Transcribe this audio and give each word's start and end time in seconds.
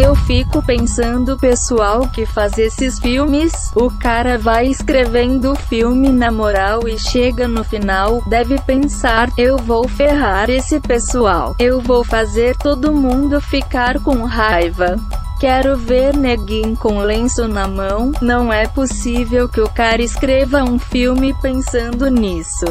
Eu 0.00 0.14
fico 0.14 0.62
pensando, 0.62 1.36
pessoal 1.36 2.08
que 2.08 2.24
faz 2.24 2.56
esses 2.56 3.00
filmes, 3.00 3.72
o 3.74 3.90
cara 3.90 4.38
vai 4.38 4.68
escrevendo 4.68 5.50
o 5.50 5.56
filme 5.56 6.08
na 6.08 6.30
moral 6.30 6.86
e 6.86 6.96
chega 6.96 7.48
no 7.48 7.64
final, 7.64 8.22
deve 8.28 8.60
pensar, 8.60 9.28
eu 9.36 9.58
vou 9.58 9.88
ferrar 9.88 10.48
esse 10.50 10.78
pessoal. 10.78 11.56
Eu 11.58 11.80
vou 11.80 12.04
fazer 12.04 12.56
todo 12.58 12.94
mundo 12.94 13.40
ficar 13.40 13.98
com 13.98 14.22
raiva. 14.22 14.94
Quero 15.40 15.76
ver 15.76 16.16
neguinho 16.16 16.76
com 16.76 16.98
lenço 16.98 17.48
na 17.48 17.66
mão. 17.66 18.12
Não 18.22 18.52
é 18.52 18.68
possível 18.68 19.48
que 19.48 19.60
o 19.60 19.68
cara 19.68 20.00
escreva 20.00 20.62
um 20.62 20.78
filme 20.78 21.34
pensando 21.42 22.08
nisso. 22.08 22.66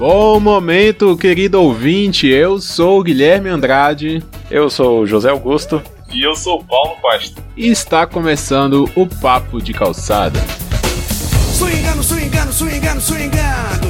Bom 0.00 0.40
momento, 0.40 1.14
querido 1.14 1.60
ouvinte. 1.60 2.26
Eu 2.26 2.58
sou 2.58 3.00
o 3.00 3.02
Guilherme 3.02 3.50
Andrade. 3.50 4.24
Eu 4.50 4.70
sou 4.70 5.00
o 5.00 5.06
José 5.06 5.28
Augusto. 5.28 5.82
E 6.10 6.26
eu 6.26 6.34
sou 6.34 6.58
o 6.58 6.64
Paulo 6.64 6.96
Costa. 7.02 7.42
E 7.54 7.68
está 7.68 8.06
começando 8.06 8.90
o 8.96 9.06
Papo 9.06 9.60
de 9.60 9.74
Calçada. 9.74 10.40
Swingando, 11.52 12.02
swingando, 12.02 12.50
swingando, 12.50 13.00
swingando. 13.02 13.89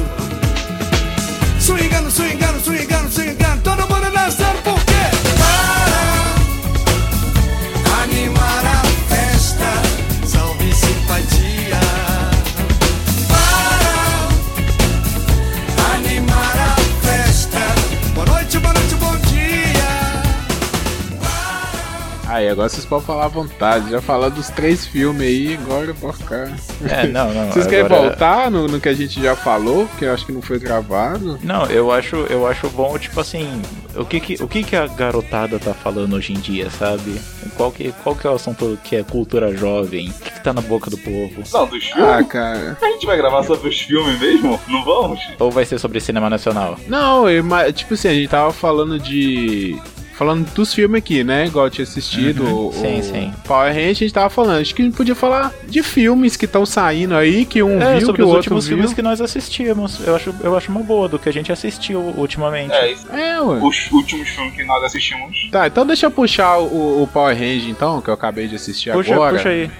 Aí, 22.31 22.47
agora 22.47 22.69
vocês 22.69 22.85
podem 22.85 23.05
falar 23.05 23.25
à 23.25 23.27
vontade. 23.27 23.91
Já 23.91 23.99
falaram 24.01 24.33
dos 24.33 24.49
três 24.49 24.85
filmes 24.85 25.21
aí, 25.21 25.59
agora 25.61 25.87
eu 25.87 25.93
vou 25.93 26.13
ficar. 26.13 26.49
É, 26.89 27.05
não, 27.07 27.33
não. 27.33 27.51
Vocês 27.51 27.67
querem 27.67 27.85
agora- 27.85 28.01
voltar 28.03 28.49
no, 28.49 28.67
no 28.67 28.79
que 28.79 28.87
a 28.87 28.93
gente 28.93 29.21
já 29.21 29.35
falou? 29.35 29.85
Que 29.99 30.05
eu 30.05 30.13
acho 30.13 30.25
que 30.25 30.31
não 30.31 30.41
foi 30.41 30.57
gravado. 30.57 31.37
Não, 31.43 31.65
eu 31.65 31.91
acho, 31.91 32.15
eu 32.29 32.47
acho 32.47 32.69
bom, 32.69 32.97
tipo 32.97 33.19
assim, 33.19 33.61
o 33.95 34.05
que 34.05 34.19
que, 34.21 34.41
o 34.41 34.47
que 34.47 34.63
que 34.63 34.75
a 34.77 34.87
garotada 34.87 35.59
tá 35.59 35.73
falando 35.73 36.13
hoje 36.15 36.31
em 36.31 36.39
dia, 36.39 36.69
sabe? 36.69 37.19
Qual 37.57 37.69
que, 37.71 37.91
qual 38.03 38.15
que 38.15 38.25
é 38.25 38.29
o 38.29 38.35
assunto 38.35 38.79
que 38.83 38.95
é 38.95 39.03
cultura 39.03 39.53
jovem? 39.55 40.09
O 40.09 40.13
que, 40.13 40.31
que 40.31 40.41
tá 40.41 40.53
na 40.53 40.61
boca 40.61 40.89
do 40.89 40.97
povo? 40.97 41.43
Não, 41.51 41.67
dos 41.67 41.83
filmes? 41.83 42.03
Ah, 42.09 42.23
cara. 42.23 42.77
A 42.81 42.85
gente 42.91 43.05
vai 43.05 43.17
gravar 43.17 43.43
sobre 43.43 43.67
os 43.67 43.81
filmes 43.81 44.17
mesmo? 44.19 44.57
Não 44.69 44.85
vamos? 44.85 45.19
Ou 45.37 45.51
vai 45.51 45.65
ser 45.65 45.79
sobre 45.79 45.99
cinema 45.99 46.29
nacional? 46.29 46.77
Não, 46.87 47.29
eu, 47.29 47.43
tipo 47.73 47.93
assim, 47.93 48.07
a 48.07 48.13
gente 48.13 48.29
tava 48.29 48.53
falando 48.53 48.97
de. 48.97 49.77
Falando 50.13 50.45
dos 50.53 50.73
filmes 50.73 50.99
aqui, 50.99 51.23
né? 51.23 51.47
Igual 51.47 51.65
eu 51.65 51.71
tinha 51.71 51.83
assistido. 51.83 52.43
Uhum, 52.43 52.67
o, 52.67 52.73
sim, 52.73 52.99
o 52.99 53.03
sim. 53.03 53.33
Power 53.45 53.73
Rangers, 53.73 53.97
a 53.97 54.03
gente 54.03 54.13
tava 54.13 54.29
falando. 54.29 54.61
Acho 54.61 54.75
que 54.75 54.81
a 54.81 54.85
gente 54.85 54.95
podia 54.95 55.15
falar 55.15 55.51
de 55.67 55.81
filmes 55.81 56.35
que 56.37 56.45
estão 56.45 56.65
saindo 56.65 57.15
aí, 57.15 57.43
que 57.45 57.63
um 57.63 57.81
É, 57.81 57.97
viu, 57.97 58.05
sobre 58.05 58.21
que 58.21 58.21
o 58.21 58.25
os 58.27 58.33
outro 58.35 58.37
últimos 58.37 58.67
viu. 58.67 58.77
filmes 58.77 58.93
que 58.93 59.01
nós 59.01 59.19
assistimos. 59.19 60.05
Eu 60.05 60.15
acho, 60.15 60.35
eu 60.43 60.55
acho 60.55 60.69
uma 60.69 60.81
boa 60.83 61.07
do 61.09 61.17
que 61.17 61.27
a 61.27 61.33
gente 61.33 61.51
assistiu 61.51 61.99
ultimamente. 62.15 62.71
É, 62.73 62.91
isso. 62.91 63.07
É, 63.11 63.41
ué. 63.41 63.59
Os 63.63 63.91
últimos 63.91 64.29
filmes 64.29 64.53
que 64.55 64.63
nós 64.63 64.83
assistimos. 64.83 65.35
Tá, 65.51 65.65
então 65.67 65.85
deixa 65.87 66.05
eu 66.05 66.11
puxar 66.11 66.57
o, 66.59 67.01
o 67.01 67.07
Power 67.07 67.35
Ranger, 67.35 67.69
então, 67.69 67.99
que 67.99 68.09
eu 68.09 68.13
acabei 68.13 68.47
de 68.47 68.55
assistir 68.55 68.91
puxa, 68.91 69.13
agora. 69.15 69.37
puxa 69.37 69.49
aí. 69.49 69.71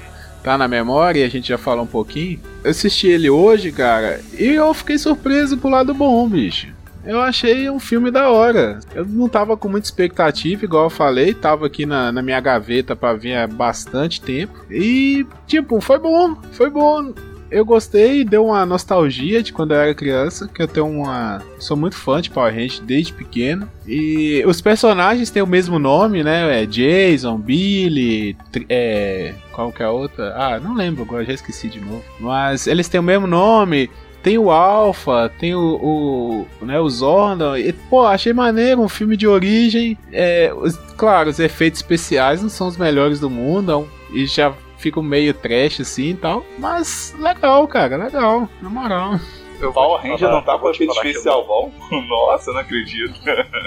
Tá 0.43 0.57
na 0.57 0.67
memória 0.67 1.19
e 1.19 1.23
a 1.23 1.29
gente 1.29 1.47
já 1.49 1.57
falou 1.59 1.83
um 1.83 1.87
pouquinho. 1.87 2.39
Eu 2.63 2.71
assisti 2.71 3.07
ele 3.07 3.29
hoje, 3.29 3.71
cara, 3.71 4.21
e 4.39 4.45
eu 4.45 4.73
fiquei 4.73 4.97
surpreso 4.97 5.55
pro 5.55 5.69
lado 5.69 5.93
bom, 5.93 6.27
bicho. 6.27 6.67
Eu 7.05 7.19
achei 7.19 7.69
um 7.69 7.79
filme 7.79 8.11
da 8.11 8.29
hora. 8.29 8.79
Eu 8.93 9.05
não 9.05 9.27
tava 9.27 9.57
com 9.57 9.67
muita 9.67 9.87
expectativa, 9.87 10.65
igual 10.65 10.85
eu 10.85 10.89
falei, 10.89 11.33
tava 11.33 11.65
aqui 11.65 11.85
na, 11.85 12.11
na 12.11 12.21
minha 12.21 12.39
gaveta 12.39 12.95
pra 12.95 13.13
vir 13.13 13.35
há 13.35 13.47
bastante 13.47 14.21
tempo. 14.21 14.65
E, 14.69 15.25
tipo, 15.47 15.81
foi 15.81 15.97
bom, 15.97 16.35
foi 16.51 16.69
bom. 16.69 17.13
Eu 17.51 17.65
gostei, 17.65 18.23
deu 18.23 18.45
uma 18.45 18.65
nostalgia 18.65 19.43
de 19.43 19.51
quando 19.51 19.73
eu 19.73 19.81
era 19.81 19.93
criança, 19.93 20.47
que 20.47 20.61
eu 20.61 20.67
tenho 20.69 20.87
uma. 20.87 21.41
Sou 21.59 21.75
muito 21.75 21.97
fã 21.97 22.21
de 22.21 22.29
Power 22.29 22.53
Rangers 22.53 22.79
desde 22.79 23.11
pequeno. 23.11 23.69
E 23.85 24.41
os 24.47 24.61
personagens 24.61 25.29
têm 25.29 25.43
o 25.43 25.47
mesmo 25.47 25.77
nome, 25.77 26.23
né? 26.23 26.63
É 26.63 26.65
Jason, 26.65 27.37
Billy, 27.37 28.37
é. 28.69 29.33
Qual 29.51 29.69
que 29.69 29.83
é 29.83 29.85
a 29.85 29.91
outra? 29.91 30.33
Ah, 30.33 30.61
não 30.61 30.73
lembro 30.73 31.03
agora, 31.03 31.25
já 31.25 31.33
esqueci 31.33 31.67
de 31.67 31.81
novo. 31.81 32.03
Mas 32.21 32.67
eles 32.67 32.87
têm 32.87 33.01
o 33.01 33.03
mesmo 33.03 33.27
nome. 33.27 33.89
Tem 34.23 34.37
o 34.37 34.51
Alpha, 34.51 35.31
tem 35.39 35.55
o, 35.55 36.45
o, 36.61 36.65
né, 36.65 36.79
o 36.79 36.87
Zordon. 36.89 37.57
E, 37.57 37.73
pô, 37.73 38.05
achei 38.05 38.31
maneiro, 38.33 38.81
um 38.81 38.89
filme 38.89 39.17
de 39.17 39.27
origem. 39.27 39.97
É, 40.11 40.53
os- 40.55 40.75
claro, 40.95 41.29
os 41.29 41.39
efeitos 41.39 41.79
especiais 41.79 42.41
não 42.41 42.49
são 42.49 42.67
os 42.67 42.77
melhores 42.77 43.19
do 43.19 43.29
mundo. 43.29 43.71
é 43.71 43.77
um- 43.77 43.87
E 44.13 44.25
já 44.27 44.53
fica 44.77 45.01
meio 45.01 45.33
trash 45.33 45.81
assim 45.81 46.09
e 46.09 46.13
tal. 46.15 46.45
Mas 46.59 47.15
legal, 47.19 47.67
cara, 47.67 47.97
legal. 47.97 48.47
Na 48.61 48.69
moral. 48.69 49.19
O 49.61 49.71
Power 49.71 50.01
Ranger 50.01 50.19
falar- 50.19 50.31
não 50.33 50.41
tá 50.41 50.57
com 50.57 50.69
efeito 50.71 50.91
especial 50.93 51.45
bom? 51.45 51.71
Nossa, 52.09 52.49
eu 52.49 52.53
não 52.55 52.61
acredito. 52.61 53.13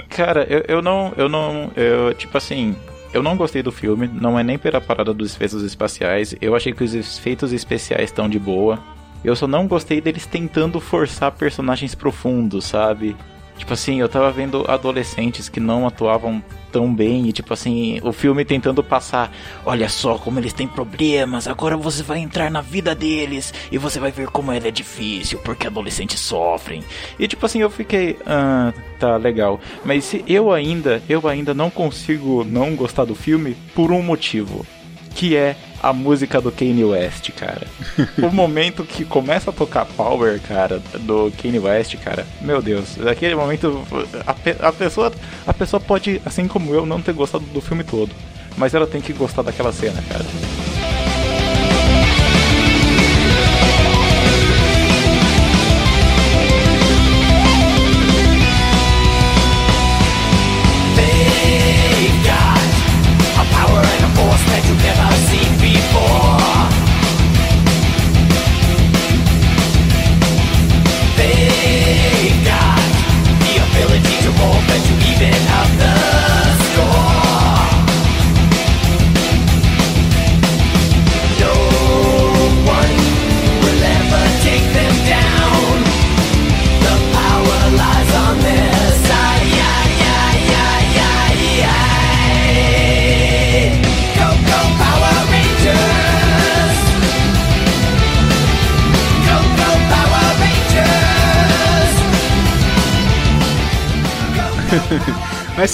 Cara, 0.09 0.45
eu, 0.51 0.65
eu 0.77 0.83
não. 0.83 1.13
Eu 1.17 1.29
não. 1.29 1.71
Eu, 1.77 2.13
tipo 2.15 2.37
assim. 2.37 2.77
Eu 3.13 3.23
não 3.23 3.37
gostei 3.37 3.63
do 3.63 3.71
filme, 3.71 4.09
não 4.13 4.37
é 4.37 4.43
nem 4.43 4.59
pela 4.59 4.81
parada 4.81 5.15
dos 5.15 5.37
efeitos 5.37 5.63
espaciais. 5.63 6.35
Eu 6.43 6.57
achei 6.57 6.73
que 6.73 6.83
os 6.83 6.95
efeitos 6.97 7.53
especiais 7.53 8.05
estão 8.11 8.29
de 8.29 8.41
boa. 8.41 8.81
Eu 9.25 9.35
só 9.35 9.47
não 9.47 9.67
gostei 9.67 10.01
deles 10.01 10.27
tentando 10.27 10.81
forçar 10.81 11.33
personagens 11.33 11.95
profundos, 11.95 12.67
sabe? 12.67 13.17
Tipo 13.57 13.73
assim, 13.73 14.01
eu 14.01 14.09
tava 14.09 14.31
vendo 14.33 14.65
adolescentes 14.69 15.49
que 15.49 15.61
não 15.61 15.87
atuavam 15.87 16.43
tão 16.73 16.93
bem 16.93 17.29
e 17.29 17.33
tipo 17.33 17.55
assim, 17.55 18.01
o 18.03 18.13
filme 18.13 18.45
tentando 18.45 18.83
passar, 18.83 19.33
olha 19.65 19.89
só 19.89 20.19
como 20.19 20.41
eles 20.41 20.53
têm 20.53 20.67
problemas, 20.67 21.47
agora 21.47 21.77
você 21.77 22.03
vai 22.03 22.19
entrar 22.19 22.51
na 22.51 22.61
vida 22.61 22.97
deles 22.97 23.55
e 23.71 23.79
você 23.79 24.01
vai 24.01 24.11
ver 24.11 24.27
como 24.27 24.51
ela 24.51 24.67
é 24.67 24.73
difícil, 24.73 25.39
porque 25.39 25.69
adolescentes 25.69 26.19
sofrem. 26.19 26.83
E 27.17 27.29
tipo 27.29 27.47
assim, 27.47 27.61
eu 27.61 27.71
fiquei, 27.71 28.19
ah, 28.27 28.73
tá 28.99 29.17
legal. 29.17 29.61
Mas 29.85 30.05
se 30.05 30.25
eu 30.27 30.51
ainda, 30.51 31.01
eu 31.09 31.27
ainda 31.29 31.55
não 31.55 31.71
consigo 31.71 32.43
não 32.45 32.75
gostar 32.75 33.05
do 33.05 33.15
filme 33.15 33.57
por 33.73 33.93
um 33.93 34.03
motivo, 34.03 34.67
que 35.15 35.37
é 35.37 35.55
a 35.89 35.93
música 35.93 36.41
do 36.41 36.51
Kanye 36.51 36.85
West, 36.85 37.31
cara. 37.33 37.67
o 38.23 38.31
momento 38.31 38.85
que 38.85 39.05
começa 39.05 39.51
a 39.51 39.53
tocar 39.53 39.85
Power, 39.85 40.41
cara, 40.41 40.81
do 41.01 41.33
Kanye 41.41 41.59
West, 41.59 41.97
cara. 41.99 42.27
Meu 42.41 42.61
Deus, 42.63 42.97
naquele 42.97 43.35
momento 43.35 43.83
a, 44.27 44.33
pe- 44.35 44.57
a 44.61 44.73
pessoa 44.73 45.13
a 45.47 45.53
pessoa 45.53 45.81
pode, 45.81 46.21
assim 46.25 46.47
como 46.49 46.75
eu, 46.75 46.85
não 46.87 47.01
ter 47.01 47.13
gostado 47.13 47.45
do 47.47 47.61
filme 47.61 47.85
todo, 47.85 48.11
mas 48.57 48.75
ela 48.75 48.87
tem 48.87 49.01
que 49.01 49.13
gostar 49.13 49.43
daquela 49.43 49.73
cena, 49.73 50.03
cara. 50.09 50.25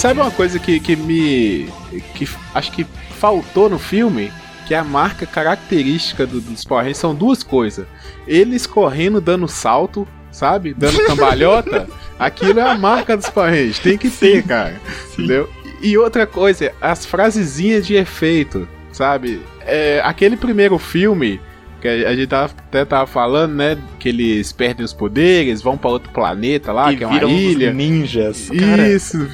Sabe 0.01 0.19
uma 0.19 0.31
coisa 0.31 0.57
que, 0.59 0.79
que 0.79 0.95
me. 0.95 1.69
que 2.15 2.27
acho 2.55 2.71
que 2.71 2.85
faltou 3.19 3.69
no 3.69 3.77
filme? 3.79 4.31
Que 4.67 4.73
é 4.73 4.77
a 4.77 4.83
marca 4.83 5.25
característica 5.25 6.25
do- 6.25 6.39
dos 6.41 6.63
Power 6.63 6.83
Rangers 6.83 6.97
são 6.97 7.13
duas 7.13 7.43
coisas. 7.43 7.85
Eles 8.27 8.65
correndo, 8.65 9.19
dando 9.19 9.47
salto, 9.47 10.07
sabe? 10.31 10.73
Dando 10.73 10.97
cambalhota. 11.05 11.87
Aquilo 12.17 12.59
é 12.59 12.63
a 12.69 12.77
marca 12.77 13.17
dos 13.17 13.29
Power 13.29 13.51
Rangers. 13.51 13.79
Tem 13.79 13.97
que 13.97 14.09
ter, 14.09 14.43
cara. 14.43 14.79
Entendeu? 15.13 15.49
E 15.81 15.97
outra 15.97 16.25
coisa, 16.27 16.71
as 16.79 17.05
frasezinhas 17.05 17.85
de 17.85 17.95
efeito, 17.95 18.67
sabe? 18.91 19.41
É, 19.61 20.01
aquele 20.05 20.37
primeiro 20.37 20.77
filme 20.77 21.41
Que 21.81 21.87
a, 21.87 22.09
a 22.09 22.15
gente 22.15 22.27
tava, 22.27 22.53
até 22.57 22.85
tava 22.85 23.07
falando, 23.07 23.53
né? 23.55 23.77
Que 23.99 24.09
eles 24.09 24.51
perdem 24.51 24.85
os 24.85 24.93
poderes, 24.93 25.61
vão 25.61 25.77
pra 25.77 25.89
outro 25.89 26.11
planeta 26.11 26.71
lá, 26.71 26.91
e 26.93 26.97
que 26.97 27.03
é 27.03 27.07
uma 27.07 27.23
ilha. 27.23 27.73
ninjas. 27.73 28.49
Cara, 28.59 28.87
Isso, 28.87 29.27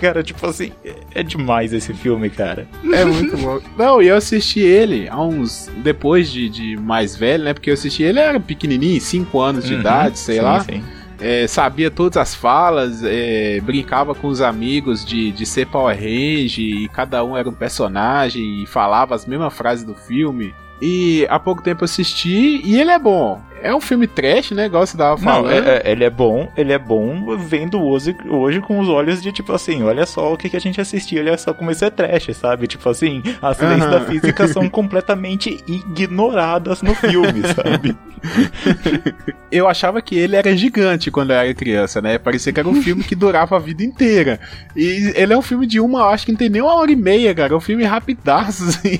cara, 0.00 0.22
tipo 0.22 0.44
assim, 0.46 0.72
é- 1.14 1.22
demais 1.22 1.72
esse 1.72 1.94
filme, 1.94 2.28
cara. 2.28 2.66
é 2.92 3.04
muito 3.04 3.36
bom. 3.36 3.60
Não, 3.78 4.02
e 4.02 4.08
eu 4.08 4.16
assisti 4.16 4.60
ele 4.60 5.08
há 5.08 5.20
uns. 5.22 5.70
Depois 5.76 6.30
de, 6.30 6.48
de 6.48 6.76
mais 6.76 7.14
velho, 7.16 7.44
né? 7.44 7.54
Porque 7.54 7.70
eu 7.70 7.74
assisti 7.74 8.02
ele, 8.02 8.18
era 8.18 8.38
pequenininho, 8.40 9.00
5 9.00 9.40
anos 9.40 9.64
de 9.64 9.74
Uhum, 9.74 9.80
idade, 9.80 10.18
sei 10.18 10.36
sim, 10.36 10.40
lá. 10.42 10.60
sim. 10.60 10.82
É, 11.20 11.46
sabia 11.46 11.88
todas 11.88 12.16
as 12.16 12.34
falas, 12.34 13.04
é, 13.04 13.60
brincava 13.60 14.12
com 14.12 14.26
os 14.26 14.40
amigos 14.40 15.04
de, 15.04 15.30
de 15.30 15.46
ser 15.46 15.66
Power 15.68 15.94
Ranger 15.94 16.58
e 16.58 16.88
cada 16.92 17.22
um 17.24 17.36
era 17.36 17.48
um 17.48 17.52
personagem 17.52 18.64
e 18.64 18.66
falava 18.66 19.14
as 19.14 19.24
mesmas 19.24 19.54
frases 19.54 19.84
do 19.84 19.94
filme. 19.94 20.52
E 20.84 21.24
há 21.30 21.38
pouco 21.38 21.62
tempo 21.62 21.84
assisti 21.84 22.60
e 22.64 22.80
ele 22.80 22.90
é 22.90 22.98
bom. 22.98 23.40
É 23.62 23.72
um 23.72 23.80
filme 23.80 24.08
trash, 24.08 24.50
né? 24.50 24.66
Igual 24.66 24.84
você 24.84 24.96
tava 24.96 25.10
Não, 25.10 25.18
falando. 25.22 25.52
é- 25.52 25.82
é- 25.84 25.92
ele 25.92 26.02
é 26.02 26.10
bom, 26.10 26.50
ele 26.56 26.72
é 26.72 26.78
bom 26.80 27.36
vendo 27.36 27.80
hoje, 27.80 28.16
hoje 28.28 28.60
com 28.60 28.80
os 28.80 28.88
olhos 28.88 29.22
de 29.22 29.30
tipo 29.30 29.52
assim, 29.52 29.84
olha 29.84 30.04
só 30.04 30.32
o 30.32 30.36
que, 30.36 30.50
que 30.50 30.56
a 30.56 30.60
gente 30.60 30.80
assistiu, 30.80 31.20
olha 31.22 31.38
só 31.38 31.54
como 31.54 31.70
isso 31.70 31.84
é 31.84 31.90
trash, 31.90 32.34
sabe? 32.36 32.66
Tipo 32.66 32.88
assim, 32.88 33.22
as 33.40 33.60
leis 33.60 33.80
Aham. 33.80 33.90
da 33.90 34.00
física 34.00 34.48
são 34.48 34.66
completamente 34.70 35.62
ignoradas 35.68 36.82
no 36.82 36.92
filme, 36.96 37.42
sabe? 37.54 37.96
Eu 39.50 39.68
achava 39.68 40.00
que 40.00 40.16
ele 40.16 40.34
era 40.34 40.56
gigante 40.56 41.10
quando 41.10 41.30
eu 41.30 41.36
era 41.36 41.52
criança, 41.54 42.00
né? 42.00 42.16
Parecia 42.16 42.52
que 42.52 42.58
era 42.60 42.68
um 42.68 42.80
filme 42.80 43.04
que 43.04 43.14
durava 43.14 43.56
a 43.56 43.58
vida 43.58 43.82
inteira. 43.82 44.40
E 44.74 45.12
ele 45.14 45.34
é 45.34 45.36
um 45.36 45.42
filme 45.42 45.66
de 45.66 45.78
uma, 45.78 46.06
acho 46.06 46.24
que 46.24 46.32
não 46.32 46.38
tem 46.38 46.48
nem 46.48 46.62
uma 46.62 46.74
hora 46.74 46.90
e 46.90 46.96
meia, 46.96 47.34
cara. 47.34 47.52
É 47.52 47.56
um 47.56 47.60
filme 47.60 47.84
rapidaço, 47.84 48.64
assim. 48.68 48.98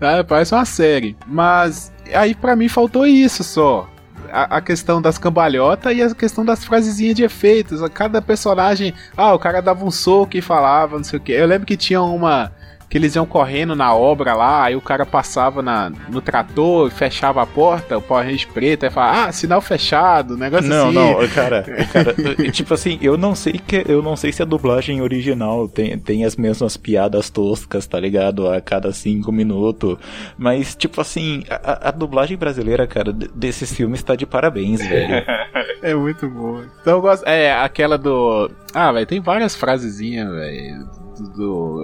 Ah, 0.00 0.22
Parece 0.22 0.54
uma 0.54 0.64
série. 0.64 1.16
Mas 1.26 1.92
aí 2.14 2.34
pra 2.34 2.54
mim 2.54 2.68
faltou 2.68 3.06
isso 3.06 3.42
só. 3.42 3.90
A, 4.30 4.58
a 4.58 4.60
questão 4.60 5.02
das 5.02 5.18
cambalhotas 5.18 5.96
e 5.96 6.02
a 6.02 6.14
questão 6.14 6.44
das 6.44 6.64
frasezinhas 6.64 7.16
de 7.16 7.24
efeitos. 7.24 7.80
Cada 7.92 8.22
personagem. 8.22 8.94
Ah, 9.16 9.34
o 9.34 9.38
cara 9.38 9.60
dava 9.60 9.84
um 9.84 9.90
soco 9.90 10.36
e 10.36 10.40
falava, 10.40 10.96
não 10.96 11.04
sei 11.04 11.18
o 11.18 11.22
que. 11.22 11.32
Eu 11.32 11.46
lembro 11.46 11.66
que 11.66 11.76
tinha 11.76 12.00
uma. 12.02 12.52
Que 12.88 12.96
eles 12.98 13.16
iam 13.16 13.26
correndo 13.26 13.74
na 13.74 13.94
obra 13.94 14.34
lá, 14.34 14.64
aí 14.64 14.76
o 14.76 14.80
cara 14.80 15.04
passava 15.04 15.60
na, 15.60 15.90
no 16.08 16.20
trator, 16.20 16.90
fechava 16.90 17.42
a 17.42 17.46
porta, 17.46 17.98
o 17.98 18.02
Power 18.02 18.24
Ranger 18.24 18.48
preto, 18.52 18.84
aí 18.84 18.90
falava, 18.90 19.24
ah, 19.26 19.32
sinal 19.32 19.60
fechado, 19.60 20.36
negócio 20.36 20.68
Não, 20.68 20.86
assim. 20.86 20.94
não, 20.94 21.28
cara, 21.28 21.62
cara, 21.92 22.14
tipo 22.52 22.72
assim, 22.72 22.98
eu 23.02 23.16
não 23.16 23.34
sei 23.34 23.54
que 23.54 23.84
eu 23.88 24.02
não 24.02 24.14
sei 24.16 24.30
se 24.32 24.40
a 24.42 24.46
dublagem 24.46 25.00
original 25.02 25.68
tem, 25.68 25.98
tem 25.98 26.24
as 26.24 26.36
mesmas 26.36 26.76
piadas 26.76 27.28
toscas, 27.28 27.86
tá 27.86 27.98
ligado? 27.98 28.48
A 28.48 28.60
cada 28.60 28.92
cinco 28.92 29.32
minutos. 29.32 29.98
Mas, 30.38 30.74
tipo 30.76 31.00
assim, 31.00 31.42
a, 31.50 31.88
a 31.88 31.90
dublagem 31.90 32.36
brasileira, 32.36 32.86
cara, 32.86 33.12
desses 33.12 33.72
filmes 33.72 34.02
tá 34.02 34.14
de 34.14 34.26
parabéns, 34.26 34.80
velho. 34.80 35.24
É 35.82 35.94
muito 35.94 36.28
bom. 36.28 36.62
Então 36.80 36.94
eu 36.94 37.00
gosto. 37.00 37.24
É, 37.26 37.52
aquela 37.52 37.96
do. 37.98 38.50
Ah, 38.74 38.90
velho, 38.90 39.06
tem 39.06 39.20
várias 39.20 39.54
frasezinhas, 39.54 40.28
velho. 40.28 40.88
Do, 41.18 41.28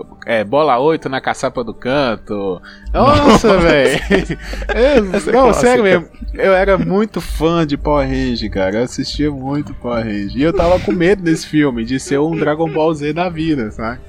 do- 0.05 0.07
É, 0.27 0.45
bola 0.45 0.79
8 0.79 1.09
na 1.09 1.21
caçapa 1.21 1.63
do 1.65 1.73
canto. 1.75 2.61
Nossa, 2.93 3.59
velho. 3.59 4.01
É 4.75 5.01
Não, 5.01 5.11
clássica. 5.45 5.53
sério 5.55 5.85
mesmo. 5.85 6.09
Eu 6.35 6.53
era 6.53 6.77
muito 6.79 7.21
fã 7.21 7.67
de 7.67 7.77
Power 7.77 8.07
Ranger, 8.09 8.51
cara. 8.51 8.77
Eu 8.79 8.85
assistia 8.85 9.31
muito 9.31 9.75
Power 9.75 10.05
Ranger. 10.05 10.37
E 10.37 10.43
eu 10.43 10.53
tava 10.53 10.79
com 10.81 10.93
medo 10.93 11.23
desse 11.23 11.47
filme, 11.47 11.85
de 11.85 11.99
ser 12.01 12.19
um 12.19 12.37
Dragon 12.37 12.69
Ball 12.71 12.93
Z 12.95 13.13
da 13.13 13.29
vida, 13.29 13.71
sabe? 13.71 14.01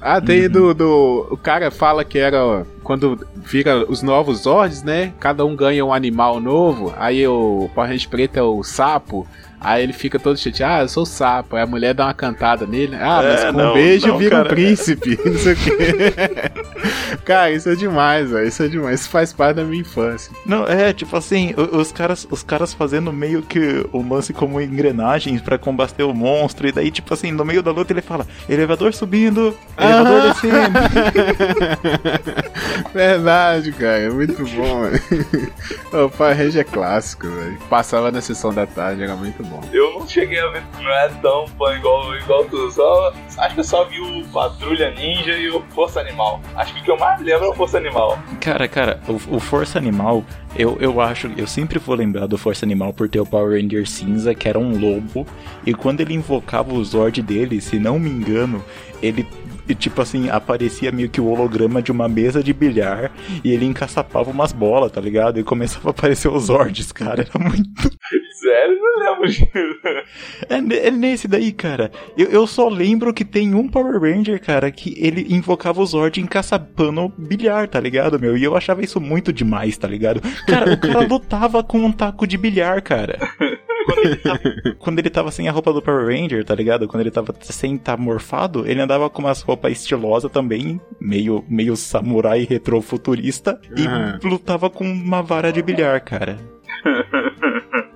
Ah, 0.00 0.20
tem 0.20 0.48
do, 0.48 0.72
do. 0.74 1.26
O 1.30 1.36
cara 1.36 1.70
fala 1.72 2.04
que 2.04 2.18
era. 2.20 2.64
Quando 2.84 3.26
vira 3.34 3.84
os 3.90 4.00
novos 4.00 4.42
Zords, 4.42 4.82
né? 4.84 5.12
Cada 5.18 5.44
um 5.44 5.56
ganha 5.56 5.84
um 5.84 5.92
animal 5.92 6.40
novo. 6.40 6.94
Aí 6.96 7.26
o 7.26 7.68
Power 7.74 7.90
Ranger 7.90 8.08
preto 8.08 8.36
é 8.38 8.42
o 8.42 8.62
sapo. 8.62 9.26
Aí 9.60 9.82
ele 9.82 9.92
fica 9.92 10.18
todo 10.18 10.36
chateado, 10.38 10.74
ah, 10.74 10.84
eu 10.84 10.88
sou 10.88 11.02
o 11.02 11.06
sapo. 11.06 11.56
Aí 11.56 11.62
a 11.62 11.66
mulher 11.66 11.94
dá 11.94 12.04
uma 12.06 12.14
cantada 12.14 12.66
nele. 12.66 12.96
Ah, 12.96 13.20
mas 13.22 13.42
É, 13.44 13.52
com 13.52 13.58
não, 13.58 13.70
um 13.70 13.74
beijo 13.74 14.06
não, 14.08 14.18
vira 14.18 14.36
cara. 14.36 14.46
um 14.46 14.50
príncipe. 14.50 15.18
Não 15.24 15.38
sei 15.38 15.52
o 15.52 15.56
quê. 15.56 15.78
cara, 17.24 17.50
isso 17.50 17.68
é 17.68 17.74
demais, 17.74 18.30
velho. 18.30 18.46
Isso 18.46 18.62
é 18.62 18.68
demais. 18.68 19.00
Isso 19.00 19.08
faz 19.10 19.32
parte 19.32 19.56
da 19.56 19.64
minha 19.64 19.80
infância. 19.82 20.32
Não, 20.46 20.64
é, 20.66 20.92
tipo 20.92 21.16
assim, 21.16 21.54
os 21.72 21.90
caras, 21.92 22.26
os 22.30 22.42
caras 22.42 22.72
fazendo 22.72 23.12
meio 23.12 23.42
que 23.42 23.84
o 23.92 24.00
lance 24.06 24.32
como 24.32 24.60
engrenagens 24.60 25.40
pra 25.40 25.58
combater 25.58 26.02
o 26.04 26.14
monstro, 26.14 26.68
e 26.68 26.72
daí, 26.72 26.90
tipo 26.90 27.12
assim, 27.12 27.32
no 27.32 27.44
meio 27.44 27.62
da 27.62 27.70
luta 27.72 27.92
ele 27.92 28.00
fala, 28.02 28.26
elevador 28.48 28.94
subindo, 28.94 29.56
elevador 29.78 30.20
Ah. 30.20 30.32
descendo. 30.32 30.78
Verdade, 32.94 33.72
cara. 33.72 33.98
É 33.98 34.10
muito 34.10 34.44
bom, 34.44 34.82
velho. 34.82 35.52
O 36.06 36.10
Power 36.10 36.36
Ranger 36.36 36.60
é 36.60 36.64
clássico, 36.64 37.26
velho. 37.28 37.58
Passava 37.68 38.10
na 38.10 38.20
sessão 38.20 38.52
da 38.52 38.66
tarde, 38.66 39.02
era 39.02 39.16
muito 39.16 39.42
bom. 39.42 39.47
Eu 39.72 39.98
não 39.98 40.06
cheguei 40.06 40.40
a 40.40 40.46
ver, 40.48 40.62
não 40.80 40.90
é 40.90 41.08
tão 41.20 41.46
fã 41.46 41.74
igual, 41.74 42.14
igual 42.16 42.44
tu. 42.44 42.70
Só, 42.70 43.12
acho 43.38 43.54
que 43.54 43.60
eu 43.60 43.64
só 43.64 43.84
vi 43.84 44.00
o 44.00 44.26
Patrulha 44.28 44.90
Ninja 44.90 45.32
e 45.32 45.48
o 45.50 45.60
Força 45.74 46.00
Animal. 46.00 46.40
Acho 46.54 46.74
que 46.74 46.80
o 46.80 46.84
que 46.84 46.90
eu 46.90 46.98
mais 46.98 47.20
lembro 47.20 47.46
é 47.46 47.48
o 47.48 47.54
Força 47.54 47.78
Animal. 47.78 48.18
Cara, 48.40 48.68
cara, 48.68 49.00
o, 49.08 49.36
o 49.36 49.40
Força 49.40 49.78
Animal, 49.78 50.24
eu, 50.56 50.76
eu 50.80 51.00
acho, 51.00 51.30
eu 51.36 51.46
sempre 51.46 51.78
vou 51.78 51.94
lembrar 51.94 52.26
do 52.26 52.38
Força 52.38 52.64
Animal 52.64 52.92
por 52.92 53.08
ter 53.08 53.20
o 53.20 53.26
Power 53.26 53.60
Ranger 53.60 53.88
cinza, 53.88 54.34
que 54.34 54.48
era 54.48 54.58
um 54.58 54.78
lobo, 54.78 55.26
e 55.66 55.74
quando 55.74 56.00
ele 56.00 56.14
invocava 56.14 56.72
o 56.72 56.84
Zord 56.84 57.20
dele, 57.22 57.60
se 57.60 57.78
não 57.78 57.98
me 57.98 58.10
engano, 58.10 58.64
ele 59.02 59.26
e, 59.68 59.74
tipo 59.74 60.00
assim, 60.00 60.30
aparecia 60.30 60.90
meio 60.90 61.10
que 61.10 61.20
o 61.20 61.26
holograma 61.26 61.82
de 61.82 61.92
uma 61.92 62.08
mesa 62.08 62.42
de 62.42 62.52
bilhar 62.52 63.12
e 63.44 63.52
ele 63.52 63.66
encaçapava 63.66 64.30
umas 64.30 64.52
bolas, 64.52 64.90
tá 64.90 65.00
ligado? 65.00 65.38
E 65.38 65.44
começava 65.44 65.88
a 65.88 65.90
aparecer 65.90 66.28
os 66.28 66.44
Zords, 66.44 66.90
cara. 66.92 67.26
Era 67.28 67.44
muito. 67.44 67.68
Sério, 68.32 68.78
não 68.80 69.12
lembro 69.12 69.28
disso. 69.28 69.48
É, 70.48 70.86
é 70.86 70.90
nesse 70.90 71.28
daí, 71.28 71.52
cara. 71.52 71.90
Eu, 72.16 72.28
eu 72.28 72.46
só 72.46 72.68
lembro 72.68 73.12
que 73.12 73.24
tem 73.24 73.54
um 73.54 73.68
Power 73.68 74.00
Ranger, 74.00 74.40
cara, 74.40 74.70
que 74.70 74.94
ele 74.96 75.26
invocava 75.34 75.80
o 75.80 75.86
Zord 75.86 76.20
encaçapando 76.20 77.12
bilhar, 77.18 77.68
tá 77.68 77.80
ligado, 77.80 78.18
meu? 78.18 78.36
E 78.36 78.44
eu 78.44 78.56
achava 78.56 78.82
isso 78.82 79.00
muito 79.00 79.32
demais, 79.32 79.76
tá 79.76 79.88
ligado? 79.88 80.20
Cara, 80.46 80.72
o 80.72 80.80
cara 80.80 81.00
lutava 81.06 81.62
com 81.62 81.78
um 81.78 81.92
taco 81.92 82.26
de 82.26 82.38
bilhar, 82.38 82.80
cara. 82.82 83.18
Quando 83.88 84.04
ele, 84.04 84.16
tava, 84.16 84.40
quando 84.78 84.98
ele 84.98 85.10
tava 85.10 85.30
sem 85.30 85.48
a 85.48 85.52
roupa 85.52 85.72
do 85.72 85.80
Power 85.80 86.06
Ranger, 86.06 86.44
tá 86.44 86.54
ligado? 86.54 86.86
Quando 86.86 87.00
ele 87.00 87.10
tava 87.10 87.34
sem 87.40 87.76
estar 87.76 87.96
morfado, 87.96 88.66
ele 88.66 88.80
andava 88.80 89.08
com 89.08 89.22
umas 89.22 89.40
roupas 89.40 89.57
estilosas 89.70 90.30
também, 90.30 90.80
meio, 91.00 91.44
meio 91.48 91.76
samurai 91.76 92.46
retrofuturista, 92.48 93.60
Aham. 93.78 94.18
e 94.22 94.26
lutava 94.26 94.70
com 94.70 94.84
uma 94.84 95.22
vara 95.22 95.52
de 95.52 95.62
bilhar, 95.62 96.00
cara. 96.04 96.36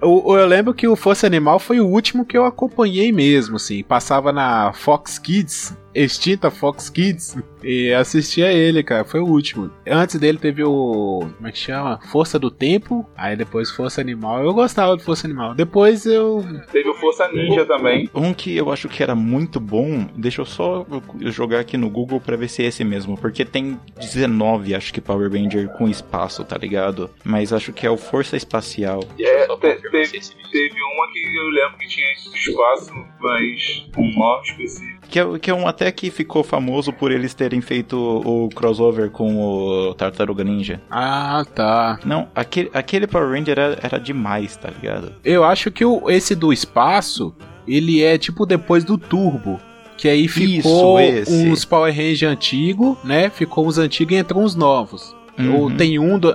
O- 0.05 0.37
eu 0.37 0.47
lembro 0.47 0.75
que 0.75 0.89
o 0.89 0.97
Força 0.97 1.29
Animal 1.29 1.61
foi 1.61 1.79
o 1.81 1.87
último 1.87 2.25
que 2.27 2.37
eu 2.37 2.45
acompanhei 2.45 3.13
mesmo, 3.13 3.55
assim. 3.55 3.85
Passava 3.85 4.33
na 4.33 4.73
Fox 4.73 5.17
Kids, 5.17 5.77
extinta 5.95 6.51
Fox 6.51 6.89
Kids, 6.91 7.37
e 7.63 7.93
assistia 7.93 8.53
ele, 8.53 8.83
cara. 8.83 9.05
Foi 9.05 9.21
o 9.21 9.27
último. 9.27 9.71
Antes 9.87 10.19
dele 10.19 10.39
teve 10.39 10.63
o. 10.65 11.27
Como 11.37 11.49
é 11.49 11.53
que 11.53 11.59
chama? 11.59 12.01
Força 12.11 12.39
do 12.39 12.51
Tempo. 12.51 13.09
Aí 13.17 13.37
depois 13.37 13.71
Força 13.71 14.01
Animal. 14.01 14.43
Eu 14.43 14.53
gostava 14.53 14.97
de 14.97 15.05
Força 15.05 15.27
Animal. 15.27 15.55
Depois 15.55 16.05
eu. 16.07 16.45
Teve 16.73 16.89
o 16.89 16.95
Força 16.95 17.29
Ninja 17.29 17.65
também. 17.65 18.11
Um 18.15 18.35
que 18.35 18.57
eu 18.57 18.73
acho 18.73 18.89
que 18.89 19.03
era 19.03 19.15
muito 19.15 19.61
bom, 19.61 20.07
deixa 20.17 20.41
eu 20.41 20.45
só 20.47 20.87
jogar 21.27 21.61
aqui 21.61 21.77
no 21.77 21.89
Google 21.89 22.21
pra 22.21 22.37
ver 22.37 22.49
se 22.49 22.63
é 22.63 22.67
esse 22.67 22.83
mesmo, 22.85 23.17
porque 23.17 23.45
tem 23.45 23.79
19, 24.01 24.75
acho 24.75 24.93
que 24.93 25.01
Power 25.01 25.31
Ranger 25.31 25.69
com 25.77 25.89
espaço, 25.89 26.45
tá 26.45 26.57
ligado? 26.59 27.11
Mas 27.25 27.53
acho 27.53 27.73
que 27.73 27.87
é 27.87 27.91
o 27.91 27.97
Força 27.97 28.37
Espacial. 28.37 29.01
É, 29.21 29.47
te- 29.47 29.91
teve, 29.91 30.21
teve 30.51 30.75
uma 30.95 31.13
que 31.13 31.39
eu 31.39 31.49
lembro 31.51 31.79
que 31.79 31.87
tinha 31.89 32.07
espaço, 32.13 32.93
mas 33.21 33.87
um 33.97 34.19
nome 34.19 34.43
específico. 34.43 35.02
Que 35.13 35.21
é, 35.21 35.39
que 35.39 35.51
é 35.51 35.55
um 35.55 35.69
até 35.69 35.93
que 35.93 36.11
ficou 36.11 36.43
famoso 36.43 36.91
por 36.91 37.13
eles 37.13 37.35
terem 37.35 37.61
feito 37.61 37.99
o 37.99 38.49
crossover 38.49 39.11
com 39.11 39.37
o 39.37 39.93
Tartaruga 39.93 40.43
Ninja. 40.43 40.81
Ah, 40.91 41.45
tá. 41.55 42.01
Não, 42.03 42.29
aquele, 42.35 42.71
aquele 42.73 43.07
Power 43.07 43.29
Ranger 43.29 43.59
era, 43.59 43.79
era 43.83 44.01
demais, 44.01 44.57
tá 44.57 44.71
ligado? 44.71 45.13
Eu 45.23 45.45
acho 45.45 45.71
que 45.71 45.85
o, 45.85 46.09
esse 46.09 46.35
do 46.35 46.51
espaço, 46.51 47.35
ele 47.69 48.03
é 48.03 48.17
tipo 48.17 48.47
depois 48.47 48.85
do 48.85 48.97
Turbo. 48.97 49.61
Que 49.99 50.09
aí 50.09 50.27
ficou 50.27 50.99
esse. 50.99 51.31
uns 51.31 51.63
Power 51.67 51.95
Ranger 51.95 52.31
antigo, 52.31 52.99
né? 53.05 53.29
Ficou 53.29 53.67
uns 53.67 53.77
antigos 53.77 54.15
e 54.15 54.17
entrou 54.17 54.43
uns 54.43 54.55
novos. 54.55 55.15
Uhum. 55.39 55.61
Ou 55.61 55.71
tem 55.71 55.99
um 55.99 56.19
do. 56.19 56.35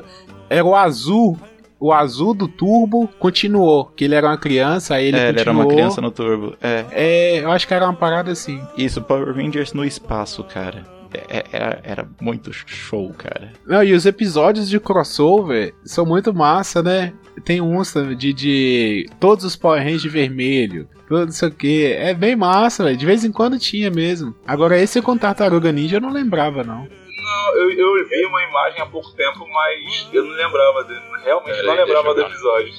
Era 0.52 0.64
o 0.64 0.76
azul. 0.76 1.36
O 1.80 1.94
azul 1.94 2.34
do 2.34 2.48
Turbo 2.48 3.08
continuou. 3.20 3.86
Que 3.86 4.06
ele 4.06 4.16
era 4.16 4.28
uma 4.28 4.38
criança, 4.38 4.96
aí 4.96 5.06
ele 5.08 5.18
é, 5.18 5.30
ele 5.30 5.40
era 5.40 5.52
continuou. 5.52 5.66
uma 5.66 5.74
criança 5.74 6.02
no 6.02 6.12
turbo. 6.12 6.56
É, 6.62 6.86
É, 6.92 7.40
eu 7.44 7.52
acho 7.52 7.68
que 7.68 7.74
era 7.74 7.86
uma 7.86 7.94
parada 7.94 8.32
assim. 8.32 8.62
isso, 8.78 9.02
Power 9.02 9.34
Rangers 9.36 9.74
no 9.74 9.86
espaço, 9.86 10.44
cara. 10.44 10.84
É- 11.14 11.38
é- 11.40 11.46
Era, 11.54 11.80
era 11.84 12.10
muito 12.20 12.52
show, 12.52 13.14
cara. 13.18 13.54
Não, 13.66 13.82
e 13.84 13.94
os 13.94 14.06
episódios 14.06 14.68
de 14.70 14.78
crossover 14.80 15.74
são 15.86 16.06
muito 16.06 16.34
massa, 16.34 16.84
né? 16.84 17.14
Tem 17.46 17.62
uns 17.62 17.94
de, 18.18 18.34
de 18.34 19.10
todos 19.20 19.46
os 19.46 19.56
Power 19.56 19.82
Rangers 19.82 20.12
vermelho, 20.12 20.88
tudo 21.08 21.30
isso 21.32 21.46
aqui. 21.46 21.86
É 21.86 22.14
bem 22.14 22.36
massa, 22.36 22.84
velho. 22.84 22.98
De 22.98 23.06
vez 23.06 23.24
em 23.24 23.32
quando 23.32 23.58
tinha 23.58 23.90
mesmo. 23.90 24.36
Agora, 24.46 24.78
esse 24.78 25.02
com 25.02 25.18
Tartaruga 25.18 25.72
Ninja 25.72 25.98
eu 25.98 26.02
não 26.02 26.12
lembrava, 26.12 26.64
não. 26.64 26.88
Não, 27.28 27.58
eu, 27.58 27.72
eu 27.72 28.08
vi 28.08 28.26
uma 28.26 28.42
imagem 28.42 28.82
há 28.82 28.86
pouco 28.86 29.12
tempo, 29.12 29.46
mas 29.50 30.10
eu 30.14 30.24
não 30.24 30.32
lembrava 30.32 30.86
dele. 30.86 31.02
Realmente 31.26 31.56
Peraí, 31.58 31.66
não 31.66 31.76
lembrava 31.76 32.14
do 32.14 32.22
episódio. 32.22 32.74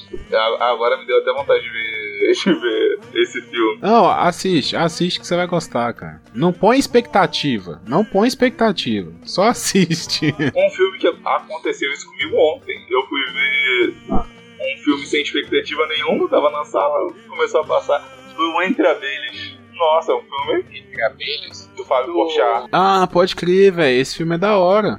Agora 0.59 0.97
me 0.97 1.07
deu 1.07 1.19
até 1.19 1.31
vontade 1.35 1.63
de 1.63 1.69
ver, 1.69 2.33
de 2.33 2.55
ver 2.55 2.99
esse 3.15 3.43
filme. 3.43 3.79
Não, 3.83 4.09
assiste, 4.11 4.75
assiste 4.75 5.21
que 5.21 5.27
você 5.27 5.37
vai 5.37 5.47
gostar, 5.47 5.93
cara. 5.93 6.23
Não 6.35 6.51
põe 6.51 6.79
expectativa, 6.79 7.83
não 7.87 8.03
põe 8.03 8.27
expectativa, 8.27 9.13
só 9.23 9.45
assiste. 9.45 10.35
Um 10.59 10.71
filme 10.71 10.99
que 10.99 11.07
aconteceu 11.07 11.93
isso 11.93 12.07
comigo 12.07 12.37
ontem. 12.37 12.87
Eu 12.89 13.03
fui 13.07 13.21
ver 13.33 13.95
um 14.09 14.83
filme 14.83 15.07
sem 15.07 15.23
expectativa 15.23 15.87
nenhuma, 15.89 16.29
tava 16.29 16.51
na 16.51 16.65
sala, 16.65 17.13
começou 17.29 17.61
a 17.61 17.65
passar. 17.67 18.01
Foi 18.35 18.47
o 18.47 18.63
Entre 18.63 18.87
Abelhas. 18.87 19.48
Nossa, 19.79 20.13
é 20.13 20.15
um 20.15 20.21
filme 20.23 20.65
Entre 20.79 21.03
Abelhas, 21.05 21.71
do 21.77 21.85
Fábio 21.85 22.13
Porchat. 22.13 22.69
ah, 22.73 23.09
pode 23.11 23.37
crer, 23.37 23.73
velho, 23.73 24.01
esse 24.01 24.17
filme 24.17 24.35
é 24.35 24.39
da 24.39 24.59
hora. 24.59 24.99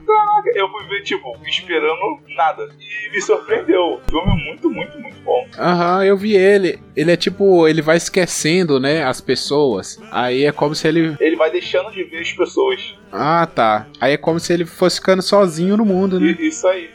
Eu 0.56 0.70
fui 0.70 0.84
ver, 0.88 1.04
tipo, 1.04 1.36
esperando 1.46 2.20
nada. 2.36 2.70
E 2.80 3.12
me 3.12 3.22
surpreendeu. 3.22 4.00
Filme 4.10 4.44
muito, 4.46 4.70
muito, 4.70 4.98
muito 4.98 5.20
bom. 5.22 5.46
Aham, 5.58 6.04
eu 6.06 6.16
vi 6.18 6.36
ele. 6.36 6.80
Ele 6.96 7.12
é 7.12 7.18
tipo, 7.18 7.68
ele 7.68 7.82
vai 7.82 7.98
esquecendo, 7.98 8.80
né, 8.80 9.04
as 9.04 9.20
pessoas. 9.22 10.00
Aí 10.12 10.46
é 10.46 10.52
como 10.52 10.74
se 10.74 10.88
ele. 10.88 11.16
Ele 11.20 11.36
vai 11.36 11.52
deixando 11.52 11.92
de 11.92 12.04
ver 12.06 12.22
as 12.22 12.32
pessoas. 12.32 12.96
Ah, 13.12 13.46
tá. 13.54 13.88
Aí 14.00 14.14
é 14.14 14.18
como 14.18 14.40
se 14.40 14.54
ele 14.54 14.66
fosse 14.66 14.96
ficando 15.00 15.22
sozinho 15.22 15.76
no 15.78 15.86
mundo, 15.86 16.20
né? 16.20 16.36
E 16.40 16.48
isso 16.48 16.68
aí. 16.68 16.90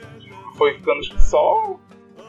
Foi 0.57 0.75
ficando 0.75 1.03
só 1.21 1.77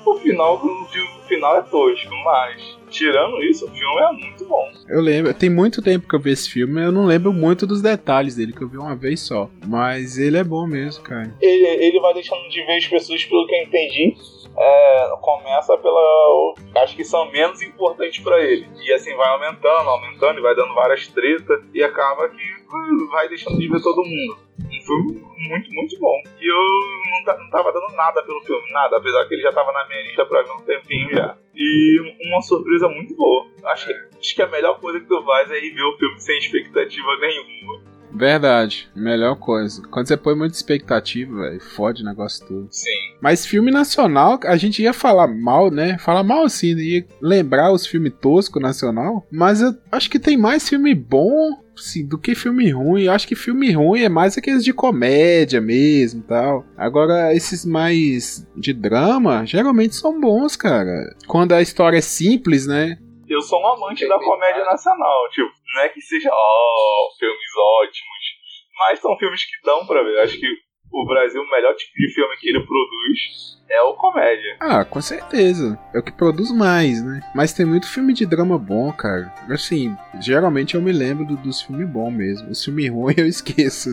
o 0.06 0.16
final, 0.20 0.60
filme- 0.60 1.10
o 1.24 1.28
final 1.28 1.58
é 1.58 1.62
tosco, 1.64 2.14
mas 2.26 2.78
tirando 2.96 3.42
isso, 3.44 3.66
o 3.66 3.70
filme 3.70 4.02
é 4.02 4.12
muito 4.12 4.46
bom. 4.46 4.72
Eu 4.88 5.02
lembro, 5.02 5.34
tem 5.34 5.50
muito 5.50 5.82
tempo 5.82 6.08
que 6.08 6.16
eu 6.16 6.20
vi 6.20 6.32
esse 6.32 6.50
filme, 6.50 6.84
eu 6.84 6.92
não 6.92 7.06
lembro 7.06 7.32
muito 7.34 7.68
dos 7.68 7.82
detalhes 7.82 8.36
dele, 8.36 8.54
que 8.54 8.62
eu 8.62 8.68
vi 8.70 8.78
uma 8.78 8.96
vez 8.96 9.22
só. 9.22 9.50
Mas 9.68 10.18
ele 10.18 10.38
é 10.38 10.44
bom 10.44 10.66
mesmo, 10.66 11.04
cara. 11.04 11.34
Ele, 11.42 11.66
ele 11.86 12.00
vai 12.00 12.14
deixando 12.14 12.48
de 12.50 12.64
ver 12.66 12.78
as 12.78 12.88
pessoas, 12.88 13.24
pelo 13.26 13.46
que 13.48 13.56
eu 13.56 13.64
entendi. 13.64 14.16
é, 14.58 15.10
começa 15.22 15.78
pela. 15.78 16.54
Acho 16.84 16.96
que 16.96 17.04
são 17.04 17.30
menos 17.32 17.62
importantes 17.62 18.24
pra 18.24 18.40
ele. 18.42 18.66
E 18.82 18.94
assim 18.94 19.14
vai 19.16 19.28
aumentando, 19.30 19.90
aumentando, 19.90 20.40
e 20.40 20.42
vai 20.42 20.56
dando 20.56 20.74
várias 20.74 21.08
tretas. 21.08 21.62
E 21.74 21.84
acaba 21.84 22.30
que 22.30 22.66
vai 23.12 23.28
deixando 23.28 23.58
de 23.60 23.68
ver 23.68 23.82
todo 23.82 24.04
mundo. 24.04 24.38
Um 24.60 24.86
filme 24.86 25.22
muito, 25.50 25.72
muito 25.74 26.00
bom. 26.00 26.16
E 26.40 26.50
eu 26.50 27.26
não, 27.26 27.44
não 27.44 27.50
tava 27.50 27.72
dando 27.72 27.94
nada 27.96 28.24
pelo 28.24 28.42
filme, 28.42 28.72
nada. 28.72 28.98
Apesar 28.98 29.26
que 29.28 29.34
ele 29.34 29.44
já 29.44 29.52
tava 29.52 29.72
na 29.72 29.88
minha 29.88 30.02
lista 30.04 30.26
pra 30.26 30.42
ver 30.42 30.52
um 30.52 30.62
tempinho 30.62 31.10
já. 31.12 31.38
E 31.56 32.28
uma 32.28 32.42
surpresa 32.42 32.88
muito 32.90 33.16
boa. 33.16 33.48
Acho 33.66 33.88
que, 33.88 33.94
acho 34.20 34.36
que 34.36 34.42
a 34.42 34.48
melhor 34.48 34.80
coisa 34.80 35.00
que 35.00 35.08
tu 35.08 35.24
faz 35.24 35.50
é 35.52 35.58
ir 35.58 35.74
ver 35.74 35.84
o 35.84 35.98
filme 35.98 36.20
sem 36.20 36.38
expectativa 36.38 37.08
nenhuma. 37.20 37.96
Verdade, 38.12 38.90
melhor 38.96 39.36
coisa. 39.36 39.86
Quando 39.90 40.08
você 40.08 40.16
põe 40.16 40.36
muita 40.36 40.56
expectativa, 40.56 41.36
velho, 41.36 41.60
fode 41.60 42.02
o 42.02 42.06
negócio 42.06 42.48
todo. 42.48 42.68
Sim. 42.72 43.15
Mas 43.26 43.44
filme 43.44 43.72
nacional, 43.72 44.40
a 44.44 44.56
gente 44.56 44.84
ia 44.84 44.94
falar 44.94 45.28
mal, 45.28 45.72
né? 45.72 45.98
Falar 45.98 46.22
mal 46.22 46.44
assim, 46.44 46.78
ia 46.78 47.08
lembrar 47.20 47.72
os 47.72 47.88
filmes 47.88 48.14
toscos 48.22 48.62
nacional. 48.62 49.26
Mas 49.32 49.62
eu 49.62 49.72
acho 49.92 50.12
que 50.12 50.20
tem 50.20 50.38
mais 50.38 50.70
filme 50.70 50.94
bom 50.94 51.60
assim, 51.76 52.08
do 52.08 52.20
que 52.20 52.36
filme 52.36 52.70
ruim. 52.70 53.06
Eu 53.06 53.14
acho 53.14 53.28
que 53.28 53.34
filme 53.34 53.72
ruim 53.72 54.04
é 54.04 54.10
mais 54.10 54.38
aqueles 54.38 54.64
de 54.64 54.72
comédia 54.72 55.60
mesmo 55.60 56.22
tal. 56.22 56.64
Agora, 56.78 57.34
esses 57.34 57.66
mais 57.66 58.48
de 58.56 58.74
drama, 58.74 59.44
geralmente 59.44 59.96
são 59.96 60.22
bons, 60.22 60.56
cara. 60.56 61.12
Quando 61.26 61.54
a 61.54 61.64
história 61.64 61.98
é 61.98 62.02
simples, 62.02 62.68
né? 62.68 62.96
Eu 63.28 63.42
sou 63.42 63.60
um 63.60 63.68
amante 63.68 64.08
da 64.08 64.20
comédia 64.20 64.64
nacional. 64.66 65.30
Tipo, 65.32 65.50
não 65.74 65.82
é 65.82 65.90
que 65.90 66.00
seja, 66.00 66.30
ó, 66.32 67.10
filmes 67.18 67.40
ótimos. 67.82 68.36
Mas 68.78 69.00
são 69.00 69.18
filmes 69.18 69.44
que 69.44 69.66
dão 69.66 69.84
pra 69.88 70.04
ver. 70.04 70.20
Acho 70.20 70.40
que 70.40 70.65
o 71.02 71.06
Brasil, 71.06 71.42
o 71.42 71.50
melhor 71.52 71.74
tipo 71.76 71.94
de 71.96 72.14
filme 72.14 72.36
que 72.38 72.50
ele 72.50 72.60
produz 72.66 73.56
é 73.70 73.82
o 73.82 73.94
comédia. 73.96 74.58
Ah, 74.60 74.86
com 74.86 75.02
certeza. 75.02 75.78
É 75.94 76.00
o 76.00 76.04
que 76.04 76.12
produz 76.12 76.52
mais, 76.52 77.04
né? 77.04 77.20
Mas 77.34 77.52
tem 77.54 77.66
muito 77.66 77.88
filme 77.88 78.14
de 78.14 78.26
drama 78.26 78.58
bom, 78.58 78.92
cara. 78.94 79.34
Assim, 79.50 79.96
geralmente 80.22 80.76
eu 80.76 80.82
me 80.82 80.92
lembro 80.92 81.26
do- 81.26 81.38
dos 81.38 81.62
filmes 81.62 81.88
bons 81.90 82.12
mesmo. 82.12 82.50
Os 82.52 82.64
filmes 82.64 82.90
ruins 82.92 83.18
eu 83.18 83.26
esqueço. 83.28 83.90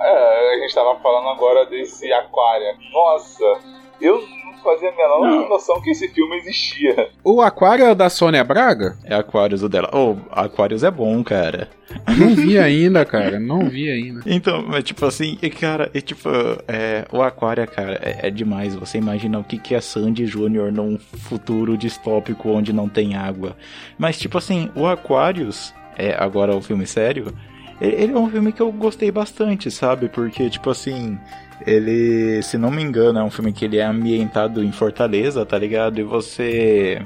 É, 0.00 0.54
a 0.54 0.58
gente 0.60 0.74
tava 0.74 0.98
falando 1.00 1.28
agora 1.28 1.66
desse 1.66 2.12
Aquária. 2.12 2.76
Nossa, 2.92 3.44
eu 4.00 4.22
fazia 4.58 4.90
a 4.90 4.96
menor 4.96 5.20
Não. 5.20 5.48
noção 5.48 5.80
que 5.80 5.90
esse 5.90 6.08
filme 6.08 6.36
existia. 6.36 7.10
O 7.24 7.40
Aquário 7.40 7.84
é 7.84 7.92
o 7.92 7.94
da 7.94 8.08
Sônia 8.08 8.42
Braga? 8.44 8.96
É 9.04 9.14
Aquarius 9.14 9.62
o 9.62 9.68
dela. 9.68 9.90
Oh, 9.92 10.16
Aquarius 10.30 10.82
é 10.82 10.90
bom, 10.90 11.22
cara. 11.24 11.68
Não 12.18 12.34
vi 12.34 12.58
ainda, 12.58 13.04
cara. 13.04 13.38
Não 13.40 13.68
vi 13.68 13.90
ainda. 13.90 14.20
Então, 14.26 14.74
é 14.74 14.82
tipo 14.82 15.04
assim, 15.06 15.38
e 15.40 15.48
cara, 15.48 15.90
e 15.94 16.00
tipo, 16.00 16.28
é, 16.66 17.06
o 17.12 17.22
Aquária, 17.22 17.66
cara, 17.66 17.98
é, 18.02 18.28
é 18.28 18.30
demais. 18.30 18.74
Você 18.74 18.98
imagina 18.98 19.38
o 19.38 19.44
que, 19.44 19.58
que 19.58 19.74
é 19.74 19.80
Sandy 19.80 20.26
Júnior 20.26 20.70
num 20.70 20.98
futuro 20.98 21.76
distópico 21.76 22.50
onde 22.50 22.72
não 22.72 22.88
tem 22.88 23.14
água. 23.14 23.56
Mas, 23.98 24.18
tipo 24.18 24.36
assim, 24.38 24.70
o 24.74 24.86
Aquarius, 24.86 25.74
é 25.96 26.14
agora 26.18 26.54
o 26.54 26.60
filme 26.60 26.86
sério, 26.86 27.32
ele, 27.80 28.02
ele 28.02 28.12
é 28.12 28.18
um 28.18 28.30
filme 28.30 28.52
que 28.52 28.60
eu 28.60 28.70
gostei 28.72 29.10
bastante, 29.10 29.70
sabe? 29.70 30.08
Porque, 30.08 30.50
tipo 30.50 30.70
assim, 30.70 31.18
ele, 31.66 32.42
se 32.42 32.56
não 32.58 32.70
me 32.70 32.82
engano, 32.82 33.18
é 33.18 33.22
um 33.22 33.30
filme 33.30 33.52
que 33.52 33.64
ele 33.64 33.78
é 33.78 33.84
ambientado 33.84 34.62
em 34.62 34.72
Fortaleza, 34.72 35.44
tá 35.44 35.58
ligado? 35.58 35.98
E 36.00 36.02
você. 36.02 37.02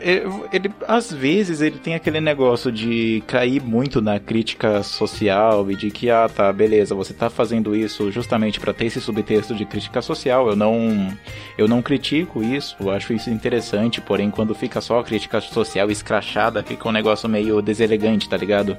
Ele, 0.00 0.22
ele- 0.52 0.70
às 0.86 1.12
vezes, 1.12 1.60
ele 1.60 1.78
tem 1.78 1.94
aquele 1.94 2.20
negócio 2.20 2.70
de 2.70 3.22
cair 3.26 3.62
muito 3.62 4.00
na 4.00 4.18
crítica 4.20 4.82
social 4.82 5.70
e 5.70 5.76
de 5.76 5.90
que, 5.90 6.10
ah, 6.10 6.28
tá, 6.32 6.52
beleza, 6.52 6.94
você 6.94 7.12
tá 7.12 7.28
fazendo 7.30 7.74
isso 7.74 8.10
justamente 8.10 8.60
pra 8.60 8.72
ter 8.72 8.86
esse 8.86 9.00
subtexto 9.00 9.54
de 9.54 9.64
crítica 9.64 10.00
social. 10.02 10.48
Eu 10.48 10.56
não. 10.56 11.08
Eu 11.56 11.68
não 11.68 11.80
critico 11.80 12.42
isso, 12.42 12.90
acho 12.90 13.12
isso 13.12 13.30
interessante, 13.30 14.00
porém, 14.00 14.28
quando 14.30 14.54
fica 14.54 14.80
só 14.80 14.98
a 14.98 15.04
crítica 15.04 15.40
social 15.40 15.88
escrachada, 15.90 16.62
fica 16.62 16.88
um 16.88 16.92
negócio 16.92 17.28
meio 17.28 17.62
deselegante, 17.62 18.28
tá 18.28 18.36
ligado? 18.36 18.76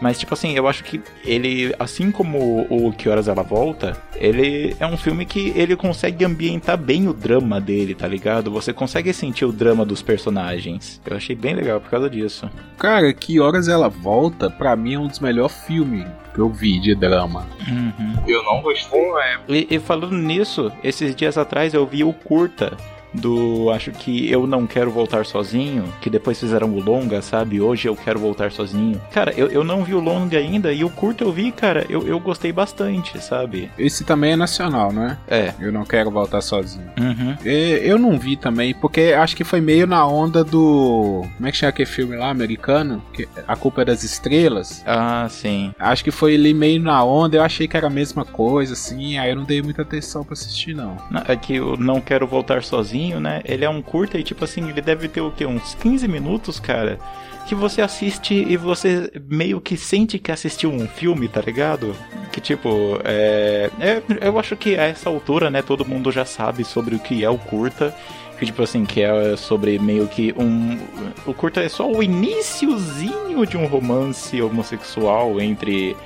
Mas, 0.00 0.18
tipo 0.18 0.34
assim, 0.34 0.54
eu 0.54 0.68
acho 0.68 0.84
que 0.84 1.00
ele, 1.24 1.74
assim 1.78 2.10
como 2.10 2.66
o 2.68 2.92
Que 2.92 3.08
Horas 3.08 3.28
Ela 3.28 3.42
Volta, 3.42 3.96
ele 4.16 4.67
é 4.78 4.86
um 4.86 4.96
filme 4.96 5.24
que 5.24 5.52
ele 5.56 5.76
consegue 5.76 6.24
ambientar 6.24 6.76
bem 6.76 7.08
o 7.08 7.12
drama 7.12 7.60
dele, 7.60 7.94
tá 7.94 8.06
ligado? 8.06 8.50
Você 8.50 8.72
consegue 8.72 9.12
sentir 9.12 9.44
o 9.44 9.52
drama 9.52 9.84
dos 9.84 10.02
personagens. 10.02 11.00
Eu 11.04 11.16
achei 11.16 11.34
bem 11.34 11.54
legal 11.54 11.80
por 11.80 11.90
causa 11.90 12.08
disso. 12.10 12.50
Cara, 12.76 13.12
Que 13.12 13.40
Horas 13.40 13.68
Ela 13.68 13.88
Volta, 13.88 14.50
pra 14.50 14.76
mim 14.76 14.94
é 14.94 14.98
um 14.98 15.06
dos 15.06 15.20
melhores 15.20 15.56
filmes 15.66 16.06
que 16.34 16.40
eu 16.40 16.48
vi 16.48 16.80
de 16.80 16.94
drama. 16.94 17.46
Uhum. 17.68 18.14
Eu 18.26 18.42
não 18.44 18.62
gostei. 18.62 18.98
E, 19.48 19.66
e 19.70 19.78
falando 19.78 20.16
nisso, 20.16 20.70
esses 20.82 21.14
dias 21.14 21.36
atrás 21.36 21.74
eu 21.74 21.86
vi 21.86 22.04
o 22.04 22.12
curta 22.12 22.76
do 23.14 23.70
acho 23.70 23.90
que 23.92 24.30
eu 24.30 24.46
não 24.46 24.66
quero 24.66 24.90
voltar 24.90 25.24
sozinho, 25.26 25.84
que 26.00 26.10
depois 26.10 26.38
fizeram 26.38 26.68
o 26.74 26.80
longa, 26.80 27.20
sabe? 27.22 27.60
Hoje 27.60 27.88
eu 27.88 27.96
quero 27.96 28.18
voltar 28.18 28.50
sozinho. 28.52 29.00
Cara, 29.12 29.32
eu, 29.36 29.48
eu 29.48 29.64
não 29.64 29.82
vi 29.84 29.94
o 29.94 30.00
longa 30.00 30.38
ainda 30.38 30.72
e 30.72 30.84
o 30.84 30.90
curta 30.90 31.24
eu 31.24 31.32
vi, 31.32 31.50
cara, 31.52 31.84
eu, 31.88 32.06
eu 32.06 32.18
gostei 32.20 32.52
bastante, 32.52 33.18
sabe? 33.22 33.70
Esse 33.78 34.04
também 34.04 34.32
é 34.32 34.36
nacional, 34.36 34.92
né? 34.92 35.18
É. 35.28 35.54
Eu 35.60 35.72
não 35.72 35.84
quero 35.84 36.10
voltar 36.10 36.40
sozinho. 36.40 36.88
Uhum. 36.98 37.36
É, 37.44 37.80
Eu 37.82 37.98
não 37.98 38.18
vi 38.18 38.36
também, 38.36 38.74
porque 38.74 39.14
acho 39.16 39.36
que 39.36 39.44
foi 39.44 39.60
meio 39.60 39.86
na 39.86 40.06
onda 40.06 40.44
do. 40.44 41.24
Como 41.36 41.48
é 41.48 41.50
que 41.52 41.56
chama 41.58 41.70
aquele 41.70 41.88
filme 41.88 42.16
lá, 42.16 42.28
americano? 42.30 43.02
Que- 43.12 43.28
A 43.46 43.56
Culpa 43.56 43.82
é 43.82 43.84
das 43.84 44.02
Estrelas. 44.04 44.82
Ah, 44.86 45.26
sim. 45.30 45.72
Acho 45.78 46.04
que 46.04 46.10
foi 46.10 46.34
ali 46.34 46.52
meio 46.54 46.80
na 46.80 47.02
onda, 47.04 47.36
eu 47.36 47.42
achei 47.42 47.66
que 47.66 47.76
era 47.76 47.86
a 47.86 47.90
mesma 47.90 48.24
coisa, 48.24 48.72
assim, 48.74 49.18
aí 49.18 49.30
eu 49.30 49.36
não 49.36 49.44
dei 49.44 49.62
muita 49.62 49.82
atenção 49.82 50.24
pra 50.24 50.34
assistir, 50.34 50.74
não. 50.74 50.96
Não, 51.10 51.22
É 51.26 51.36
que 51.36 51.56
eu 51.56 51.76
não 51.76 52.00
quero 52.00 52.26
voltar 52.26 52.62
sozinho, 52.62 52.97
né? 53.20 53.40
Ele 53.44 53.64
é 53.64 53.70
um 53.70 53.80
curta 53.82 54.18
e, 54.18 54.22
tipo 54.22 54.44
assim, 54.44 54.68
ele 54.68 54.80
deve 54.82 55.08
ter 55.08 55.20
o 55.20 55.30
quê? 55.30 55.46
Uns 55.46 55.74
15 55.74 56.06
minutos, 56.08 56.58
cara. 56.60 56.98
Que 57.46 57.54
você 57.54 57.80
assiste 57.80 58.34
e 58.34 58.56
você 58.58 59.10
meio 59.26 59.58
que 59.60 59.74
sente 59.76 60.18
que 60.18 60.30
assistiu 60.30 60.70
um 60.70 60.86
filme, 60.86 61.28
tá 61.28 61.40
ligado? 61.40 61.94
Que 62.30 62.40
tipo, 62.42 63.00
é, 63.04 63.70
é- 63.80 64.02
Eu 64.20 64.38
acho 64.38 64.54
que 64.54 64.76
a 64.76 64.82
essa 64.84 65.08
altura, 65.08 65.48
né, 65.50 65.62
todo 65.62 65.84
mundo 65.86 66.12
já 66.12 66.26
sabe 66.26 66.62
sobre 66.64 66.94
o 66.94 66.98
que 66.98 67.24
é 67.24 67.30
o 67.30 67.38
curta. 67.38 67.94
Que 68.38 68.44
tipo 68.46 68.62
assim, 68.62 68.84
que 68.84 69.00
é 69.02 69.34
sobre 69.36 69.78
meio 69.78 70.06
que 70.06 70.32
um. 70.38 70.78
O 71.26 71.32
curta 71.34 71.60
é 71.62 71.68
só 71.68 71.90
o 71.90 72.02
iniciozinho 72.02 73.46
de 73.46 73.56
um 73.56 73.66
romance 73.66 74.40
homossexual 74.40 75.40
entre 75.40 75.96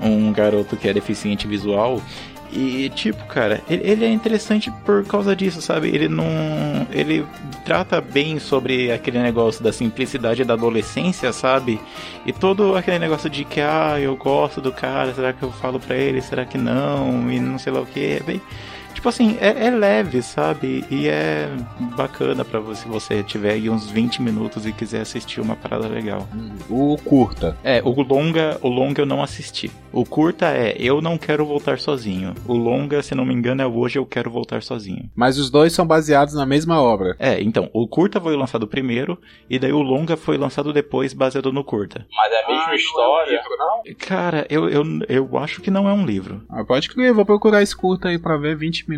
um 0.00 0.32
garoto 0.32 0.76
que 0.76 0.88
é 0.88 0.92
deficiente 0.92 1.46
visual 1.46 2.00
e, 2.50 2.88
tipo, 2.90 3.24
cara, 3.26 3.60
ele, 3.68 3.82
ele 3.88 4.04
é 4.04 4.10
interessante 4.10 4.70
por 4.84 5.04
causa 5.04 5.36
disso, 5.36 5.60
sabe? 5.60 5.88
Ele 5.88 6.08
não. 6.08 6.26
Ele 6.90 7.24
trata 7.64 8.00
bem 8.00 8.38
sobre 8.38 8.90
aquele 8.90 9.18
negócio 9.18 9.62
da 9.62 9.72
simplicidade 9.72 10.44
da 10.44 10.54
adolescência, 10.54 11.32
sabe? 11.32 11.80
E 12.24 12.32
todo 12.32 12.74
aquele 12.76 12.98
negócio 12.98 13.28
de 13.28 13.44
que, 13.44 13.60
ah, 13.60 13.98
eu 14.00 14.16
gosto 14.16 14.60
do 14.60 14.72
cara, 14.72 15.12
será 15.12 15.32
que 15.32 15.42
eu 15.42 15.52
falo 15.52 15.78
pra 15.78 15.96
ele? 15.96 16.22
Será 16.22 16.44
que 16.46 16.56
não? 16.56 17.30
E 17.30 17.38
não 17.38 17.58
sei 17.58 17.72
lá 17.72 17.80
o 17.80 17.86
que. 17.86 18.00
É 18.00 18.20
bem. 18.20 18.40
Tipo 18.98 19.10
assim, 19.10 19.38
é, 19.40 19.68
é 19.68 19.70
leve, 19.70 20.20
sabe? 20.22 20.84
E 20.90 21.06
é 21.06 21.48
bacana 21.96 22.44
pra 22.44 22.58
você, 22.58 22.82
se 22.82 22.88
você 22.88 23.22
tiver 23.22 23.52
aí 23.52 23.70
uns 23.70 23.88
20 23.88 24.20
minutos 24.20 24.66
e 24.66 24.72
quiser 24.72 25.02
assistir 25.02 25.40
uma 25.40 25.54
parada 25.54 25.86
legal. 25.86 26.28
O 26.68 26.96
curta. 27.04 27.56
É, 27.62 27.80
o 27.84 27.90
longa, 28.02 28.58
o 28.60 28.68
longa 28.68 29.02
eu 29.02 29.06
não 29.06 29.22
assisti. 29.22 29.70
O 29.92 30.04
curta 30.04 30.46
é 30.46 30.76
Eu 30.78 31.00
Não 31.00 31.16
Quero 31.16 31.46
Voltar 31.46 31.78
Sozinho. 31.78 32.34
O 32.46 32.54
longa, 32.54 33.02
se 33.02 33.14
não 33.14 33.24
me 33.24 33.32
engano, 33.32 33.62
é 33.62 33.66
Hoje 33.66 33.98
Eu 33.98 34.04
Quero 34.04 34.30
Voltar 34.30 34.62
Sozinho. 34.62 35.08
Mas 35.14 35.38
os 35.38 35.48
dois 35.48 35.72
são 35.72 35.86
baseados 35.86 36.34
na 36.34 36.44
mesma 36.44 36.82
obra. 36.82 37.14
É, 37.18 37.40
então, 37.40 37.70
o 37.72 37.86
curta 37.86 38.20
foi 38.20 38.36
lançado 38.36 38.66
primeiro, 38.66 39.18
e 39.48 39.58
daí 39.58 39.72
o 39.72 39.80
longa 39.80 40.16
foi 40.16 40.36
lançado 40.36 40.72
depois, 40.72 41.12
baseado 41.12 41.52
no 41.52 41.64
curta. 41.64 42.04
Mas 42.12 42.32
é 42.32 42.44
a 42.44 42.48
mesma 42.48 42.74
história. 42.74 43.42
Cara, 43.98 44.46
eu, 44.50 44.68
eu, 44.68 44.84
eu 45.08 45.38
acho 45.38 45.60
que 45.60 45.70
não 45.70 45.88
é 45.88 45.92
um 45.92 46.04
livro. 46.04 46.42
Ah, 46.48 46.64
pode 46.64 46.88
crer, 46.88 47.14
vou 47.14 47.24
procurar 47.24 47.62
esse 47.62 47.76
curta 47.76 48.08
aí 48.08 48.18
pra 48.18 48.36
ver 48.36 48.56
20 48.56 48.88
minutos. 48.88 48.97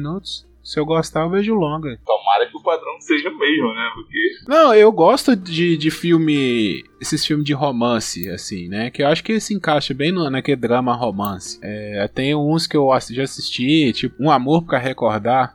Se 0.62 0.78
eu 0.78 0.84
gostar, 0.84 1.22
eu 1.22 1.30
vejo 1.30 1.54
longa. 1.54 1.98
Tomara 2.04 2.46
que 2.46 2.56
o 2.56 2.62
padrão 2.62 3.00
seja 3.00 3.28
o 3.30 3.38
mesmo, 3.38 3.74
né? 3.74 3.90
Porque. 3.94 4.18
Não, 4.46 4.74
eu 4.74 4.92
gosto 4.92 5.34
de, 5.34 5.76
de 5.76 5.90
filme. 5.90 6.84
Esses 7.00 7.24
filmes 7.24 7.46
de 7.46 7.54
romance, 7.54 8.28
assim, 8.28 8.68
né? 8.68 8.90
Que 8.90 9.02
eu 9.02 9.08
acho 9.08 9.24
que 9.24 9.40
se 9.40 9.54
encaixa 9.54 9.94
bem 9.94 10.12
no, 10.12 10.28
naquele 10.28 10.56
drama 10.56 10.94
romance. 10.94 11.58
É, 11.62 12.06
tem 12.14 12.34
uns 12.34 12.66
que 12.66 12.76
eu 12.76 12.90
já 13.10 13.22
assisti, 13.22 13.92
tipo 13.92 14.22
Um 14.22 14.30
Amor 14.30 14.64
pra 14.64 14.78
Recordar. 14.78 15.52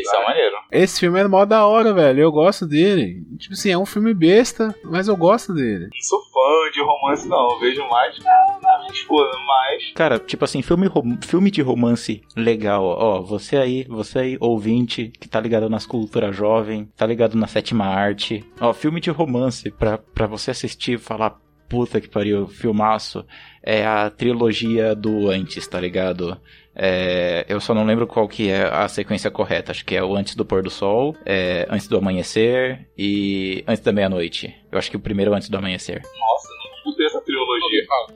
Isso 0.00 0.14
é 0.14 0.24
maneiro. 0.24 0.56
Esse 0.72 1.00
filme 1.00 1.20
é 1.20 1.28
mó 1.28 1.44
da 1.44 1.66
hora, 1.66 1.92
velho. 1.92 2.20
Eu 2.20 2.32
gosto 2.32 2.66
dele. 2.66 3.22
Tipo 3.38 3.54
assim, 3.54 3.70
é 3.70 3.78
um 3.78 3.86
filme 3.86 4.12
besta, 4.14 4.74
mas 4.84 5.08
eu 5.08 5.16
gosto 5.16 5.52
dele. 5.54 5.84
Não 5.92 6.00
sou 6.02 6.20
fã 6.20 6.70
de 6.72 6.80
romance, 6.82 7.28
não. 7.28 7.50
Eu 7.52 7.60
vejo 7.60 7.88
mais 7.88 8.18
na, 8.18 8.58
na 8.62 8.78
minha 8.80 8.92
esposa, 8.92 9.30
mas. 9.46 9.92
Cara, 9.94 10.18
tipo 10.18 10.44
assim, 10.44 10.62
filme, 10.62 10.86
rom- 10.86 11.16
filme 11.22 11.50
de 11.50 11.62
romance 11.62 12.22
legal, 12.36 12.84
ó, 12.84 13.20
você 13.22 13.56
aí, 13.56 13.84
você 13.88 14.18
aí, 14.18 14.36
ouvinte, 14.40 15.10
que 15.20 15.28
tá 15.28 15.40
ligado 15.40 15.68
nas 15.70 15.86
culturas 15.86 16.34
jovem, 16.34 16.88
tá 16.96 17.06
ligado 17.06 17.36
na 17.36 17.46
sétima 17.46 17.86
arte, 17.86 18.44
ó, 18.60 18.72
filme 18.72 19.00
de 19.00 19.10
romance 19.10 19.70
pra, 19.70 19.98
pra 19.98 20.26
você 20.26 20.50
assistir 20.50 20.92
e 20.94 20.98
falar, 20.98 21.36
puta 21.68 22.00
que 22.00 22.08
pariu, 22.08 22.46
filmaço, 22.46 23.24
é 23.62 23.86
a 23.86 24.10
trilogia 24.10 24.94
do 24.94 25.28
Antes, 25.30 25.66
tá 25.66 25.80
ligado? 25.80 26.38
É, 26.76 27.44
eu 27.48 27.60
só 27.60 27.72
não 27.74 27.84
lembro 27.84 28.06
qual 28.06 28.26
que 28.26 28.50
é 28.50 28.64
a 28.64 28.88
sequência 28.88 29.30
correta, 29.30 29.70
acho 29.72 29.84
que 29.84 29.94
é 29.94 30.02
o 30.02 30.16
Antes 30.16 30.34
do 30.34 30.44
Pôr 30.44 30.62
do 30.62 30.70
Sol, 30.70 31.16
é, 31.24 31.66
Antes 31.70 31.86
do 31.86 31.96
Amanhecer 31.96 32.86
e 32.98 33.64
Antes 33.66 33.82
da 33.82 33.92
Meia-Noite. 33.92 34.54
Eu 34.70 34.78
acho 34.78 34.90
que 34.90 34.96
o 34.96 35.00
primeiro 35.00 35.32
é 35.32 35.36
Antes 35.36 35.48
do 35.48 35.56
Amanhecer. 35.56 36.02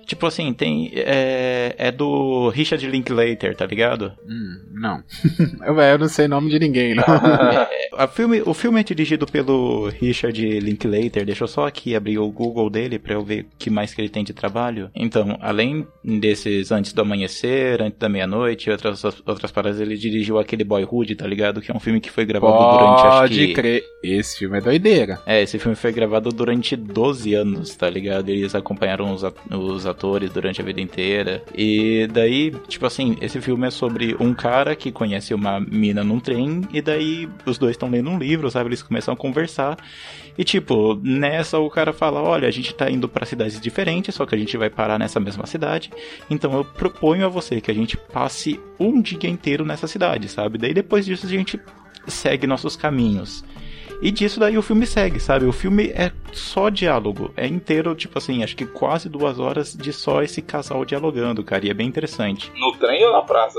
Tipo 0.06 0.26
assim, 0.26 0.52
tem. 0.52 0.90
É, 0.94 1.74
é 1.76 1.92
do 1.92 2.48
Richard 2.50 2.86
Linklater, 2.86 3.54
tá 3.56 3.66
ligado? 3.66 4.12
Hum, 4.26 4.60
não. 4.72 5.02
eu, 5.66 5.78
eu 5.78 5.98
não 5.98 6.08
sei 6.08 6.28
nome 6.28 6.50
de 6.50 6.58
ninguém, 6.58 6.94
não. 6.94 7.04
A 7.96 8.06
filme, 8.06 8.42
o 8.44 8.54
filme 8.54 8.80
é 8.80 8.84
dirigido 8.84 9.26
pelo 9.26 9.88
Richard 9.88 10.60
Linklater. 10.60 11.24
Deixa 11.24 11.44
eu 11.44 11.48
só 11.48 11.66
aqui 11.66 11.94
abrir 11.94 12.18
o 12.18 12.30
Google 12.30 12.70
dele 12.70 12.98
pra 12.98 13.14
eu 13.14 13.24
ver 13.24 13.42
o 13.42 13.46
que 13.58 13.70
mais 13.70 13.92
que 13.92 14.00
ele 14.00 14.08
tem 14.08 14.24
de 14.24 14.32
trabalho. 14.32 14.90
Então, 14.94 15.36
além 15.40 15.86
desses 16.04 16.70
Antes 16.70 16.92
do 16.92 17.02
Amanhecer, 17.02 17.82
Antes 17.82 17.98
da 17.98 18.08
Meia-Noite 18.08 18.68
e 18.68 18.72
outras, 18.72 19.02
outras 19.04 19.50
paradas, 19.50 19.80
ele 19.80 19.96
dirigiu 19.96 20.38
aquele 20.38 20.64
Boyhood, 20.64 21.16
tá 21.16 21.26
ligado? 21.26 21.60
Que 21.60 21.70
é 21.70 21.74
um 21.74 21.80
filme 21.80 22.00
que 22.00 22.10
foi 22.10 22.24
gravado 22.24 22.52
durante, 22.52 23.06
acho 23.06 23.18
Pode 23.20 23.46
que... 23.46 23.52
crer. 23.54 23.82
Esse 24.02 24.38
filme 24.38 24.58
é 24.58 24.60
doideira. 24.60 25.20
É, 25.26 25.42
esse 25.42 25.58
filme 25.58 25.74
foi 25.74 25.92
gravado 25.92 26.30
durante 26.30 26.76
12 26.76 27.34
anos, 27.34 27.74
tá 27.74 27.88
ligado? 27.90 28.28
Eles 28.28 28.54
acompanharam 28.54 29.12
os, 29.12 29.22
os 29.72 29.86
atores 29.86 30.30
durante 30.30 30.60
a 30.60 30.64
vida 30.64 30.80
inteira. 30.80 31.42
E 31.54 32.06
daí, 32.12 32.50
tipo 32.66 32.86
assim, 32.86 33.16
esse 33.20 33.40
filme 33.40 33.66
é 33.66 33.70
sobre 33.70 34.16
um 34.20 34.34
cara 34.34 34.74
que 34.74 34.90
conhece 34.90 35.34
uma 35.34 35.60
mina 35.60 36.02
num 36.02 36.20
trem, 36.20 36.62
e 36.72 36.80
daí 36.80 37.28
os 37.44 37.58
dois 37.58 37.72
estão 37.72 37.90
lendo 37.90 38.10
um 38.10 38.18
livro, 38.18 38.50
sabe? 38.50 38.68
Eles 38.68 38.82
começam 38.82 39.14
a 39.14 39.16
conversar. 39.16 39.78
E 40.36 40.44
tipo, 40.44 40.94
nessa 41.02 41.58
o 41.58 41.68
cara 41.68 41.92
fala: 41.92 42.22
Olha, 42.22 42.46
a 42.46 42.50
gente 42.50 42.74
tá 42.74 42.90
indo 42.90 43.08
pra 43.08 43.26
cidades 43.26 43.60
diferentes, 43.60 44.14
só 44.14 44.24
que 44.24 44.34
a 44.34 44.38
gente 44.38 44.56
vai 44.56 44.70
parar 44.70 44.98
nessa 44.98 45.18
mesma 45.18 45.46
cidade. 45.46 45.90
Então 46.30 46.52
eu 46.52 46.64
proponho 46.64 47.26
a 47.26 47.28
você 47.28 47.60
que 47.60 47.70
a 47.70 47.74
gente 47.74 47.96
passe 47.96 48.60
um 48.78 49.00
dia 49.02 49.28
inteiro 49.28 49.64
nessa 49.64 49.86
cidade, 49.86 50.28
sabe? 50.28 50.58
Daí 50.58 50.72
depois 50.72 51.04
disso 51.04 51.26
a 51.26 51.28
gente 51.28 51.60
segue 52.06 52.46
nossos 52.46 52.76
caminhos. 52.76 53.44
E 54.00 54.10
disso 54.10 54.38
daí 54.38 54.56
o 54.56 54.62
filme 54.62 54.86
segue, 54.86 55.18
sabe? 55.18 55.44
O 55.44 55.52
filme 55.52 55.88
é 55.88 56.12
só 56.32 56.68
diálogo. 56.68 57.32
É 57.36 57.46
inteiro, 57.46 57.94
tipo 57.94 58.16
assim, 58.16 58.44
acho 58.44 58.56
que 58.56 58.64
quase 58.64 59.08
duas 59.08 59.38
horas 59.38 59.74
de 59.74 59.92
só 59.92 60.22
esse 60.22 60.40
casal 60.40 60.84
dialogando, 60.84 61.42
cara. 61.42 61.66
E 61.66 61.70
é 61.70 61.74
bem 61.74 61.88
interessante. 61.88 62.52
No 62.56 62.72
trem 62.78 63.04
ou 63.04 63.12
na 63.12 63.22
praça, 63.22 63.58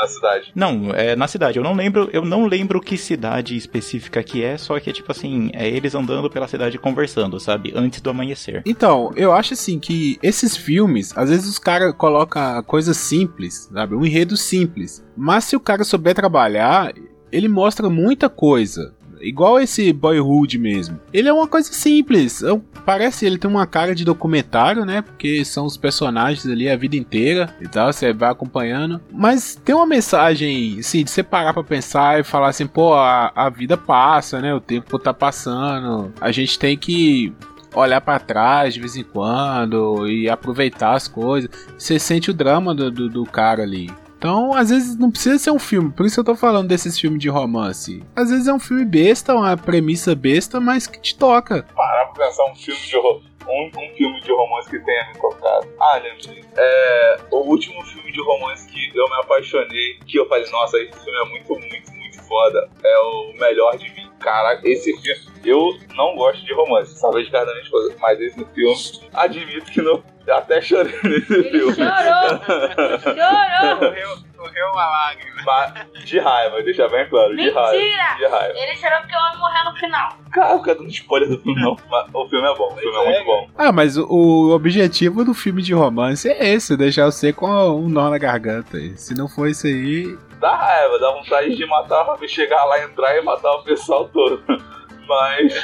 na 0.00 0.06
cidade? 0.06 0.52
Não, 0.54 0.90
é 0.94 1.14
na 1.14 1.28
cidade. 1.28 1.58
Eu 1.58 1.64
não 1.64 1.74
lembro, 1.74 2.08
eu 2.12 2.24
não 2.24 2.46
lembro 2.46 2.80
que 2.80 2.96
cidade 2.96 3.56
específica 3.56 4.22
que 4.22 4.42
é, 4.42 4.56
só 4.56 4.78
que 4.80 4.90
é 4.90 4.92
tipo 4.92 5.10
assim, 5.12 5.50
é 5.52 5.68
eles 5.68 5.94
andando 5.94 6.30
pela 6.30 6.48
cidade 6.48 6.78
conversando, 6.78 7.38
sabe? 7.38 7.72
Antes 7.74 8.00
do 8.00 8.10
amanhecer. 8.10 8.62
Então, 8.64 9.12
eu 9.16 9.32
acho 9.32 9.52
assim 9.54 9.78
que 9.78 10.18
esses 10.22 10.56
filmes, 10.56 11.16
às 11.16 11.28
vezes 11.28 11.48
os 11.48 11.58
caras 11.58 11.94
colocam 11.94 12.62
coisas 12.62 12.96
simples, 12.96 13.68
sabe? 13.72 13.94
Um 13.94 14.04
enredo 14.04 14.36
simples. 14.36 15.04
Mas 15.16 15.44
se 15.44 15.56
o 15.56 15.60
cara 15.60 15.84
souber 15.84 16.14
trabalhar, 16.14 16.92
ele 17.30 17.48
mostra 17.48 17.90
muita 17.90 18.28
coisa. 18.28 18.94
Igual 19.26 19.58
esse 19.60 19.92
Boyhood 19.92 20.58
mesmo. 20.58 21.00
Ele 21.12 21.28
é 21.28 21.32
uma 21.32 21.46
coisa 21.48 21.72
simples. 21.72 22.42
Um- 22.42 22.60
Parece 22.84 23.24
ele 23.24 23.38
tem 23.38 23.50
uma 23.50 23.66
cara 23.66 23.94
de 23.94 24.04
documentário, 24.04 24.84
né? 24.84 25.00
Porque 25.00 25.42
são 25.42 25.64
os 25.64 25.74
personagens 25.74 26.46
ali 26.46 26.68
a 26.68 26.76
vida 26.76 26.96
inteira 26.96 27.48
e 27.58 27.66
tal. 27.66 27.90
Você 27.90 28.12
vai 28.12 28.30
acompanhando. 28.30 29.00
Mas 29.10 29.54
tem 29.64 29.74
uma 29.74 29.86
mensagem, 29.86 30.78
assim, 30.78 31.02
de 31.02 31.10
você 31.10 31.22
parar 31.22 31.54
pra 31.54 31.64
pensar 31.64 32.20
e 32.20 32.24
falar 32.24 32.48
assim: 32.48 32.66
pô, 32.66 32.92
a, 32.92 33.32
a 33.34 33.48
vida 33.48 33.74
passa, 33.78 34.38
né? 34.42 34.52
O 34.54 34.60
tempo 34.60 34.98
tá 34.98 35.14
passando. 35.14 36.12
A 36.20 36.30
gente 36.30 36.58
tem 36.58 36.76
que 36.76 37.32
olhar 37.74 38.00
pra 38.02 38.18
trás 38.18 38.74
de 38.74 38.80
vez 38.80 38.96
em 38.96 39.02
quando 39.02 40.06
e 40.06 40.28
aproveitar 40.28 40.92
as 40.94 41.08
coisas. 41.08 41.48
Você 41.78 41.98
sente 41.98 42.30
o 42.30 42.34
drama 42.34 42.74
do, 42.74 42.90
do, 42.90 43.08
do 43.08 43.24
cara 43.24 43.62
ali. 43.62 43.90
Então, 44.18 44.54
às 44.54 44.70
vezes 44.70 44.96
não 44.96 45.10
precisa 45.10 45.38
ser 45.38 45.50
um 45.50 45.58
filme, 45.58 45.90
por 45.90 46.06
isso 46.06 46.18
eu 46.18 46.24
tô 46.24 46.34
falando 46.34 46.68
desses 46.68 46.98
filmes 46.98 47.20
de 47.20 47.28
romance. 47.28 48.02
Às 48.16 48.30
vezes 48.30 48.46
é 48.46 48.52
um 48.54 48.58
filme 48.58 48.84
besta, 48.84 49.34
uma 49.34 49.56
premissa 49.56 50.14
besta, 50.14 50.60
mas 50.60 50.86
que 50.86 50.98
te 51.00 51.16
toca. 51.16 51.66
Parar 51.74 52.06
pra 52.06 52.26
pensar 52.26 52.44
um 52.50 52.54
filme 52.54 52.80
de 52.80 52.96
um, 52.96 53.66
um 53.66 53.96
filme 53.96 54.20
de 54.20 54.32
romance 54.32 54.70
que 54.70 54.78
tenha 54.78 55.08
me 55.08 55.20
tocado. 55.20 55.68
Ah, 55.80 56.00
lembrei. 56.02 56.44
É, 56.56 57.16
o 57.30 57.38
último 57.38 57.82
filme 57.84 58.10
de 58.12 58.22
romance 58.22 58.66
que 58.66 58.96
eu 58.96 59.04
me 59.08 59.16
apaixonei, 59.16 59.98
que 60.06 60.18
eu 60.18 60.26
falei, 60.28 60.50
nossa, 60.50 60.78
esse 60.78 61.04
filme 61.04 61.18
é 61.18 61.28
muito, 61.28 61.54
muito 61.54 61.93
foda. 62.34 62.68
É 62.84 62.98
o 62.98 63.32
melhor 63.38 63.76
de 63.76 63.88
mim. 63.90 64.10
Caraca, 64.20 64.66
esse 64.68 64.92
filme. 65.00 65.34
Eu 65.44 65.76
não 65.94 66.16
gosto 66.16 66.42
de 66.44 66.52
romance, 66.54 66.98
sabe 66.98 67.22
de 67.24 67.30
cada 67.30 67.50
minha 67.52 67.62
esposa. 67.62 67.94
Mas 68.00 68.18
esse 68.20 68.44
filme, 68.54 68.74
admito 69.12 69.70
que 69.70 69.82
não. 69.82 70.02
eu 70.26 70.34
Até 70.34 70.60
chorei 70.62 70.94
nesse 71.04 71.32
Ele 71.34 71.50
filme. 71.50 71.74
chorou! 71.74 73.00
Chorou! 73.02 73.78
Correu, 73.78 74.08
correu 74.36 74.66
uma 74.72 74.86
lágrima. 74.86 75.34
Mas 75.44 76.04
de 76.04 76.18
raiva, 76.18 76.62
deixa 76.62 76.88
bem 76.88 77.06
claro, 77.08 77.36
de 77.36 77.50
raiva. 77.50 77.72
Mentira! 77.72 78.14
De 78.16 78.26
raiva. 78.26 78.58
Ele 78.58 78.76
chorou 78.76 78.98
porque 79.00 79.14
o 79.14 79.18
homem 79.18 79.38
morreu 79.38 79.64
no 79.64 79.76
final. 79.76 80.08
Cara, 80.32 80.58
fica 80.58 80.74
dando 80.74 80.88
spoiler 80.88 81.28
do 81.28 81.38
filme, 81.42 81.60
não. 81.60 81.76
Mas 81.90 82.06
o 82.14 82.28
filme 82.28 82.46
é 82.50 82.54
bom, 82.54 82.72
o 82.72 82.76
filme 82.76 82.96
é 82.96 83.04
muito 83.04 83.24
bom. 83.26 83.48
Ah, 83.58 83.72
mas 83.72 83.96
o, 83.98 84.06
o 84.08 84.50
objetivo 84.54 85.24
do 85.24 85.34
filme 85.34 85.60
de 85.62 85.74
romance 85.74 86.28
é 86.28 86.54
esse, 86.54 86.76
deixar 86.76 87.04
você 87.06 87.32
com 87.32 87.46
um 87.48 87.88
nó 87.88 88.08
na 88.08 88.16
garganta. 88.18 88.78
Se 88.96 89.14
não 89.14 89.28
for 89.28 89.46
isso 89.48 89.66
aí, 89.66 90.16
Dá 90.44 90.56
raiva, 90.56 90.98
dá 90.98 91.10
vontade 91.10 91.56
de 91.56 91.64
matar, 91.64 92.18
chegar 92.28 92.64
lá, 92.64 92.84
entrar 92.84 93.16
e 93.16 93.22
matar 93.22 93.50
o 93.52 93.62
pessoal 93.64 94.06
todo. 94.10 94.42
Mas 95.08 95.54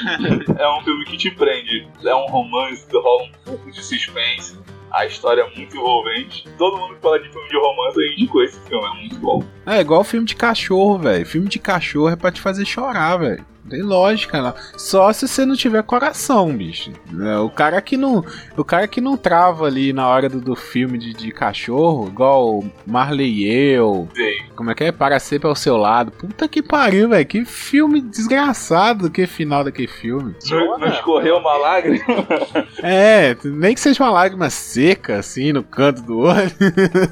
é 0.59 0.69
um 0.71 0.83
filme 0.83 1.05
que 1.05 1.19
te 1.19 1.31
prende. 1.33 1.87
É 2.03 2.15
um 2.15 2.25
romance, 2.29 2.87
rola 2.91 3.25
um 3.25 3.33
pouco 3.45 3.71
de 3.71 3.85
suspense. 3.85 4.59
A 4.91 5.05
história 5.05 5.43
é 5.43 5.55
muito 5.55 5.77
envolvente. 5.77 6.49
Todo 6.57 6.79
mundo 6.79 6.95
que 6.95 7.03
fala 7.03 7.21
de 7.21 7.29
filme 7.29 7.49
de 7.51 7.59
romance, 7.59 8.27
conhece 8.27 8.57
esse 8.57 8.69
filme, 8.71 8.87
é 8.87 9.01
muito 9.01 9.17
bom. 9.17 9.45
é 9.67 9.81
igual 9.81 10.03
filme 10.03 10.25
de 10.25 10.35
cachorro, 10.35 10.97
velho. 10.97 11.27
Filme 11.27 11.49
de 11.51 11.59
cachorro 11.59 12.09
é 12.09 12.17
pra 12.17 12.33
te 12.33 12.41
fazer 12.41 12.65
chorar, 12.65 13.19
velho. 13.19 13.45
Tem 13.71 13.83
lógica 13.83 14.41
lá. 14.41 14.55
Só 14.77 15.13
se 15.13 15.27
você 15.29 15.47
não 15.47 15.55
tiver 15.55 15.83
coração, 15.85 16.53
bicho. 16.55 16.93
É, 17.21 17.39
O 17.39 17.49
cara 17.49 17.81
que 17.81 17.97
não, 17.97 18.25
o 18.57 18.65
cara 18.65 18.89
que 18.89 19.01
não 19.01 19.17
trava 19.17 19.67
ali 19.67 19.93
na 19.93 20.09
hora 20.09 20.29
do, 20.29 20.41
do 20.41 20.57
filme 20.57 20.99
de, 20.99 21.13
de 21.15 21.31
cachorro, 21.31 22.09
igual 22.09 22.65
Marley 22.87 23.31
e 23.45 23.53
eu, 23.75 24.09
Sei. 24.15 24.43
como 24.57 24.71
é 24.71 24.75
que 24.75 24.85
é? 24.85 24.93
Para 24.93 25.19
sempre 25.21 25.49
ao 25.49 25.55
seu 25.55 25.77
lado. 25.77 26.11
Puta 26.11 26.49
que 26.49 26.63
pariu, 26.63 27.09
velho. 27.09 27.25
Que 27.27 27.45
filme 27.45 28.01
desgraçado 28.01 29.11
que 29.11 29.27
final 29.27 29.63
daquele 29.63 29.87
filme. 29.89 30.35
Não, 30.51 30.79
não 30.79 30.89
escorreu 30.89 31.37
uma 31.39 31.57
lágrima? 31.57 32.05
É, 32.83 33.37
nem 33.45 33.75
que 33.75 33.81
seja 33.81 34.03
uma 34.03 34.11
lágrima 34.11 34.49
seca, 34.51 35.19
assim, 35.19 35.53
no 35.53 35.63
canto 35.63 36.03
do 36.03 36.21
olho. 36.21 36.51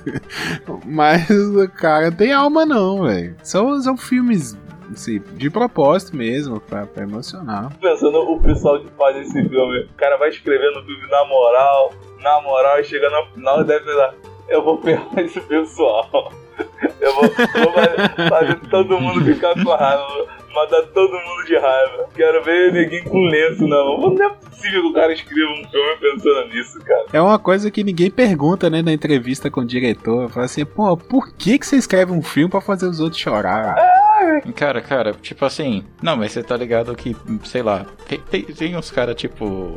Mas 0.84 1.28
o 1.30 1.68
cara 1.68 2.10
tem 2.10 2.32
alma 2.32 2.64
não, 2.64 3.02
velho. 3.04 3.36
São, 3.42 3.80
são 3.80 3.96
filmes, 3.96 4.56
assim, 4.92 5.20
de 5.34 5.50
propósito 5.50 6.16
mesmo, 6.16 6.60
pra, 6.60 6.86
pra 6.86 7.02
emocionar. 7.02 7.72
Pensando 7.80 8.18
o 8.18 8.40
pessoal 8.40 8.80
que 8.80 8.88
faz 8.96 9.16
esse 9.16 9.48
filme. 9.48 9.80
O 9.80 9.94
cara 9.96 10.16
vai 10.16 10.28
escrevendo 10.28 10.80
o 10.80 10.84
filme 10.84 11.08
na 11.10 11.24
moral, 11.24 11.92
na 12.20 12.40
moral, 12.40 12.80
e 12.80 12.84
chega 12.84 13.08
no 13.10 13.26
final 13.32 13.60
e 13.60 13.64
deve 13.64 13.84
pensar, 13.84 14.14
eu 14.48 14.62
vou 14.62 14.80
ferrar 14.80 15.18
esse 15.18 15.40
pessoal. 15.40 16.32
Eu 17.00 17.14
vou, 17.14 17.22
vou 17.22 17.72
fazer, 17.72 18.28
fazer 18.28 18.60
todo 18.68 19.00
mundo 19.00 19.24
ficar 19.24 19.54
com 19.54 19.70
raiva. 19.70 20.26
Mandar 20.52 20.82
todo 20.88 21.12
mundo 21.12 21.44
de 21.46 21.56
raiva. 21.56 22.08
Quero 22.14 22.42
ver 22.42 22.72
ninguém 22.72 23.04
com 23.04 23.20
lenço, 23.20 23.66
não. 23.66 23.98
Não 24.10 24.24
é 24.24 24.28
possível 24.30 24.82
que 24.82 24.88
o 24.88 24.92
cara 24.92 25.12
escreva 25.12 25.50
um 25.52 25.70
filme 25.70 25.96
pensando 26.00 26.48
nisso, 26.48 26.78
cara. 26.80 27.04
É 27.12 27.20
uma 27.20 27.38
coisa 27.38 27.70
que 27.70 27.84
ninguém 27.84 28.10
pergunta, 28.10 28.68
né, 28.68 28.82
na 28.82 28.92
entrevista 28.92 29.50
com 29.50 29.60
o 29.60 29.64
diretor. 29.64 30.28
Fala 30.30 30.46
assim, 30.46 30.64
pô, 30.64 30.96
por 30.96 31.32
que, 31.32 31.58
que 31.58 31.66
você 31.66 31.76
escreve 31.76 32.12
um 32.12 32.22
filme 32.22 32.50
pra 32.50 32.60
fazer 32.60 32.86
os 32.86 32.98
outros 32.98 33.20
chorar? 33.20 33.76
Cara, 34.54 34.80
cara, 34.80 35.12
tipo 35.12 35.44
assim. 35.44 35.84
Não, 36.02 36.16
mas 36.16 36.32
você 36.32 36.42
tá 36.42 36.56
ligado 36.56 36.94
que, 36.94 37.16
sei 37.44 37.62
lá, 37.62 37.86
tem, 38.06 38.18
tem, 38.20 38.42
tem 38.42 38.76
uns 38.76 38.90
caras 38.90 39.14
tipo. 39.16 39.74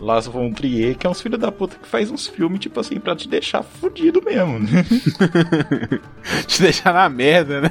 Las 0.00 0.26
Von 0.26 0.52
Trier, 0.52 0.96
que 0.96 1.06
é 1.06 1.10
uns 1.10 1.20
filhos 1.20 1.38
da 1.38 1.52
puta 1.52 1.76
que 1.76 1.86
faz 1.86 2.10
uns 2.10 2.26
filmes, 2.26 2.58
tipo 2.58 2.80
assim, 2.80 2.98
pra 2.98 3.14
te 3.14 3.28
deixar 3.28 3.62
fudido 3.62 4.22
mesmo, 4.24 4.58
né? 4.58 4.84
Te 6.46 6.62
deixar 6.62 6.92
na 6.92 7.08
merda, 7.08 7.60
né? 7.62 7.70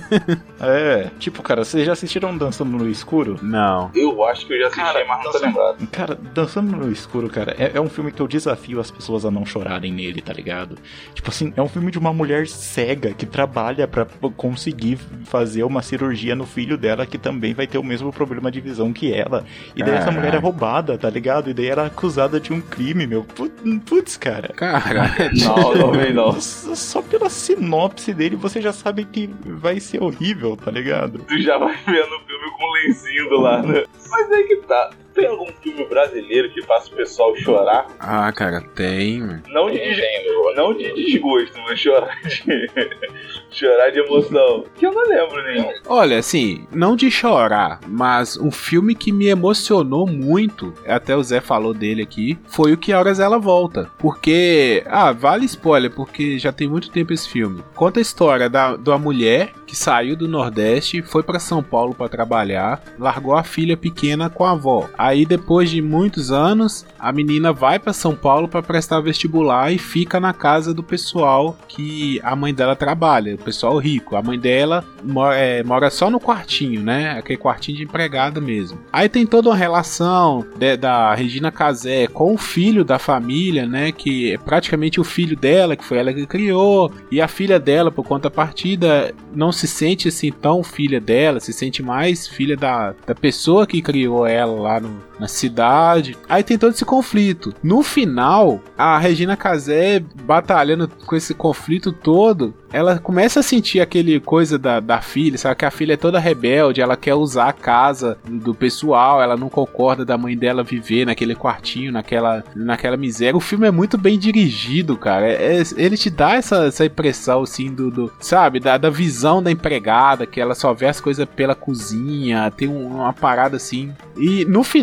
É, 0.59 1.09
tipo, 1.19 1.41
cara, 1.41 1.63
vocês 1.63 1.85
já 1.85 1.93
assistiram 1.93 2.37
Dançando 2.37 2.77
no 2.77 2.89
Escuro? 2.89 3.39
Não. 3.41 3.91
Eu 3.93 4.23
acho 4.25 4.45
que 4.45 4.53
eu 4.53 4.59
já 4.59 4.67
assisti, 4.67 4.83
Cara, 4.83 5.05
mas 5.07 5.23
não 5.23 5.31
tô 5.31 5.37
lembrado. 5.39 5.87
Cara, 5.87 6.15
Dançando 6.33 6.75
no 6.75 6.91
Escuro, 6.91 7.29
cara, 7.29 7.55
é, 7.57 7.71
é 7.75 7.81
um 7.81 7.89
filme 7.89 8.11
que 8.11 8.21
eu 8.21 8.27
desafio 8.27 8.79
as 8.79 8.91
pessoas 8.91 9.25
a 9.25 9.31
não 9.31 9.45
chorarem 9.45 9.91
nele, 9.91 10.21
tá 10.21 10.33
ligado? 10.33 10.77
Tipo 11.13 11.29
assim, 11.29 11.53
é 11.55 11.61
um 11.61 11.67
filme 11.67 11.91
de 11.91 11.97
uma 11.99 12.13
mulher 12.13 12.47
cega 12.47 13.13
que 13.13 13.25
trabalha 13.25 13.87
pra 13.87 14.05
conseguir 14.35 14.97
fazer 15.25 15.63
uma 15.63 15.81
cirurgia 15.81 16.35
no 16.35 16.45
filho 16.45 16.77
dela 16.77 17.05
que 17.05 17.17
também 17.17 17.53
vai 17.53 17.67
ter 17.67 17.77
o 17.77 17.83
mesmo 17.83 18.11
problema 18.11 18.51
de 18.51 18.59
visão 18.59 18.91
que 18.91 19.13
ela. 19.13 19.45
E 19.75 19.83
daí 19.83 19.95
essa 19.95 20.11
mulher 20.11 20.33
é 20.33 20.37
roubada, 20.37 20.97
tá 20.97 21.09
ligado? 21.09 21.49
E 21.49 21.53
daí 21.53 21.67
ela 21.67 21.83
é 21.83 21.87
acusada 21.87 22.18
de 22.27 22.51
um 22.51 22.59
crime, 22.59 23.05
meu. 23.07 23.23
Put- 23.23 23.79
Putz, 23.85 24.17
cara. 24.17 24.49
Cara, 24.53 25.29
Não, 25.33 25.75
não 25.75 25.91
vem 25.91 26.11
não. 26.13 26.33
Só 26.41 26.75
só 26.75 27.01
pela 27.01 27.29
sinopse 27.29 28.13
dele 28.13 28.35
você 28.35 28.59
já 28.61 28.73
sabe 28.73 29.05
que 29.05 29.29
vai 29.45 29.79
ser 29.79 30.01
horrível, 30.01 30.57
tá 30.57 30.71
ligado? 30.71 31.19
Tu 31.27 31.39
já 31.41 31.57
vai 31.57 31.75
vendo 31.85 32.15
o 32.15 32.19
filme 32.25 32.51
com 32.57 32.63
o 32.63 32.73
lencinho 32.73 33.29
do 33.29 33.37
lado. 33.39 33.87
Mas 34.09 34.31
aí 34.31 34.43
que 34.47 34.55
tá. 34.67 34.89
Tem 35.19 35.27
algum 35.29 35.51
filme 35.61 35.85
brasileiro 35.85 36.49
que 36.51 36.61
faça 36.63 36.91
o 36.91 36.95
pessoal 36.95 37.35
chorar? 37.37 37.87
ah, 37.99 38.31
cara, 38.31 38.61
tem. 38.75 39.19
Não 39.49 39.69
de, 39.69 39.77
des- 39.77 40.55
não 40.55 40.73
de 40.73 40.93
desgosto, 40.93 41.59
mas 41.65 41.79
chorar 41.79 42.19
de. 42.23 42.69
chorar 43.51 43.89
de 43.91 43.99
emoção. 43.99 44.63
Que 44.75 44.85
eu 44.85 44.91
não 44.93 45.07
lembro 45.07 45.43
nenhum. 45.43 45.71
Olha, 45.87 46.17
assim, 46.19 46.65
não 46.71 46.95
de 46.95 47.09
chorar, 47.11 47.79
mas 47.87 48.37
um 48.37 48.51
filme 48.51 48.95
que 48.95 49.11
me 49.11 49.27
emocionou 49.27 50.07
muito, 50.07 50.73
até 50.87 51.15
o 51.15 51.23
Zé 51.23 51.39
falou 51.41 51.73
dele 51.73 52.01
aqui, 52.01 52.37
foi 52.47 52.73
o 52.73 52.77
Que 52.77 52.93
Horas 52.93 53.19
Ela 53.19 53.39
Volta. 53.39 53.89
Porque, 53.97 54.83
ah, 54.87 55.11
vale 55.11 55.45
spoiler, 55.45 55.91
porque 55.91 56.37
já 56.39 56.51
tem 56.51 56.67
muito 56.67 56.89
tempo 56.91 57.13
esse 57.13 57.27
filme. 57.29 57.63
Conta 57.75 57.99
a 57.99 58.01
história 58.01 58.49
da, 58.49 58.75
de 58.75 58.89
uma 58.89 58.97
mulher 58.99 59.51
que 59.65 59.75
saiu 59.75 60.15
do 60.15 60.27
Nordeste, 60.27 61.01
foi 61.01 61.21
pra 61.23 61.39
São 61.39 61.61
Paulo 61.61 61.93
pra 61.93 62.09
trabalhar, 62.09 62.81
largou 62.97 63.35
a 63.35 63.43
filha 63.43 63.77
pequena 63.77 64.29
com 64.29 64.43
a 64.45 64.51
avó. 64.51 64.89
Aí, 65.09 65.25
depois 65.25 65.71
de 65.71 65.81
muitos 65.81 66.31
anos, 66.31 66.85
a 66.99 67.11
menina 67.11 67.51
vai 67.51 67.79
pra 67.79 67.91
São 67.93 68.13
Paulo 68.15 68.47
pra 68.47 68.61
prestar 68.61 68.99
vestibular 68.99 69.71
e 69.73 69.79
fica 69.79 70.19
na 70.19 70.33
casa 70.33 70.71
do 70.71 70.83
pessoal 70.83 71.57
que 71.67 72.19
a 72.23 72.35
mãe 72.35 72.53
dela 72.53 72.75
trabalha, 72.75 73.33
o 73.33 73.37
pessoal 73.39 73.75
rico. 73.79 74.15
A 74.15 74.21
mãe 74.21 74.37
dela 74.37 74.85
mora, 75.03 75.35
é, 75.35 75.63
mora 75.63 75.89
só 75.89 76.11
no 76.11 76.19
quartinho, 76.19 76.81
né? 76.83 77.17
Aquele 77.17 77.37
quartinho 77.39 77.77
de 77.77 77.83
empregada 77.85 78.39
mesmo. 78.39 78.77
Aí 78.93 79.09
tem 79.09 79.25
toda 79.25 79.49
uma 79.49 79.55
relação 79.55 80.45
de- 80.57 80.77
da 80.77 81.15
Regina 81.15 81.51
Casé 81.51 82.05
com 82.05 82.35
o 82.35 82.37
filho 82.37 82.85
da 82.85 82.99
família, 82.99 83.65
né? 83.65 83.91
Que 83.91 84.33
é 84.33 84.37
praticamente 84.37 85.01
o 85.01 85.03
filho 85.03 85.35
dela, 85.35 85.75
que 85.75 85.83
foi 85.83 85.97
ela 85.97 86.13
que 86.13 86.27
criou. 86.27 86.91
E 87.11 87.19
a 87.19 87.27
filha 87.27 87.59
dela, 87.59 87.89
por 87.91 88.05
conta 88.05 88.29
partida, 88.29 89.11
não 89.33 89.51
se 89.51 89.67
sente 89.67 90.07
assim 90.07 90.31
tão 90.31 90.61
filha 90.63 91.01
dela, 91.01 91.39
se 91.39 91.51
sente 91.51 91.81
mais 91.81 92.27
filha 92.27 92.55
da, 92.55 92.93
da 93.07 93.15
pessoa 93.15 93.65
que 93.65 93.81
criou 93.81 94.27
ela 94.27 94.53
lá 94.61 94.79
no- 94.79 94.88
na 95.19 95.27
cidade. 95.27 96.17
Aí 96.27 96.43
tem 96.43 96.57
todo 96.57 96.71
esse 96.73 96.85
conflito. 96.85 97.53
No 97.61 97.83
final, 97.83 98.61
a 98.77 98.97
Regina 98.97 99.35
Casé 99.35 100.01
batalhando 100.23 100.87
com 101.05 101.15
esse 101.15 101.33
conflito 101.33 101.91
todo, 101.91 102.53
ela 102.71 102.99
começa 102.99 103.39
a 103.39 103.43
sentir 103.43 103.81
aquele 103.81 104.19
coisa 104.19 104.57
da, 104.57 104.79
da 104.79 105.01
filha, 105.01 105.37
sabe? 105.37 105.55
Que 105.55 105.65
a 105.65 105.71
filha 105.71 105.93
é 105.93 105.97
toda 105.97 106.19
rebelde, 106.19 106.81
ela 106.81 106.95
quer 106.95 107.15
usar 107.15 107.49
a 107.49 107.53
casa 107.53 108.17
do 108.27 108.53
pessoal, 108.53 109.21
ela 109.21 109.35
não 109.35 109.49
concorda 109.49 110.05
da 110.05 110.17
mãe 110.17 110.37
dela 110.37 110.63
viver 110.63 111.05
naquele 111.05 111.35
quartinho, 111.35 111.91
naquela, 111.91 112.43
naquela 112.55 112.95
miséria. 112.95 113.35
O 113.35 113.39
filme 113.41 113.67
é 113.67 113.71
muito 113.71 113.97
bem 113.97 114.17
dirigido, 114.17 114.95
cara. 114.95 115.27
É- 115.27 115.57
é- 115.57 115.63
ele 115.77 115.97
te 115.97 116.09
dá 116.09 116.35
essa, 116.35 116.65
essa 116.65 116.85
impressão, 116.85 117.41
assim, 117.43 117.73
do, 117.73 117.89
do- 117.91 118.11
sabe? 118.19 118.59
Da, 118.59 118.77
da 118.77 118.89
visão 118.89 119.41
da 119.43 119.51
empregada, 119.51 120.25
que 120.25 120.39
ela 120.39 120.55
só 120.55 120.73
vê 120.73 120.85
as 120.87 121.01
coisas 121.01 121.27
pela 121.35 121.55
cozinha, 121.55 122.51
tem 122.55 122.67
um- 122.67 122.87
uma 122.99 123.13
parada 123.13 123.57
assim. 123.57 123.91
E 124.17 124.45
no 124.45 124.63
final, 124.63 124.78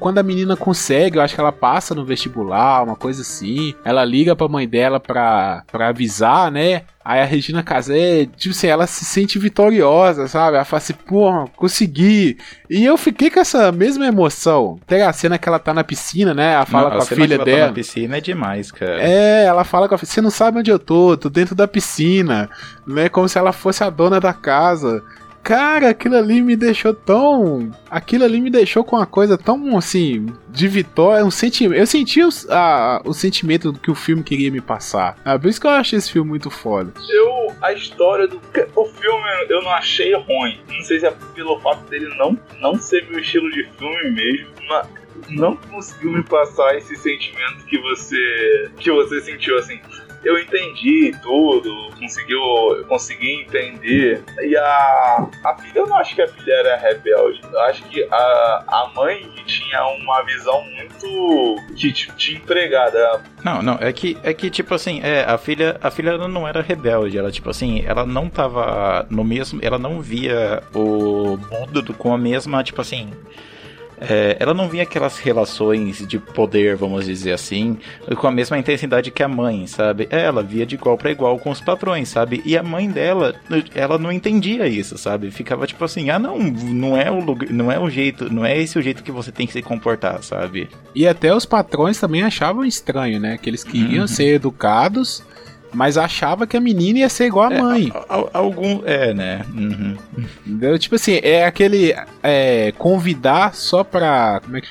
quando 0.00 0.18
a 0.18 0.22
menina 0.22 0.56
consegue, 0.56 1.18
eu 1.18 1.22
acho 1.22 1.34
que 1.34 1.40
ela 1.40 1.52
passa 1.52 1.94
no 1.94 2.04
vestibular, 2.04 2.82
uma 2.82 2.96
coisa 2.96 3.22
assim, 3.22 3.74
ela 3.84 4.04
liga 4.04 4.34
pra 4.36 4.48
mãe 4.48 4.68
dela 4.68 4.98
pra, 5.00 5.62
pra 5.70 5.88
avisar, 5.88 6.50
né? 6.50 6.82
Aí 7.04 7.20
a 7.20 7.24
Regina 7.26 7.62
Casé, 7.62 8.26
tipo 8.34 8.54
assim, 8.54 8.66
ela 8.66 8.86
se 8.86 9.04
sente 9.04 9.38
vitoriosa, 9.38 10.26
sabe? 10.26 10.56
Ela 10.56 10.64
fala 10.64 10.78
assim, 10.78 10.94
pô, 10.94 11.46
consegui. 11.54 12.38
E 12.70 12.82
eu 12.82 12.96
fiquei 12.96 13.28
com 13.30 13.40
essa 13.40 13.70
mesma 13.70 14.06
emoção. 14.06 14.78
Tem 14.86 15.02
a 15.02 15.12
cena 15.12 15.36
que 15.36 15.46
ela 15.46 15.58
tá 15.58 15.74
na 15.74 15.84
piscina, 15.84 16.32
né? 16.32 16.54
Ela 16.54 16.64
fala 16.64 16.88
Não, 16.88 16.96
com 16.96 17.02
a 17.02 17.06
que 17.06 17.14
filha 17.14 17.34
ela 17.34 17.44
tá 17.44 17.50
dela. 17.50 17.66
na 17.66 17.72
piscina 17.74 18.16
é 18.16 18.20
demais, 18.22 18.72
cara. 18.72 19.02
É, 19.02 19.44
ela 19.44 19.64
fala 19.64 19.86
com 19.86 19.94
a 19.94 19.98
filha, 19.98 20.10
você 20.10 20.20
não 20.22 20.30
sabe 20.30 20.60
onde 20.60 20.70
eu 20.70 20.78
tô, 20.78 21.14
tô 21.14 21.28
dentro 21.28 21.54
da 21.54 21.68
piscina, 21.68 22.48
né? 22.86 23.10
Como 23.10 23.28
se 23.28 23.36
ela 23.36 23.52
fosse 23.52 23.84
a 23.84 23.90
dona 23.90 24.18
da 24.18 24.32
casa. 24.32 25.02
Cara, 25.44 25.90
aquilo 25.90 26.16
ali 26.16 26.40
me 26.40 26.56
deixou 26.56 26.94
tão. 26.94 27.70
Aquilo 27.90 28.24
ali 28.24 28.40
me 28.40 28.48
deixou 28.50 28.82
com 28.82 28.96
uma 28.96 29.04
coisa 29.04 29.36
tão 29.36 29.76
assim. 29.76 30.26
De 30.48 30.66
vitória, 30.66 31.22
um 31.24 31.30
sentimento. 31.30 31.78
Eu 31.78 31.86
senti 31.86 32.20
a- 32.48 33.02
o 33.04 33.12
sentimento 33.12 33.72
que 33.74 33.90
o 33.90 33.94
filme 33.94 34.22
queria 34.22 34.50
me 34.50 34.62
passar. 34.62 35.18
Ah, 35.22 35.38
por 35.38 35.48
isso 35.48 35.60
que 35.60 35.66
eu 35.66 35.70
achei 35.70 35.98
esse 35.98 36.10
filme 36.10 36.30
muito 36.30 36.48
foda. 36.50 36.92
Eu, 37.10 37.54
a 37.60 37.72
história 37.74 38.26
do. 38.26 38.40
O 38.74 38.84
filme 38.86 39.24
eu 39.50 39.60
não 39.62 39.70
achei 39.72 40.14
ruim. 40.14 40.58
Não 40.66 40.82
sei 40.82 41.00
se 41.00 41.06
é 41.06 41.10
pelo 41.34 41.60
fato 41.60 41.88
dele 41.90 42.06
não, 42.16 42.38
não 42.60 42.76
ser 42.76 43.06
meu 43.10 43.20
estilo 43.20 43.50
de 43.50 43.64
filme 43.78 44.10
mesmo, 44.12 44.48
mas 44.68 44.86
não 45.28 45.56
conseguiu 45.56 46.12
me 46.12 46.22
passar 46.22 46.74
esse 46.76 46.96
sentimento 46.96 47.64
que 47.66 47.78
você. 47.82 48.70
que 48.78 48.90
você 48.90 49.20
sentiu 49.20 49.58
assim. 49.58 49.78
Eu 50.24 50.38
entendi 50.38 51.12
tudo, 51.22 51.90
conseguiu, 51.98 52.40
eu 52.76 52.84
consegui 52.86 53.42
entender. 53.42 54.22
E 54.42 54.56
a, 54.56 55.28
a 55.44 55.56
filha, 55.56 55.80
eu 55.80 55.86
não 55.86 55.96
acho 55.96 56.14
que 56.14 56.22
a 56.22 56.28
filha 56.28 56.52
era 56.52 56.76
rebelde. 56.76 57.40
Eu 57.52 57.60
acho 57.62 57.82
que 57.84 58.02
a, 58.10 58.64
a 58.66 58.90
mãe 58.94 59.30
tinha 59.46 59.84
uma 59.86 60.22
visão 60.22 60.62
muito 60.64 61.56
de, 61.74 61.92
de 61.92 62.36
empregada. 62.36 63.22
Não, 63.44 63.62
não, 63.62 63.74
é 63.80 63.92
que, 63.92 64.16
é 64.22 64.32
que 64.32 64.50
tipo 64.50 64.74
assim, 64.74 65.00
é, 65.02 65.24
a 65.24 65.36
filha, 65.36 65.78
a 65.82 65.90
filha 65.90 66.16
não 66.28 66.48
era 66.48 66.62
rebelde, 66.62 67.18
ela 67.18 67.30
tipo 67.30 67.50
assim, 67.50 67.84
ela 67.86 68.06
não 68.06 68.28
tava 68.28 69.06
no 69.10 69.22
mesmo, 69.22 69.60
ela 69.62 69.78
não 69.78 70.00
via 70.00 70.62
o 70.74 71.36
mundo 71.36 71.94
com 71.94 72.14
a 72.14 72.18
mesma, 72.18 72.62
tipo 72.64 72.80
assim, 72.80 73.12
é, 74.00 74.36
ela 74.40 74.52
não 74.54 74.68
via 74.68 74.82
aquelas 74.82 75.18
relações 75.18 76.06
de 76.06 76.18
poder, 76.18 76.76
vamos 76.76 77.06
dizer 77.06 77.32
assim, 77.32 77.78
com 78.16 78.26
a 78.26 78.30
mesma 78.30 78.58
intensidade 78.58 79.10
que 79.10 79.22
a 79.22 79.28
mãe, 79.28 79.66
sabe? 79.66 80.06
É, 80.10 80.22
Ela 80.24 80.42
via 80.42 80.64
de 80.66 80.74
igual 80.74 80.96
para 80.98 81.10
igual 81.10 81.38
com 81.38 81.50
os 81.50 81.60
patrões, 81.60 82.08
sabe? 82.08 82.42
E 82.44 82.56
a 82.56 82.62
mãe 82.62 82.88
dela, 82.90 83.34
ela 83.74 83.98
não 83.98 84.10
entendia 84.12 84.66
isso, 84.66 84.96
sabe? 84.98 85.30
Ficava 85.30 85.66
tipo 85.66 85.84
assim, 85.84 86.10
ah 86.10 86.18
não, 86.18 86.38
não 86.38 86.96
é 86.96 87.10
o 87.10 87.20
lugar, 87.20 87.50
não 87.50 87.70
é 87.70 87.78
o 87.78 87.88
jeito, 87.88 88.32
não 88.32 88.44
é 88.44 88.58
esse 88.60 88.78
o 88.78 88.82
jeito 88.82 89.02
que 89.02 89.12
você 89.12 89.30
tem 89.30 89.46
que 89.46 89.52
se 89.52 89.62
comportar, 89.62 90.22
sabe? 90.22 90.68
E 90.94 91.06
até 91.06 91.34
os 91.34 91.44
patrões 91.46 91.98
também 92.00 92.22
achavam 92.22 92.64
estranho, 92.64 93.20
né? 93.20 93.38
Que 93.38 93.48
eles 93.50 93.62
queriam 93.64 94.02
Uhum. 94.02 94.06
ser 94.08 94.34
educados, 94.34 95.22
mas 95.74 95.98
achava 95.98 96.46
que 96.46 96.56
a 96.56 96.60
menina 96.60 97.00
ia 97.00 97.08
ser 97.08 97.26
igual 97.26 97.50
a 97.50 97.54
É, 97.54 97.60
mãe. 97.60 97.92
a- 98.08 98.28
algum, 98.38 98.82
é, 98.84 99.12
né? 99.12 99.44
Uhum. 99.52 99.96
Entendeu? 100.46 100.78
Tipo 100.78 100.94
assim, 100.94 101.18
é 101.22 101.44
aquele 101.44 101.94
é, 102.22 102.72
convidar 102.78 103.54
só 103.54 103.82
pra. 103.84 104.40
Como 104.44 104.56
é 104.56 104.60
que. 104.60 104.68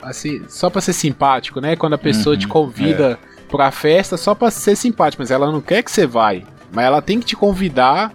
Assim, 0.00 0.42
só 0.48 0.68
pra 0.68 0.80
ser 0.80 0.92
simpático, 0.92 1.60
né? 1.60 1.76
Quando 1.76 1.94
a 1.94 1.98
pessoa 1.98 2.34
Uhum, 2.34 2.38
te 2.40 2.48
convida 2.48 3.18
pra 3.50 3.70
festa 3.70 4.16
só 4.16 4.34
pra 4.34 4.50
ser 4.50 4.74
simpático, 4.76 5.22
mas 5.22 5.30
ela 5.30 5.50
não 5.50 5.60
quer 5.60 5.82
que 5.82 5.90
você 5.90 6.06
vai. 6.06 6.44
Mas 6.72 6.84
ela 6.86 7.00
tem 7.02 7.20
que 7.20 7.26
te 7.26 7.36
convidar, 7.36 8.12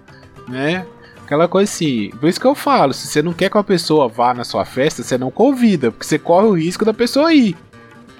né? 0.47 0.86
Aquela 1.23 1.47
coisa 1.47 1.71
assim. 1.71 2.10
Por 2.19 2.28
isso 2.28 2.39
que 2.39 2.45
eu 2.47 2.56
falo, 2.56 2.93
se 2.93 3.08
você 3.08 3.21
não 3.21 3.32
quer 3.34 3.50
que 3.50 3.58
uma 3.58 3.63
pessoa 3.63 4.08
vá 4.08 4.34
na 4.34 4.43
sua 4.43 4.65
festa, 4.65 5.02
você 5.04 5.17
não 5.17 5.30
convida, 5.32 5.91
porque 5.91 6.06
você 6.06 6.17
corre 6.19 6.47
o 6.47 6.54
risco 6.58 6.84
da 6.86 6.93
pessoa 6.93 7.34
ir, 7.34 7.56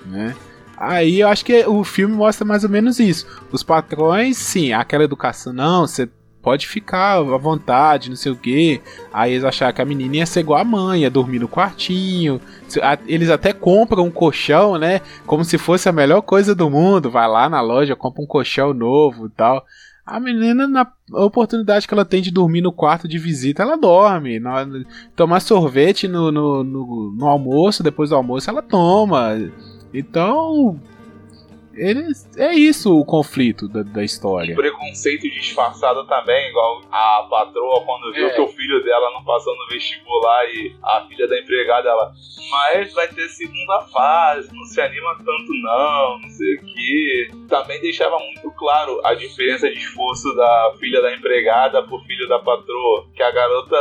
né? 0.06 0.36
Aí 0.78 1.22
eu 1.22 1.28
acho 1.28 1.44
que 1.44 1.66
o 1.66 1.84
filme 1.84 2.14
mostra 2.14 2.46
mais 2.46 2.64
ou 2.64 2.70
menos 2.70 3.00
isso. 3.00 3.26
Os 3.52 3.64
patrões, 3.64 4.38
sim, 4.38 4.74
aquela 4.74 5.04
educação, 5.04 5.52
não, 5.52 5.88
você 5.88 6.08
pode 6.48 6.68
ficar 6.68 7.18
à 7.18 7.38
vontade, 7.38 8.10
não 8.10 8.16
sei 8.16 8.32
o 8.32 8.36
quê. 8.36 8.80
Aí 9.12 9.34
eles 9.34 9.44
acharam 9.44 9.74
que 9.74 9.82
a 9.82 9.86
menina 9.86 10.18
ia 10.18 10.26
ser 10.26 10.42
igual 10.42 10.62
a 10.62 10.64
mãe, 10.64 11.02
ia 11.02 11.10
dormir 11.10 11.40
no 11.40 11.48
quartinho. 11.50 12.40
Eles 13.06 13.30
até 13.30 13.52
compram 13.52 14.06
um 14.06 14.12
colchão, 14.12 14.78
né? 14.78 15.02
Como 15.26 15.44
se 15.44 15.58
fosse 15.58 15.90
a 15.90 15.92
melhor 15.92 16.22
coisa 16.22 16.56
do 16.56 16.70
mundo. 16.70 17.12
Vai 17.12 17.28
lá 17.28 17.50
na 17.50 17.60
loja, 17.60 17.98
compra 17.98 18.24
um 18.24 18.28
colchão 18.28 18.74
novo 18.74 19.26
e 19.26 19.30
tal. 19.30 19.66
A 20.06 20.22
menina, 20.22 20.70
na 20.70 20.88
oportunidade 21.12 21.86
que 21.86 21.94
ela 21.94 22.06
tem 22.06 22.22
de 22.22 22.32
dormir 22.32 22.62
no 22.62 22.72
quarto 22.72 23.10
de 23.10 23.18
visita, 23.18 23.64
ela 23.64 23.76
dorme. 23.76 24.40
Tomar 25.18 25.42
sorvete 25.42 26.08
no, 26.08 26.32
no, 26.32 26.64
no, 26.64 27.14
no 27.18 27.28
almoço, 27.28 27.84
depois 27.84 28.12
do 28.12 28.16
almoço, 28.16 28.50
ela 28.50 28.62
toma. 28.62 29.36
Então. 30.00 30.80
Eles, 31.80 32.28
é 32.36 32.56
isso 32.56 33.00
o 33.00 33.06
conflito 33.06 33.68
da, 33.68 33.84
da 33.84 34.02
E 34.02 34.06
história. 34.06 34.56
preconceito 34.56 35.22
disfarçado 35.30 36.08
também, 36.08 36.50
igual 36.50 36.82
a 36.92 37.28
patroa 37.30 37.84
quando 37.86 38.12
viu 38.16 38.26
É. 38.26 38.34
que 38.34 38.42
o 38.42 38.48
filho 38.48 38.84
dela 38.84 39.12
não 39.12 39.24
passou 39.24 39.56
no 39.56 39.68
vestibular 39.68 40.46
e 40.50 40.76
a 40.82 41.06
filha 41.08 41.28
da 41.28 41.40
empregada, 41.40 41.88
ela, 41.88 42.12
mas 42.50 42.92
vai 42.94 43.08
ter 43.10 43.30
segunda 43.30 43.82
fase, 43.94 44.50
não 44.56 44.64
se 44.64 44.82
anima 44.82 45.18
tanto 45.20 45.54
não, 45.62 46.20
não 46.20 46.30
sei 46.30 46.56
o 46.56 46.62
que. 46.66 47.30
Também 47.48 47.80
deixava 47.80 48.18
muito 48.18 48.50
claro 48.58 49.00
a 49.04 49.14
diferença 49.14 49.70
de 49.70 49.78
esforço 49.78 50.36
da 50.36 50.74
filha 50.80 51.00
da 51.04 51.14
empregada 51.14 51.84
pro 51.84 52.00
filho 52.00 52.28
da 52.28 52.40
patroa, 52.40 53.06
que 53.16 53.22
a 53.22 53.30
garota 53.30 53.78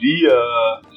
lia 0.00 0.34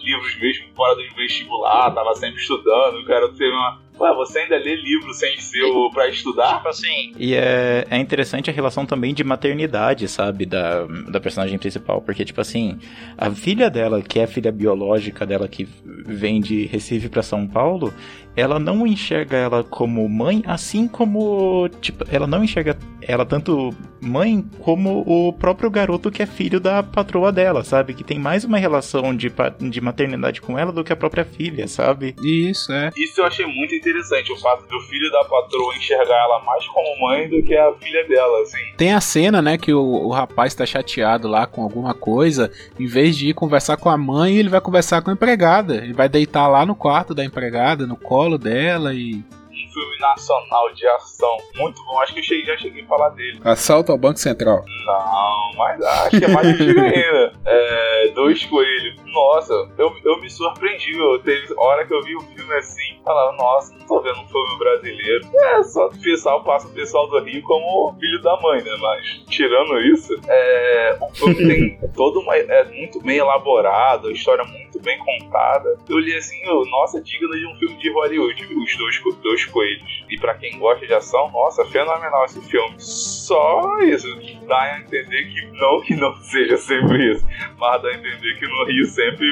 livros 0.01 0.39
mesmo 0.39 0.73
fora 0.75 0.95
do 0.95 1.01
vestibular, 1.13 1.91
tava 1.93 2.15
sempre 2.15 2.39
estudando, 2.39 2.99
o 2.99 3.05
garoto 3.05 3.35
teve 3.35 3.51
uma... 3.51 3.81
Ué, 4.01 4.13
você 4.15 4.39
ainda 4.39 4.57
lê 4.57 4.75
livro 4.75 5.13
sem 5.13 5.37
ser 5.39 5.63
o 5.63 5.91
pra 5.91 6.09
estudar? 6.09 6.57
Tipo 6.57 6.69
assim, 6.69 7.13
E 7.17 7.35
é, 7.35 7.85
é 7.89 7.97
interessante 7.97 8.49
a 8.49 8.53
relação 8.53 8.85
também 8.85 9.13
de 9.13 9.23
maternidade, 9.23 10.07
sabe, 10.07 10.45
da, 10.45 10.85
da 10.85 11.19
personagem 11.19 11.59
principal, 11.59 12.01
porque, 12.01 12.25
tipo 12.25 12.41
assim, 12.41 12.79
a 13.17 13.29
filha 13.29 13.69
dela, 13.69 14.01
que 14.01 14.19
é 14.19 14.23
a 14.23 14.27
filha 14.27 14.51
biológica 14.51 15.25
dela, 15.25 15.47
que 15.47 15.67
vem 15.85 16.41
de 16.41 16.65
Recife 16.65 17.09
pra 17.09 17.21
São 17.21 17.47
Paulo, 17.47 17.93
ela 18.35 18.59
não 18.59 18.85
enxerga 18.85 19.37
ela 19.37 19.63
como 19.63 20.07
mãe, 20.07 20.43
assim 20.45 20.87
como, 20.87 21.69
tipo, 21.81 22.05
ela 22.09 22.27
não 22.27 22.43
enxerga 22.43 22.77
ela 23.01 23.25
tanto 23.25 23.71
mãe 23.99 24.43
como 24.59 25.03
o 25.05 25.33
próprio 25.33 25.69
garoto 25.69 26.11
que 26.11 26.21
é 26.21 26.25
filho 26.25 26.59
da 26.59 26.83
patroa 26.83 27.31
dela, 27.31 27.63
sabe, 27.63 27.93
que 27.93 28.03
tem 28.03 28.19
mais 28.19 28.43
uma 28.43 28.57
relação 28.57 29.15
de, 29.15 29.31
de 29.59 29.81
maternidade 29.81 30.41
com 30.41 30.57
ela 30.57 30.71
do 30.71 30.83
que 30.83 30.93
a 30.93 30.95
própria 30.95 31.25
filha, 31.25 31.67
sabe? 31.67 32.15
Isso, 32.21 32.71
é. 32.71 32.91
Isso 32.95 33.21
eu 33.21 33.25
achei 33.25 33.45
muito 33.45 33.75
interessante, 33.75 34.31
o 34.31 34.37
fato 34.37 34.67
do 34.67 34.79
filho 34.81 35.11
da 35.11 35.23
patroa 35.23 35.75
enxergar 35.75 36.15
ela 36.15 36.43
mais 36.43 36.65
como 36.67 37.07
mãe 37.07 37.29
do 37.29 37.43
que 37.43 37.55
a 37.55 37.73
filha 37.73 38.07
dela, 38.07 38.41
assim. 38.41 38.57
Tem 38.77 38.93
a 38.93 39.01
cena, 39.01 39.41
né, 39.41 39.57
que 39.57 39.73
o, 39.73 39.81
o 39.81 40.09
rapaz 40.11 40.53
tá 40.53 40.65
chateado 40.65 41.27
lá 41.27 41.45
com 41.45 41.63
alguma 41.63 41.93
coisa, 41.93 42.51
em 42.79 42.85
vez 42.85 43.17
de 43.17 43.29
ir 43.29 43.33
conversar 43.33 43.77
com 43.77 43.89
a 43.89 43.97
mãe, 43.97 44.37
ele 44.37 44.49
vai 44.49 44.61
conversar 44.61 45.01
com 45.01 45.09
a 45.09 45.13
empregada. 45.13 45.75
Ele 45.75 45.93
vai 45.93 46.07
deitar 46.07 46.47
lá 46.47 46.65
no 46.65 46.75
quarto 46.75 47.13
da 47.13 47.25
empregada, 47.25 47.85
no 47.85 47.95
colo 47.95 48.20
dela 48.37 48.93
e. 48.93 49.15
Um 49.15 49.73
filme 49.73 49.99
nacional 49.99 50.73
de 50.73 50.85
ação 50.87 51.37
muito 51.55 51.83
bom, 51.85 51.99
acho 51.99 52.13
que 52.13 52.19
eu 52.19 52.23
cheguei, 52.23 52.45
já 52.45 52.57
cheguei 52.57 52.83
a 52.83 52.87
falar 52.87 53.09
dele. 53.09 53.39
Assalto 53.43 53.91
ao 53.91 53.97
Banco 53.97 54.19
Central. 54.19 54.63
Não, 54.85 55.51
mas 55.57 55.81
acho 55.81 56.19
que 56.19 56.25
é 56.25 56.27
mais 56.27 56.47
antigo 56.47 56.79
ainda. 56.81 57.33
É, 57.45 58.07
Dois 58.13 58.45
Coelhos. 58.45 58.95
Nossa, 59.13 59.53
eu, 59.77 59.93
eu 60.03 60.21
me 60.21 60.29
surpreendi. 60.29 60.97
Eu 60.97 61.19
teve 61.19 61.53
hora 61.57 61.85
que 61.85 61.93
eu 61.93 62.01
vi 62.01 62.15
o 62.15 62.21
filme 62.21 62.53
assim, 62.55 63.00
falava, 63.03 63.35
nossa, 63.35 63.73
não 63.73 63.85
tô 63.85 64.01
vendo 64.01 64.19
um 64.19 64.27
filme 64.27 64.57
brasileiro. 64.57 65.27
É, 65.33 65.63
só 65.63 65.87
o 65.87 66.01
pessoal 66.01 66.43
passa 66.43 66.67
o 66.67 66.71
pessoal 66.71 67.07
do 67.09 67.19
Rio 67.19 67.41
como 67.43 67.95
filho 67.99 68.21
da 68.21 68.39
mãe, 68.41 68.63
né? 68.63 68.71
Mas 68.79 69.23
tirando 69.29 69.79
isso, 69.81 70.13
é, 70.27 70.97
o 71.01 71.15
filme 71.15 71.35
tem 71.79 71.89
todo 71.93 72.19
uma. 72.19 72.35
É 72.35 72.63
muito 72.65 73.01
bem 73.01 73.17
elaborado, 73.17 74.07
a 74.07 74.11
história 74.11 74.43
muito 74.43 74.79
bem 74.81 74.99
contada. 74.99 75.77
Eu 75.89 75.99
li 75.99 76.15
assim, 76.15 76.39
eu, 76.43 76.63
nossa, 76.65 77.01
digno 77.01 77.31
de 77.31 77.45
um 77.47 77.55
filme 77.55 77.77
de 77.77 77.91
Hollywood, 77.91 78.43
os 78.55 78.77
dois, 78.77 79.21
dois 79.21 79.45
coelhos. 79.45 80.05
E 80.09 80.17
pra 80.19 80.35
quem 80.35 80.57
gosta 80.57 80.85
de 80.85 80.93
ação, 80.93 81.31
nossa, 81.31 81.65
fenomenal 81.65 82.25
esse 82.25 82.41
filme. 82.41 82.75
Só 82.77 83.79
isso, 83.81 84.07
dá 84.47 84.61
a 84.61 84.79
entender 84.79 85.23
que 85.25 85.45
não 85.53 85.81
que 85.81 85.95
não 85.95 86.15
seja 86.23 86.57
sempre 86.57 87.11
isso, 87.11 87.25
mas 87.57 87.81
dá 87.81 87.89
a 87.89 87.93
entender 87.93 88.39
que 88.39 88.47
no 88.47 88.65
Rio 88.65 88.85
sempre 88.85 89.25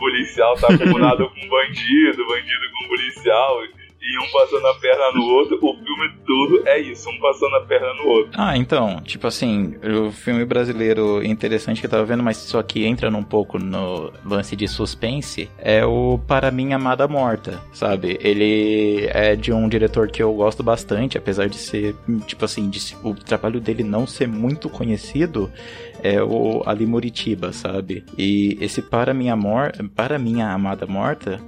policial 0.00 0.56
tá 0.56 0.76
comunado 0.76 1.28
com 1.28 1.48
bandido, 1.48 2.26
bandido 2.26 2.66
com 2.72 2.88
policial. 2.88 3.60
E 4.02 4.18
um 4.18 4.32
passando 4.32 4.66
a 4.66 4.74
perna 4.76 5.12
no 5.12 5.24
outro, 5.24 5.58
o 5.60 5.74
filme 5.74 6.10
todo 6.26 6.66
é 6.66 6.80
isso, 6.80 7.10
um 7.10 7.20
passando 7.20 7.54
a 7.56 7.60
perna 7.60 7.92
no 7.94 8.08
outro. 8.08 8.32
Ah, 8.34 8.56
então, 8.56 8.98
tipo 9.02 9.26
assim, 9.26 9.74
o 9.84 10.10
filme 10.10 10.42
brasileiro 10.42 11.22
interessante 11.22 11.80
que 11.80 11.86
eu 11.86 11.90
tava 11.90 12.06
vendo, 12.06 12.22
mas 12.22 12.38
só 12.38 12.62
que 12.62 12.86
entra 12.86 13.10
um 13.10 13.22
pouco 13.22 13.58
no 13.58 14.10
lance 14.24 14.56
de 14.56 14.66
suspense, 14.66 15.50
é 15.58 15.84
o 15.84 16.18
Para 16.26 16.50
Minha 16.50 16.76
Amada 16.76 17.06
Morta, 17.06 17.60
sabe? 17.74 18.18
Ele 18.22 19.06
é 19.10 19.36
de 19.36 19.52
um 19.52 19.68
diretor 19.68 20.08
que 20.08 20.22
eu 20.22 20.32
gosto 20.32 20.62
bastante, 20.62 21.18
apesar 21.18 21.50
de 21.50 21.56
ser, 21.56 21.94
tipo 22.26 22.46
assim, 22.46 22.70
de 22.70 22.80
o 23.04 23.14
trabalho 23.14 23.60
dele 23.60 23.84
não 23.84 24.06
ser 24.06 24.26
muito 24.26 24.70
conhecido, 24.70 25.52
é 26.02 26.22
o 26.22 26.62
Ali 26.66 26.86
Muritiba, 26.86 27.52
sabe? 27.52 28.04
E 28.16 28.56
esse 28.60 28.82
Para 28.82 29.14
Minha, 29.14 29.36
Mor 29.36 29.72
Para 29.94 30.18
Minha 30.18 30.48
Amada 30.50 30.86
Morta 30.86 31.40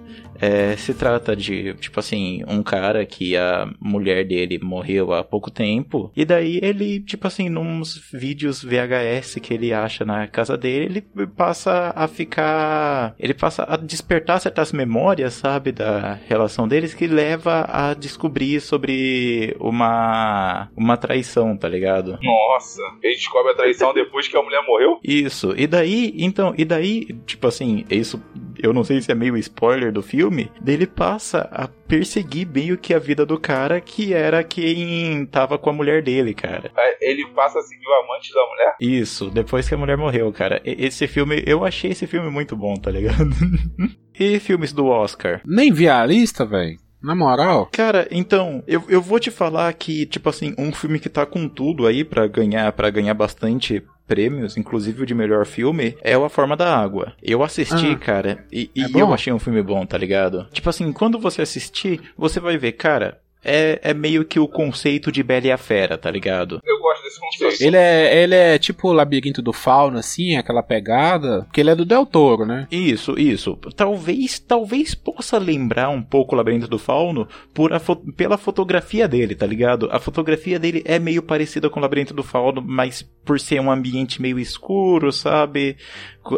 é, 0.43 0.77
se 0.77 0.93
trata 0.93 1.37
de, 1.37 1.73
tipo 1.75 2.01
assim, 2.01 2.43
um 2.49 2.65
cara 2.65 3.07
que 3.07 3.37
a 3.37 3.71
mulher 3.81 4.25
dele 4.27 4.59
morreu 4.61 5.13
há 5.13 5.23
pouco 5.23 5.53
tempo. 5.53 6.11
E 6.17 6.25
daí 6.25 6.59
ele, 6.61 6.99
tipo 6.99 7.29
assim, 7.29 7.49
nos 7.49 7.97
vídeos 8.13 8.61
VHS 8.61 9.37
que 9.41 9.55
ele 9.55 9.73
acha 9.73 10.05
na 10.05 10.27
casa 10.27 10.59
dele, 10.59 11.05
ele 11.17 11.27
passa 11.29 11.93
a 11.95 12.09
ficar. 12.09 13.15
Ele 13.21 13.35
passa 13.35 13.65
a 13.69 13.77
despertar 13.77 14.41
certas 14.41 14.73
memórias, 14.73 15.35
sabe, 15.35 15.71
da 15.71 16.15
relação 16.27 16.67
deles, 16.67 16.93
que 16.93 17.07
leva 17.07 17.65
a 17.69 17.95
descobrir 17.95 18.61
sobre 18.61 19.55
uma. 19.61 20.69
uma 20.77 20.97
traição, 20.97 21.57
tá 21.57 21.69
ligado? 21.69 22.19
Nossa, 22.21 22.83
ele 23.01 23.15
descobre 23.15 23.53
a 23.53 23.55
traição 23.55 23.95
depois 23.95 24.27
que 24.27 24.37
a 24.37 24.43
mulher 24.43 24.65
morreu? 24.67 24.99
Isso, 25.05 25.55
e 25.57 25.69
daí, 25.69 26.13
então, 26.17 26.53
e 26.59 26.65
daí, 26.65 27.07
tipo 27.27 27.47
assim, 27.47 27.85
isso, 27.89 28.21
eu 28.63 28.73
não 28.73 28.85
sei 28.85 29.01
se 29.01 29.11
é 29.11 29.15
meio 29.15 29.37
spoiler 29.37 29.93
do 29.93 30.03
filme, 30.03 30.51
dele 30.61 30.87
passa 30.87 31.49
a 31.53 31.67
perseguir 31.67 32.47
meio 32.47 32.79
que 32.79 32.95
a 32.95 32.99
vida 32.99 33.27
do 33.27 33.39
cara 33.39 33.81
que 33.81 34.15
era 34.15 34.43
quem 34.45 35.27
tava 35.27 35.59
com 35.59 35.71
a 35.71 35.73
mulher 35.73 36.03
dele, 36.03 36.33
cara. 36.33 36.71
É, 36.77 37.11
Ele 37.11 37.27
passa 37.35 37.59
a 37.59 37.63
seguir 37.63 37.87
o 37.87 38.05
amante 38.05 38.33
da 38.33 38.47
mulher? 38.47 38.77
Isso, 38.81 39.31
depois 39.31 39.69
que 39.69 39.75
a 39.75 39.79
mulher 39.79 39.97
morreu, 39.97 40.33
cara. 40.33 40.61
Esse 40.65 41.07
filme, 41.07 41.43
eu 41.47 41.65
achei 41.65 41.91
esse 41.91 42.07
filme 42.07 42.31
muito 42.31 42.57
bom, 42.57 42.75
tá 42.75 42.91
ligado? 42.91 43.31
e 44.19 44.39
filmes 44.39 44.73
do 44.73 44.87
Oscar? 44.87 45.41
Nem 45.45 45.73
vi 45.73 45.89
a 45.89 46.05
lista, 46.07 46.47
velho. 46.47 46.77
Na 47.03 47.17
moral. 47.17 47.69
Cara, 47.73 48.07
então, 48.13 48.63
eu, 48.65 48.85
eu 48.89 49.03
vou 49.03 49.19
te 49.19 49.29
falar 49.31 49.73
que, 49.73 50.07
tipo 50.07 50.29
assim, 50.29 50.55
um 50.57 50.73
filme 50.73 51.01
que 51.01 51.09
tá 51.09 51.27
com 51.27 51.49
tudo 51.49 51.87
aí 51.87 52.05
pra 52.05 52.29
ganhar, 52.29 52.71
para 52.73 52.91
ganhar 52.91 53.13
bastante 53.15 53.83
prêmios, 54.07 54.57
inclusive 54.57 55.03
o 55.03 55.07
de 55.07 55.15
melhor 55.15 55.47
filme, 55.47 55.97
é 56.03 56.17
o 56.19 56.25
A 56.25 56.29
Forma 56.29 56.57
da 56.57 56.77
Água. 56.77 57.13
Eu 57.23 57.43
assisti, 57.43 57.89
Ah. 57.93 57.97
cara, 57.99 58.45
e, 58.53 58.71
e 58.75 58.83
É 58.85 58.89
bom? 58.89 58.99
eu 58.99 59.15
achei 59.15 59.33
um 59.33 59.39
filme 59.39 59.63
bom, 59.63 59.87
tá 59.87 59.97
ligado? 59.97 60.47
Tipo 60.53 60.69
assim, 60.71 60.93
quando 60.93 61.19
você 61.19 61.43
assistir, 61.43 62.01
você 62.17 62.39
vai 62.41 62.59
ver, 62.59 62.73
cara, 62.73 63.19
é, 63.45 63.81
é 63.83 63.95
meio 63.95 64.25
que 64.25 64.39
o 64.39 64.49
conceito 64.49 65.11
de 65.11 65.23
Bela 65.23 65.47
e 65.47 65.53
a 65.53 65.57
Fera, 65.59 65.97
tá 65.99 66.11
ligado? 66.11 66.61
Eu 66.65 66.79
gosto 66.81 67.03
desse 67.03 67.21
conceito. 67.21 67.63
Ele 67.63 67.77
é, 67.77 68.23
ele 68.23 68.35
é 68.35 68.59
tipo 68.59 68.89
o 68.89 68.93
labirinto 68.93 69.43
do 69.43 69.53
fauno, 69.53 69.99
assim, 69.99 70.37
aquela 70.37 70.63
pegada. 70.63 71.43
Porque 71.45 71.61
ele 71.61 71.71
é 71.71 71.75
do 71.75 71.85
Del 71.85 72.07
Toro, 72.07 72.45
né? 72.47 72.67
Isso, 72.71 73.19
isso. 73.19 73.57
Talvez, 73.77 74.39
talvez 74.39 74.95
possa 74.95 75.39
lembrar 75.39 75.89
um 75.89 76.03
pouco 76.03 76.35
o 76.35 76.39
Labirinto 76.39 76.69
do 76.69 76.79
Fauno 76.79 77.27
por 77.55 77.73
a 77.73 77.79
fo- 77.79 77.97
pela 78.17 78.37
fotografia 78.39 79.09
dele, 79.09 79.35
tá 79.35 79.47
ligado? 79.47 79.89
A 79.91 79.99
fotografia 79.99 80.59
dele 80.59 80.83
é 80.85 80.99
meio 80.99 81.23
parecida 81.23 81.69
com 81.69 81.79
o 81.79 81.83
Labirinto 81.83 82.15
do 82.15 82.23
Fauno, 82.23 82.63
mas 82.65 83.03
por 83.25 83.39
ser 83.41 83.61
um 83.61 83.71
ambiente 83.71 84.21
meio 84.21 84.39
escuro, 84.39 85.13
sabe? 85.13 85.77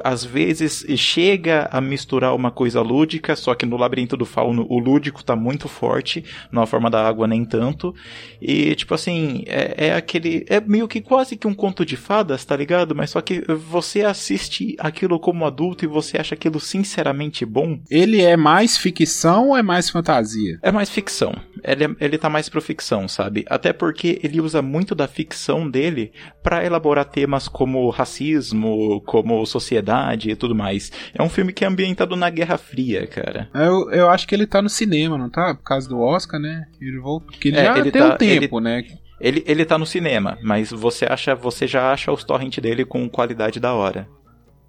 Às 0.02 0.24
vezes 0.24 0.84
chega 0.98 1.68
a 1.70 1.80
misturar 1.80 2.34
uma 2.34 2.50
coisa 2.50 2.80
lúdica, 2.80 3.36
só 3.36 3.54
que 3.54 3.66
no 3.66 3.76
Labirinto 3.76 4.16
do 4.16 4.24
Fauno 4.24 4.66
o 4.68 4.78
lúdico 4.78 5.22
tá 5.22 5.36
muito 5.36 5.68
forte, 5.68 6.24
na 6.50 6.64
forma 6.66 6.90
da 6.94 7.06
água 7.06 7.26
nem 7.26 7.44
tanto. 7.44 7.92
E, 8.40 8.74
tipo 8.76 8.94
assim, 8.94 9.42
é, 9.46 9.88
é 9.88 9.94
aquele. 9.94 10.44
É 10.48 10.60
meio 10.60 10.86
que 10.86 11.00
quase 11.00 11.36
que 11.36 11.46
um 11.46 11.54
conto 11.54 11.84
de 11.84 11.96
fadas, 11.96 12.44
tá 12.44 12.56
ligado? 12.56 12.94
Mas 12.94 13.10
só 13.10 13.20
que 13.20 13.42
você 13.68 14.02
assiste 14.02 14.76
aquilo 14.78 15.18
como 15.18 15.44
adulto 15.44 15.84
e 15.84 15.88
você 15.88 16.18
acha 16.18 16.34
aquilo 16.34 16.60
sinceramente 16.60 17.44
bom. 17.44 17.80
Ele 17.90 18.22
é 18.22 18.36
mais 18.36 18.76
ficção 18.76 19.48
ou 19.48 19.56
é 19.56 19.62
mais 19.62 19.90
fantasia? 19.90 20.58
É 20.62 20.70
mais 20.70 20.88
ficção. 20.90 21.34
Ele, 21.64 21.84
é- 21.84 21.96
ele 22.00 22.18
tá 22.18 22.28
mais 22.28 22.48
pro 22.48 22.60
ficção, 22.60 23.08
sabe? 23.08 23.44
Até 23.48 23.72
porque 23.72 24.20
ele 24.22 24.40
usa 24.40 24.60
muito 24.62 24.94
da 24.94 25.08
ficção 25.08 25.68
dele 25.68 26.12
pra 26.42 26.64
elaborar 26.64 27.06
temas 27.06 27.48
como 27.48 27.88
racismo, 27.90 29.00
como 29.06 29.44
sociedade 29.46 30.30
e 30.30 30.36
tudo 30.36 30.54
mais. 30.54 30.92
É 31.14 31.22
um 31.22 31.28
filme 31.28 31.52
que 31.52 31.64
é 31.64 31.68
ambientado 31.68 32.14
na 32.16 32.28
Guerra 32.30 32.58
Fria, 32.58 33.06
cara. 33.06 33.48
Eu, 33.54 33.90
eu 33.90 34.10
acho 34.10 34.26
que 34.28 34.34
ele 34.34 34.46
tá 34.46 34.60
no 34.60 34.68
cinema, 34.68 35.16
não 35.16 35.30
tá? 35.30 35.54
Por 35.54 35.62
causa 35.64 35.88
do 35.88 35.98
Oscar, 35.98 36.38
né? 36.38 36.66
Ele 36.88 36.98
voltou. 36.98 37.30
Porque 37.30 37.48
ele 37.48 37.58
É, 37.58 37.64
já 37.64 37.78
ele 37.78 37.90
tem 37.90 38.02
tá- 38.02 38.14
um 38.14 38.16
tempo, 38.16 38.60
né? 38.60 38.84
Ele, 39.20 39.42
ele 39.46 39.64
tá 39.64 39.78
no 39.78 39.86
cinema, 39.86 40.38
mas 40.42 40.70
você 40.70 41.06
acha, 41.06 41.34
você 41.34 41.66
já 41.66 41.92
acha 41.92 42.12
os 42.12 42.24
torrent 42.24 42.58
dele 42.58 42.84
com 42.84 43.08
qualidade 43.08 43.58
da 43.60 43.72
hora 43.72 44.08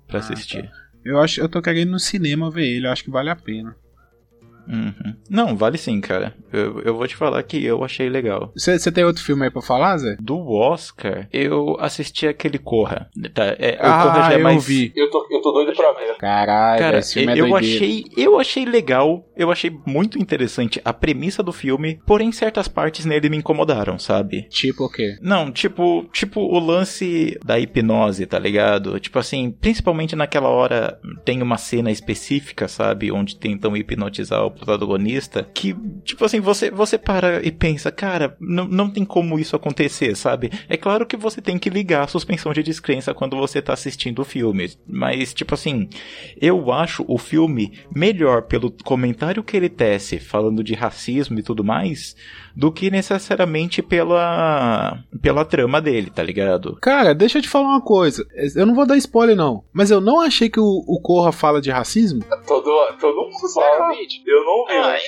pra 0.07 0.19
assistir. 0.19 0.69
Eu 1.03 1.19
acho, 1.19 1.41
eu 1.41 1.49
tô 1.49 1.61
querendo 1.61 1.89
ir 1.89 1.91
no 1.91 1.99
cinema 1.99 2.49
ver 2.49 2.65
ele, 2.67 2.87
eu 2.87 2.91
acho 2.91 3.03
que 3.03 3.11
vale 3.11 3.29
a 3.29 3.35
pena. 3.35 3.75
Uhum. 4.67 5.15
Não, 5.29 5.55
vale 5.55 5.77
sim, 5.77 5.99
cara. 6.01 6.33
Eu, 6.51 6.81
eu 6.81 6.95
vou 6.95 7.07
te 7.07 7.15
falar 7.15 7.41
que 7.43 7.63
eu 7.63 7.83
achei 7.83 8.09
legal. 8.09 8.51
Você 8.55 8.91
tem 8.91 9.03
outro 9.03 9.23
filme 9.23 9.43
aí 9.43 9.51
pra 9.51 9.61
falar, 9.61 9.97
Zé? 9.97 10.15
Do 10.19 10.39
Oscar, 10.49 11.27
eu 11.31 11.77
assisti 11.79 12.27
aquele 12.27 12.57
Corra. 12.57 13.09
Tá, 13.33 13.45
é, 13.59 13.77
o 13.81 13.85
Ah, 13.85 14.03
Corra 14.03 14.29
já 14.29 14.33
é 14.33 14.39
eu 14.39 14.43
mais. 14.43 14.65
vi. 14.65 14.91
Eu 14.95 15.09
tô, 15.09 15.27
eu 15.29 15.41
tô 15.41 15.51
doido 15.51 15.73
pra 15.75 15.91
ver. 15.93 16.15
Caralho, 16.17 16.79
Cara, 16.79 16.99
esse 16.99 17.13
filme 17.15 17.33
é 17.33 17.41
eu 17.41 17.55
achei, 17.55 18.05
eu 18.17 18.39
achei 18.39 18.65
legal, 18.65 19.27
eu 19.35 19.51
achei 19.51 19.71
muito 19.85 20.17
interessante 20.17 20.81
a 20.83 20.93
premissa 20.93 21.43
do 21.43 21.51
filme, 21.51 21.99
porém 22.05 22.31
certas 22.31 22.67
partes 22.67 23.05
nele 23.05 23.29
me 23.29 23.37
incomodaram, 23.37 23.99
sabe? 23.99 24.47
Tipo 24.49 24.85
o 24.85 24.89
quê? 24.89 25.17
Não, 25.21 25.51
tipo, 25.51 26.05
tipo 26.11 26.41
o 26.41 26.59
lance 26.59 27.37
da 27.43 27.59
hipnose, 27.59 28.25
tá 28.25 28.39
ligado? 28.39 28.99
Tipo 28.99 29.19
assim, 29.19 29.51
principalmente 29.51 30.15
naquela 30.15 30.49
hora 30.49 30.99
tem 31.23 31.41
uma 31.41 31.57
cena 31.57 31.91
específica, 31.91 32.67
sabe, 32.67 33.11
onde 33.11 33.37
tentam 33.37 33.75
hipnotizar 33.75 34.43
o 34.45 34.51
protagonista, 34.55 35.47
que 35.53 35.75
tipo 36.03 36.23
assim, 36.25 36.39
você 36.39 36.71
você 36.71 36.97
para 36.97 37.45
e 37.45 37.51
pensa, 37.51 37.91
cara, 37.91 38.35
não, 38.39 38.67
não 38.67 38.89
tem 38.89 39.05
como 39.05 39.39
isso 39.39 39.55
acontecer, 39.55 40.15
sabe? 40.15 40.51
É 40.67 40.77
claro 40.77 41.05
que 41.05 41.17
você 41.17 41.41
tem 41.41 41.57
que 41.57 41.69
ligar 41.69 42.03
a 42.03 42.07
suspensão 42.07 42.53
de 42.53 42.63
descrença 42.63 43.13
quando 43.13 43.37
você 43.37 43.61
tá 43.61 43.73
assistindo 43.73 44.21
o 44.21 44.25
filme, 44.25 44.71
mas 44.87 45.33
tipo 45.33 45.53
assim, 45.53 45.89
eu 46.39 46.71
acho 46.71 47.03
o 47.07 47.17
filme 47.17 47.79
melhor 47.93 48.43
pelo 48.43 48.71
comentário 48.83 49.43
que 49.43 49.55
ele 49.57 49.69
tece 49.69 50.19
falando 50.19 50.63
de 50.63 50.73
racismo 50.73 51.39
e 51.39 51.43
tudo 51.43 51.63
mais, 51.63 52.15
do 52.55 52.71
que 52.71 52.89
necessariamente 52.89 53.81
pela 53.81 55.03
pela 55.21 55.45
trama 55.45 55.81
dele, 55.81 56.09
tá 56.09 56.23
ligado? 56.23 56.77
Cara, 56.81 57.13
deixa 57.13 57.37
eu 57.37 57.41
te 57.41 57.49
falar 57.49 57.67
uma 57.67 57.81
coisa. 57.81 58.25
Eu 58.55 58.65
não 58.65 58.75
vou 58.75 58.85
dar 58.85 58.97
spoiler, 58.97 59.35
não. 59.35 59.63
Mas 59.73 59.91
eu 59.91 59.99
não 59.99 60.19
achei 60.19 60.49
que 60.49 60.59
o, 60.59 60.83
o 60.87 60.99
Corra 61.01 61.31
fala 61.31 61.61
de 61.61 61.71
racismo. 61.71 62.23
Todo, 62.47 62.71
todo 62.99 63.15
mundo 63.15 63.53
fala. 63.53 63.93
Eu 64.25 64.44
não 64.45 64.65
Ah, 64.69 64.91
mas 64.91 65.03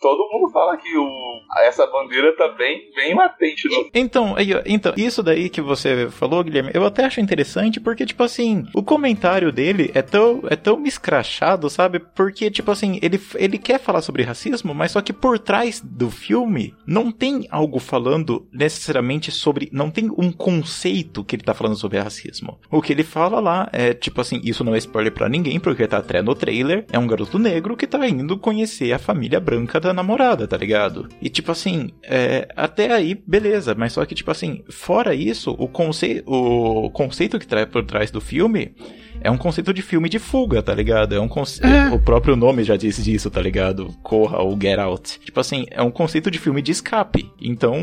todo 0.00 0.28
mundo 0.30 0.52
fala 0.52 0.76
que 0.76 0.96
o, 0.96 1.40
essa 1.64 1.86
bandeira 1.86 2.36
tá 2.36 2.48
bem, 2.48 2.90
bem 2.94 3.14
latente 3.14 3.68
no. 3.68 3.88
Então, 3.94 4.34
aí, 4.36 4.54
ó, 4.54 4.62
então, 4.66 4.92
isso 4.96 5.22
daí 5.22 5.48
que 5.48 5.62
você 5.62 6.10
falou, 6.10 6.44
Guilherme, 6.44 6.70
eu 6.74 6.84
até 6.84 7.04
acho 7.04 7.20
interessante 7.20 7.80
porque, 7.80 8.04
tipo 8.04 8.22
assim, 8.22 8.66
o 8.74 8.82
comentário 8.82 9.50
dele 9.50 9.90
é 9.94 10.02
tão, 10.02 10.42
é 10.50 10.56
tão 10.56 10.84
escrachado, 10.84 11.70
sabe? 11.70 11.98
Porque, 11.98 12.50
tipo 12.50 12.70
assim, 12.70 12.98
ele, 13.02 13.18
ele 13.36 13.56
quer 13.56 13.80
falar 13.80 14.02
sobre 14.02 14.22
racismo, 14.22 14.74
mas 14.74 14.92
só 14.92 15.00
que 15.00 15.12
por 15.12 15.38
trás 15.38 15.80
do 15.80 16.10
filme 16.10 16.74
não 16.86 17.10
tem 17.10 17.46
algo 17.50 17.78
falando 17.78 18.46
necessariamente 18.52 19.30
sobre. 19.30 19.70
Não 19.72 19.90
tem 19.90 20.10
um 20.10 20.30
conceito 20.30 21.24
que 21.24 21.36
ele 21.36 21.42
tá 21.42 21.54
falando 21.54 21.76
sobre 21.76 21.98
racismo. 21.98 22.58
O 22.70 22.82
que 22.82 22.92
ele 22.92 23.04
fala 23.04 23.40
lá 23.40 23.68
é, 23.72 23.94
tipo 23.94 24.20
assim, 24.20 24.40
isso 24.44 24.62
não 24.62 24.74
é 24.74 24.78
spoiler 24.78 25.12
pra 25.12 25.28
ninguém, 25.28 25.58
porque 25.58 25.86
tá 25.86 25.98
até 25.98 26.20
no 26.20 26.34
trailer. 26.34 26.84
É 26.92 26.98
um 26.98 27.06
garoto 27.06 27.38
negro 27.38 27.76
que 27.76 27.86
tá 27.86 28.06
indo 28.06 28.36
conhecer 28.38 28.73
a 28.92 28.98
família 28.98 29.40
branca 29.40 29.78
da 29.78 29.92
namorada, 29.92 30.46
tá 30.46 30.56
ligado? 30.56 31.08
E 31.20 31.28
tipo 31.28 31.52
assim, 31.52 31.90
é, 32.02 32.48
até 32.56 32.92
aí, 32.92 33.14
beleza, 33.26 33.74
mas 33.74 33.92
só 33.92 34.04
que, 34.04 34.14
tipo 34.14 34.30
assim, 34.30 34.64
fora 34.70 35.14
isso, 35.14 35.54
o, 35.58 35.68
conce 35.68 36.22
o 36.26 36.90
conceito 36.90 37.38
que 37.38 37.46
traz 37.46 37.66
por 37.66 37.84
trás 37.84 38.10
do 38.10 38.20
filme 38.20 38.74
é 39.20 39.30
um 39.30 39.38
conceito 39.38 39.72
de 39.72 39.82
filme 39.82 40.08
de 40.08 40.18
fuga, 40.18 40.62
tá 40.62 40.74
ligado? 40.74 41.14
É 41.14 41.20
um 41.20 41.28
conce... 41.28 41.60
É. 41.64 41.94
O 41.94 41.98
próprio 41.98 42.36
nome 42.36 42.62
já 42.64 42.76
diz 42.76 43.02
disso, 43.02 43.30
tá 43.30 43.40
ligado? 43.40 43.88
Corra 44.02 44.42
ou 44.42 44.58
Get 44.60 44.78
Out. 44.78 45.20
Tipo 45.20 45.40
assim, 45.40 45.64
é 45.70 45.82
um 45.82 45.90
conceito 45.90 46.30
de 46.30 46.38
filme 46.38 46.60
de 46.62 46.72
escape. 46.72 47.30
Então, 47.40 47.76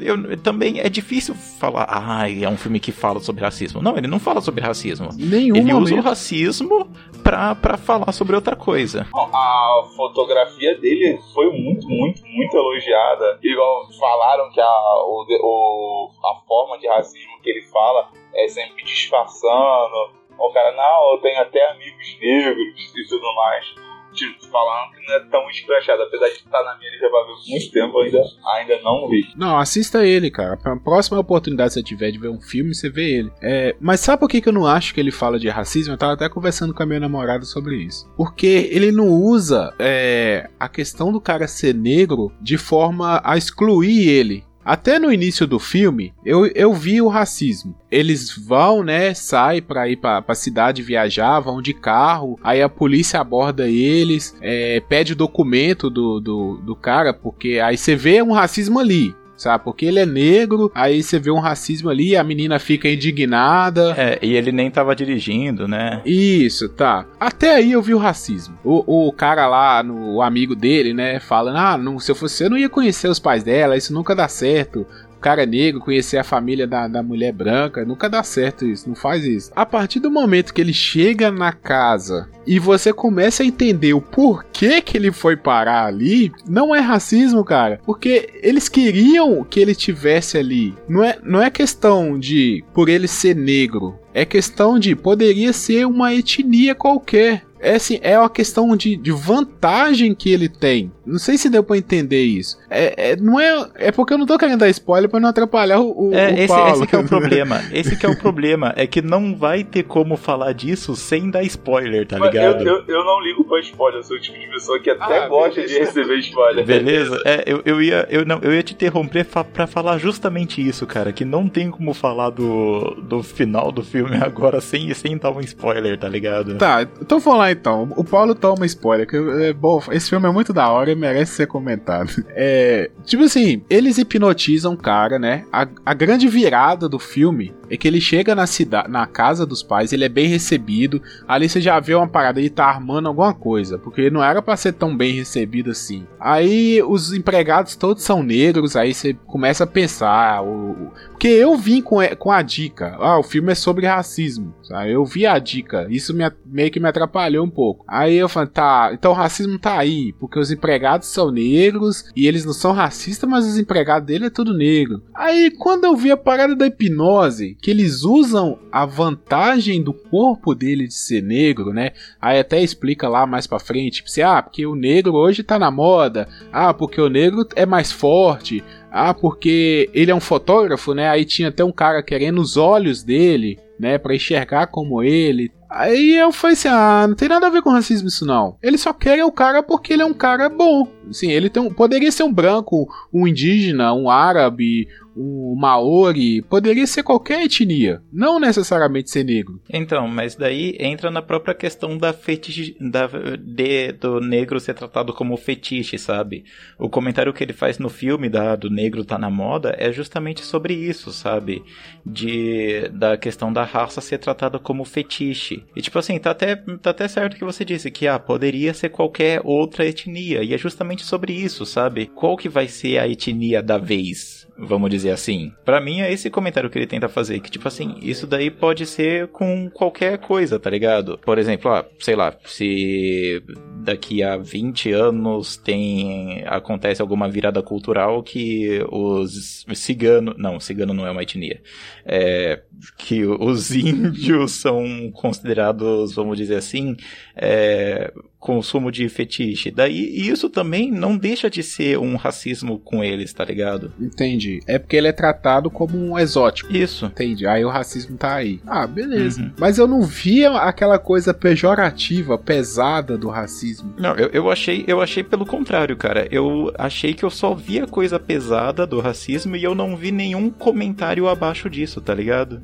eu, 0.00 0.36
também 0.38 0.80
é 0.80 0.88
difícil 0.88 1.34
falar, 1.34 1.86
ai, 1.88 2.44
é 2.44 2.48
um 2.48 2.56
filme 2.56 2.80
que 2.80 2.92
fala 2.92 3.20
sobre 3.20 3.42
racismo. 3.42 3.80
Não, 3.82 3.96
ele 3.96 4.06
não 4.06 4.18
fala 4.18 4.40
sobre 4.40 4.62
racismo. 4.62 5.08
Nenhum 5.16 5.56
Ele 5.56 5.72
usa 5.74 5.92
o 5.94 5.96
momento. 5.96 6.04
racismo 6.04 6.88
pra, 7.22 7.54
pra 7.54 7.76
falar 7.76 8.12
sobre 8.12 8.34
outra 8.34 8.56
coisa. 8.56 9.06
A 9.14 9.82
fotografia 9.96 10.78
dele 10.78 11.18
foi 11.34 11.50
muito, 11.50 11.86
muito, 11.88 12.22
muito 12.26 12.56
elogiada. 12.56 13.38
Igual 13.42 13.88
falaram 13.98 14.50
que 14.50 14.60
a, 14.60 14.66
o, 15.06 15.26
o- 15.42 16.10
a 16.26 16.46
forma 16.46 16.78
de 16.78 16.88
racismo 16.88 17.40
que 17.42 17.50
ele 17.50 17.62
fala 17.62 18.08
é 18.34 18.48
sempre 18.48 18.84
disfarçando. 18.84 20.19
O 20.40 20.52
cara, 20.52 20.72
não, 20.74 21.12
eu 21.12 21.18
tenho 21.20 21.40
até 21.40 21.70
amigos 21.70 22.18
negros 22.18 22.96
e 22.96 23.08
tudo 23.08 23.34
mais. 23.34 23.64
Tipo, 24.12 24.44
falando 24.48 24.90
que 24.92 25.06
não 25.06 25.14
é 25.14 25.20
tão 25.30 25.48
escrachado. 25.50 26.02
Apesar 26.02 26.28
de 26.28 26.34
estar 26.34 26.64
na 26.64 26.76
minha 26.78 26.90
ver 26.98 27.06
há 27.06 27.26
muito 27.48 27.70
tempo, 27.70 27.98
ainda, 28.00 28.22
ainda 28.56 28.80
não 28.82 29.08
vi. 29.08 29.28
Não, 29.36 29.58
assista 29.58 30.04
ele, 30.04 30.30
cara. 30.30 30.56
Pra 30.56 30.76
próxima 30.76 31.18
oportunidade 31.18 31.68
que 31.68 31.74
você 31.74 31.82
tiver 31.82 32.10
de 32.10 32.18
ver 32.18 32.28
um 32.28 32.40
filme, 32.40 32.74
você 32.74 32.90
vê 32.90 33.18
ele. 33.18 33.32
É, 33.40 33.76
mas 33.78 34.00
sabe 34.00 34.20
por 34.20 34.28
que, 34.28 34.40
que 34.40 34.48
eu 34.48 34.52
não 34.52 34.66
acho 34.66 34.94
que 34.94 35.00
ele 35.00 35.12
fala 35.12 35.38
de 35.38 35.48
racismo? 35.48 35.94
Eu 35.94 35.98
tava 35.98 36.14
até 36.14 36.28
conversando 36.28 36.74
com 36.74 36.82
a 36.82 36.86
minha 36.86 37.00
namorada 37.00 37.44
sobre 37.44 37.76
isso. 37.76 38.10
Porque 38.16 38.68
ele 38.72 38.90
não 38.90 39.08
usa 39.08 39.74
é, 39.78 40.48
a 40.58 40.68
questão 40.68 41.12
do 41.12 41.20
cara 41.20 41.46
ser 41.46 41.74
negro 41.74 42.32
de 42.40 42.58
forma 42.58 43.20
a 43.24 43.36
excluir 43.36 44.08
ele. 44.08 44.49
Até 44.64 44.98
no 44.98 45.12
início 45.12 45.46
do 45.46 45.58
filme, 45.58 46.12
eu, 46.24 46.46
eu 46.54 46.72
vi 46.74 47.00
o 47.00 47.08
racismo. 47.08 47.74
Eles 47.90 48.30
vão, 48.36 48.84
né, 48.84 49.14
saem 49.14 49.62
pra 49.62 49.88
ir 49.88 49.96
pra, 49.96 50.20
pra 50.20 50.34
cidade 50.34 50.82
viajar, 50.82 51.40
vão 51.40 51.62
de 51.62 51.72
carro, 51.72 52.38
aí 52.42 52.62
a 52.62 52.68
polícia 52.68 53.20
aborda 53.20 53.68
eles, 53.68 54.36
é, 54.40 54.80
pede 54.80 55.14
o 55.14 55.16
documento 55.16 55.88
do, 55.88 56.20
do, 56.20 56.56
do 56.58 56.76
cara, 56.76 57.12
porque 57.12 57.58
aí 57.58 57.76
você 57.76 57.96
vê 57.96 58.22
um 58.22 58.32
racismo 58.32 58.78
ali, 58.78 59.14
sabe? 59.40 59.64
Porque 59.64 59.86
ele 59.86 59.98
é 59.98 60.06
negro, 60.06 60.70
aí 60.74 61.02
você 61.02 61.18
vê 61.18 61.30
um 61.30 61.38
racismo 61.38 61.88
ali, 61.88 62.14
a 62.14 62.22
menina 62.22 62.58
fica 62.58 62.88
indignada. 62.88 63.94
É, 63.96 64.18
e 64.20 64.34
ele 64.34 64.52
nem 64.52 64.70
tava 64.70 64.94
dirigindo, 64.94 65.66
né? 65.66 66.02
Isso, 66.04 66.68
tá. 66.68 67.06
Até 67.18 67.54
aí 67.54 67.72
eu 67.72 67.80
vi 67.80 67.94
o 67.94 67.98
racismo. 67.98 68.58
O, 68.62 69.08
o 69.08 69.12
cara 69.12 69.48
lá, 69.48 69.82
no, 69.82 70.16
o 70.16 70.22
amigo 70.22 70.54
dele, 70.54 70.92
né, 70.92 71.18
falando: 71.18 71.56
Ah, 71.56 71.78
não, 71.78 71.98
se 71.98 72.10
eu 72.10 72.14
fosse 72.14 72.36
você, 72.36 72.44
eu 72.44 72.50
não 72.50 72.58
ia 72.58 72.68
conhecer 72.68 73.08
os 73.08 73.18
pais 73.18 73.42
dela, 73.42 73.76
isso 73.76 73.94
nunca 73.94 74.14
dá 74.14 74.28
certo. 74.28 74.86
Cara 75.20 75.44
negro, 75.44 75.80
conhecer 75.80 76.16
a 76.16 76.24
família 76.24 76.66
da, 76.66 76.88
da 76.88 77.02
mulher 77.02 77.32
branca, 77.32 77.84
nunca 77.84 78.08
dá 78.08 78.22
certo 78.22 78.64
isso, 78.64 78.88
não 78.88 78.96
faz 78.96 79.24
isso. 79.24 79.50
A 79.54 79.66
partir 79.66 80.00
do 80.00 80.10
momento 80.10 80.54
que 80.54 80.60
ele 80.60 80.72
chega 80.72 81.30
na 81.30 81.52
casa 81.52 82.28
e 82.46 82.58
você 82.58 82.92
começa 82.92 83.42
a 83.42 83.46
entender 83.46 83.92
o 83.92 84.00
porquê 84.00 84.80
que 84.80 84.96
ele 84.96 85.12
foi 85.12 85.36
parar 85.36 85.84
ali, 85.84 86.32
não 86.48 86.74
é 86.74 86.80
racismo, 86.80 87.44
cara. 87.44 87.80
Porque 87.84 88.30
eles 88.42 88.68
queriam 88.68 89.44
que 89.44 89.60
ele 89.60 89.74
tivesse 89.74 90.38
ali. 90.38 90.74
Não 90.88 91.04
é, 91.04 91.18
não 91.22 91.42
é 91.42 91.50
questão 91.50 92.18
de 92.18 92.64
por 92.72 92.88
ele 92.88 93.06
ser 93.06 93.36
negro. 93.36 93.98
É 94.12 94.24
questão 94.24 94.78
de 94.78 94.96
poderia 94.96 95.52
ser 95.52 95.86
uma 95.86 96.14
etnia 96.14 96.74
qualquer. 96.74 97.44
É 97.60 97.74
assim, 97.74 97.98
é 98.02 98.18
uma 98.18 98.30
questão 98.30 98.74
de, 98.76 98.96
de 98.96 99.12
vantagem 99.12 100.14
que 100.14 100.32
ele 100.32 100.48
tem. 100.48 100.90
Não 101.04 101.18
sei 101.18 101.36
se 101.36 101.48
deu 101.50 101.62
pra 101.62 101.76
entender 101.76 102.22
isso. 102.22 102.58
É, 102.70 103.10
é- 103.12 103.16
não 103.16 103.38
é, 103.40 103.68
é 103.74 103.92
porque 103.92 104.14
eu 104.14 104.18
não 104.18 104.26
tô 104.26 104.38
querendo 104.38 104.60
dar 104.60 104.68
spoiler 104.68 105.10
pra 105.10 105.18
não 105.20 105.28
atrapalhar 105.28 105.80
o, 105.80 106.08
o, 106.10 106.14
É, 106.14 106.30
o 106.30 106.34
esse, 106.38 106.46
Paulo. 106.48 106.70
esse 106.72 106.86
que 106.86 106.94
é 106.96 106.98
o 106.98 107.04
problema. 107.08 107.60
Esse 107.72 107.96
que 107.96 108.06
é 108.06 108.08
o 108.08 108.16
problema. 108.16 108.72
É 108.76 108.86
que 108.86 109.02
não 109.02 109.34
vai 109.36 109.64
ter 109.64 109.82
como 109.82 110.16
falar 110.16 110.52
disso 110.52 110.94
sem 110.96 111.30
dar 111.30 111.42
spoiler, 111.44 112.06
tá 112.06 112.18
Mas 112.18 112.34
eu, 112.34 112.40
ligado? 112.52 112.66
eu, 112.66 112.84
eu 112.86 113.04
não 113.04 113.20
ligo 113.22 113.44
pra 113.44 113.60
spoiler, 113.60 114.00
eu 114.00 114.04
sou 114.04 114.16
o 114.16 114.20
tipo 114.20 114.38
de 114.38 114.46
pessoa 114.46 114.78
que 114.80 114.88
até 114.90 115.18
Ah, 115.24 115.28
gosta 115.28 115.60
de 115.60 115.66
beleza. 115.68 115.84
receber 116.00 116.18
spoiler. 116.20 116.64
Beleza? 116.64 117.22
É, 117.26 117.42
eu, 117.46 117.62
eu 117.64 117.82
ia. 117.82 118.06
Eu, 118.10 118.24
não, 118.24 118.38
eu 118.42 118.52
ia 118.54 118.62
te 118.62 118.72
interromper 118.74 119.24
fa 119.24 119.42
pra 119.44 119.66
falar 119.66 119.98
justamente 119.98 120.66
isso, 120.66 120.86
cara. 120.86 121.12
Que 121.12 121.24
não 121.24 121.48
tem 121.48 121.70
como 121.70 121.92
falar 121.92 122.30
do, 122.30 122.96
do 123.02 123.22
final 123.22 123.70
do 123.72 123.82
filme 123.82 124.16
agora 124.22 124.60
sem, 124.60 124.92
sem 124.94 125.18
dar 125.18 125.30
um 125.30 125.40
spoiler, 125.40 125.98
tá 125.98 126.08
ligado? 126.08 126.56
Tá, 126.56 126.86
então 127.00 127.18
vamos 127.18 127.38
lá 127.40 127.49
então. 127.50 127.92
O 127.96 128.04
Paulo 128.04 128.34
toma 128.34 128.66
spoiler. 128.66 129.06
Que, 129.06 129.16
é, 129.16 129.52
bom, 129.52 129.82
esse 129.90 130.10
filme 130.10 130.26
é 130.26 130.32
muito 130.32 130.52
da 130.52 130.68
hora 130.68 130.90
e 130.90 130.94
merece 130.94 131.32
ser 131.32 131.46
comentado. 131.46 132.10
É, 132.42 132.90
tipo 133.04 133.24
assim, 133.24 133.62
eles 133.68 133.98
hipnotizam 133.98 134.72
o 134.72 134.76
cara, 134.76 135.18
né? 135.18 135.44
A, 135.52 135.66
a 135.84 135.92
grande 135.92 136.26
virada 136.28 136.88
do 136.88 136.98
filme 136.98 137.52
é 137.70 137.76
que 137.76 137.86
ele 137.86 138.00
chega 138.00 138.34
na 138.34 138.46
cidade, 138.46 138.90
na 138.90 139.06
casa 139.06 139.46
dos 139.46 139.62
pais, 139.62 139.92
ele 139.92 140.04
é 140.04 140.08
bem 140.08 140.26
recebido. 140.26 141.00
Ali 141.26 141.48
você 141.48 141.60
já 141.60 141.78
vê 141.78 141.94
uma 141.94 142.08
parada, 142.08 142.40
ele 142.40 142.50
tá 142.50 142.66
armando 142.66 143.08
alguma 143.08 143.32
coisa, 143.32 143.78
porque 143.78 144.10
não 144.10 144.22
era 144.22 144.42
pra 144.42 144.56
ser 144.56 144.72
tão 144.72 144.96
bem 144.96 145.14
recebido 145.14 145.70
assim. 145.70 146.06
Aí 146.18 146.82
os 146.82 147.12
empregados 147.12 147.76
todos 147.76 148.02
são 148.02 148.22
negros, 148.22 148.76
aí 148.76 148.92
você 148.92 149.14
começa 149.26 149.64
a 149.64 149.66
pensar, 149.66 150.10
ah, 150.10 150.42
o, 150.42 150.90
porque 151.10 151.28
eu 151.28 151.56
vim 151.56 151.80
com, 151.80 151.98
com 152.18 152.32
a 152.32 152.42
dica, 152.42 152.96
ah, 152.98 153.18
o 153.18 153.22
filme 153.22 153.52
é 153.52 153.54
sobre 153.54 153.86
racismo, 153.86 154.54
sabe? 154.62 154.92
Eu 154.92 155.04
vi 155.04 155.26
a 155.26 155.38
dica, 155.38 155.86
isso 155.88 156.14
me, 156.14 156.24
meio 156.46 156.70
que 156.70 156.80
me 156.80 156.88
atrapalhou 156.88 157.44
um 157.44 157.50
pouco. 157.50 157.84
Aí 157.86 158.16
eu 158.16 158.28
falei, 158.28 158.48
tá, 158.48 158.90
então 158.92 159.12
o 159.12 159.14
racismo 159.14 159.58
tá 159.58 159.78
aí, 159.78 160.12
porque 160.18 160.38
os 160.38 160.50
empregados 160.50 161.08
são 161.08 161.30
negros 161.30 162.06
e 162.16 162.26
eles 162.26 162.44
não 162.44 162.52
são 162.52 162.72
racistas, 162.72 163.28
mas 163.28 163.46
os 163.46 163.58
empregados 163.58 164.06
dele 164.06 164.26
é 164.26 164.30
tudo 164.30 164.56
negro. 164.56 165.02
Aí 165.14 165.50
quando 165.50 165.84
eu 165.84 165.96
vi 165.96 166.10
a 166.10 166.16
parada 166.16 166.56
da 166.56 166.66
hipnose, 166.66 167.56
que 167.60 167.70
eles 167.70 168.02
usam 168.02 168.58
a 168.72 168.86
vantagem 168.86 169.82
do 169.82 169.92
corpo 169.92 170.54
dele 170.54 170.86
de 170.86 170.94
ser 170.94 171.22
negro, 171.22 171.72
né? 171.72 171.92
Aí 172.20 172.38
até 172.38 172.62
explica 172.62 173.08
lá 173.08 173.26
mais 173.26 173.46
pra 173.46 173.58
frente, 173.58 173.96
tipo 173.96 174.08
assim, 174.08 174.22
ah, 174.22 174.42
porque 174.42 174.66
o 174.66 174.74
negro 174.74 175.14
hoje 175.14 175.42
tá 175.42 175.58
na 175.58 175.70
moda, 175.70 176.28
ah, 176.52 176.72
porque 176.72 177.00
o 177.00 177.08
negro 177.08 177.46
é 177.54 177.66
mais 177.66 177.92
forte, 177.92 178.64
ah, 178.90 179.12
porque 179.12 179.90
ele 179.92 180.10
é 180.10 180.14
um 180.14 180.20
fotógrafo, 180.20 180.94
né? 180.94 181.08
Aí 181.08 181.24
tinha 181.24 181.48
até 181.48 181.64
um 181.64 181.72
cara 181.72 182.02
querendo 182.02 182.40
os 182.40 182.56
olhos 182.56 183.02
dele, 183.02 183.58
né, 183.78 183.96
Pra 183.96 184.14
enxergar 184.14 184.66
como 184.66 185.02
ele. 185.02 185.50
Aí 185.70 186.16
eu 186.16 186.32
falei 186.32 186.54
assim: 186.54 186.68
ah, 186.68 187.06
não 187.08 187.14
tem 187.14 187.28
nada 187.28 187.46
a 187.46 187.50
ver 187.50 187.62
com 187.62 187.70
racismo 187.70 188.08
isso 188.08 188.26
não. 188.26 188.56
Ele 188.60 188.76
só 188.76 188.92
quer 188.92 189.24
o 189.24 189.30
cara 189.30 189.62
porque 189.62 189.92
ele 189.92 190.02
é 190.02 190.04
um 190.04 190.12
cara 190.12 190.48
bom. 190.48 190.86
Assim, 191.08 191.30
ele 191.30 191.48
tem 191.48 191.62
um, 191.62 191.72
poderia 191.72 192.10
ser 192.10 192.24
um 192.24 192.32
branco, 192.32 192.88
um 193.12 193.26
indígena, 193.26 193.94
um 193.94 194.10
árabe, 194.10 194.88
um 195.20 195.54
maori, 195.54 196.42
poderia 196.42 196.86
ser 196.86 197.02
qualquer 197.02 197.44
etnia, 197.44 198.02
não 198.12 198.40
necessariamente 198.40 199.10
ser 199.10 199.24
negro. 199.24 199.60
Então, 199.68 200.08
mas 200.08 200.34
daí 200.34 200.76
entra 200.80 201.10
na 201.10 201.20
própria 201.20 201.54
questão 201.54 201.98
da 201.98 202.12
fetiche, 202.12 202.74
da, 202.80 203.06
de, 203.38 203.92
do 203.92 204.20
negro 204.20 204.58
ser 204.58 204.74
tratado 204.74 205.12
como 205.12 205.36
fetiche, 205.36 205.98
sabe? 205.98 206.44
O 206.78 206.88
comentário 206.88 207.32
que 207.32 207.44
ele 207.44 207.52
faz 207.52 207.78
no 207.78 207.88
filme 207.90 208.28
da, 208.28 208.56
do 208.56 208.70
negro 208.70 209.04
tá 209.04 209.18
na 209.18 209.30
moda 209.30 209.74
é 209.78 209.92
justamente 209.92 210.42
sobre 210.44 210.74
isso, 210.74 211.12
sabe? 211.12 211.62
De, 212.04 212.88
da 212.88 213.16
questão 213.16 213.52
da 213.52 213.64
raça 213.64 214.00
ser 214.00 214.18
tratada 214.18 214.58
como 214.58 214.84
fetiche. 214.84 215.64
E 215.76 215.82
tipo 215.82 215.98
assim, 215.98 216.18
tá 216.18 216.30
até, 216.30 216.56
tá 216.56 216.90
até 216.90 217.06
certo 217.06 217.36
que 217.36 217.44
você 217.44 217.64
disse 217.64 217.90
que, 217.90 218.06
ah, 218.06 218.18
poderia 218.18 218.72
ser 218.72 218.88
qualquer 218.88 219.40
outra 219.44 219.86
etnia, 219.86 220.42
e 220.42 220.54
é 220.54 220.58
justamente 220.58 221.04
sobre 221.04 221.32
isso, 221.32 221.66
sabe? 221.66 222.06
Qual 222.06 222.36
que 222.36 222.48
vai 222.48 222.68
ser 222.68 222.98
a 222.98 223.08
etnia 223.08 223.62
da 223.62 223.76
vez? 223.76 224.39
Vamos 224.60 224.90
dizer 224.90 225.10
assim. 225.10 225.52
Pra 225.64 225.80
mim 225.80 226.00
é 226.00 226.12
esse 226.12 226.30
comentário 226.30 226.68
que 226.70 226.78
ele 226.78 226.86
tenta 226.86 227.08
fazer, 227.08 227.40
que 227.40 227.50
tipo 227.50 227.66
assim, 227.66 227.96
isso 228.02 228.26
daí 228.26 228.50
pode 228.50 228.86
ser 228.86 229.28
com 229.28 229.70
qualquer 229.70 230.18
coisa, 230.18 230.58
tá 230.58 230.70
ligado? 230.70 231.18
Por 231.18 231.38
exemplo, 231.38 231.70
ah, 231.70 231.84
sei 231.98 232.14
lá, 232.16 232.34
se 232.44 233.42
daqui 233.82 234.22
a 234.22 234.36
20 234.36 234.92
anos 234.92 235.56
tem 235.56 236.44
acontece 236.46 237.00
alguma 237.00 237.28
virada 237.28 237.62
cultural 237.62 238.22
que 238.22 238.84
os 238.90 239.64
ciganos, 239.74 240.34
não, 240.36 240.60
cigano 240.60 240.92
não 240.92 241.06
é 241.06 241.10
uma 241.10 241.22
etnia. 241.22 241.60
É, 242.04 242.62
que 242.98 243.24
os 243.24 243.70
índios 243.74 244.52
são 244.52 245.10
considerados, 245.12 246.14
vamos 246.14 246.36
dizer 246.36 246.56
assim, 246.56 246.96
é, 247.34 248.12
consumo 248.40 248.90
de 248.90 249.06
fetiche. 249.08 249.70
Daí 249.70 250.28
isso 250.28 250.48
também 250.48 250.90
não 250.90 251.16
deixa 251.16 251.50
de 251.50 251.62
ser 251.62 251.98
um 251.98 252.16
racismo 252.16 252.78
com 252.78 253.04
eles, 253.04 253.32
tá 253.34 253.44
ligado? 253.44 253.92
Entendi. 254.00 254.60
É 254.66 254.78
porque 254.78 254.96
ele 254.96 255.08
é 255.08 255.12
tratado 255.12 255.70
como 255.70 255.96
um 255.96 256.18
exótico. 256.18 256.74
Isso. 256.74 257.06
Entendi. 257.06 257.46
Aí 257.46 257.64
o 257.64 257.68
racismo 257.68 258.16
tá 258.16 258.34
aí. 258.36 258.60
Ah, 258.66 258.86
beleza. 258.86 259.42
Uhum. 259.42 259.52
Mas 259.58 259.78
eu 259.78 259.86
não 259.86 260.02
via 260.02 260.52
aquela 260.52 260.98
coisa 260.98 261.34
pejorativa, 261.34 262.38
pesada 262.38 263.18
do 263.18 263.28
racismo. 263.28 263.94
Não, 263.98 264.16
eu, 264.16 264.30
eu 264.32 264.50
achei, 264.50 264.84
eu 264.88 265.02
achei 265.02 265.22
pelo 265.22 265.44
contrário, 265.44 265.96
cara. 265.96 266.26
Eu 266.30 266.72
achei 266.78 267.12
que 267.12 267.24
eu 267.24 267.30
só 267.30 267.54
via 267.54 267.86
coisa 267.86 268.18
pesada 268.18 268.86
do 268.86 269.00
racismo 269.00 269.54
e 269.54 269.62
eu 269.62 269.74
não 269.74 269.94
vi 269.96 270.10
nenhum 270.10 270.48
comentário 270.48 271.28
abaixo 271.28 271.68
disso, 271.68 272.00
tá 272.00 272.14
ligado? 272.14 272.62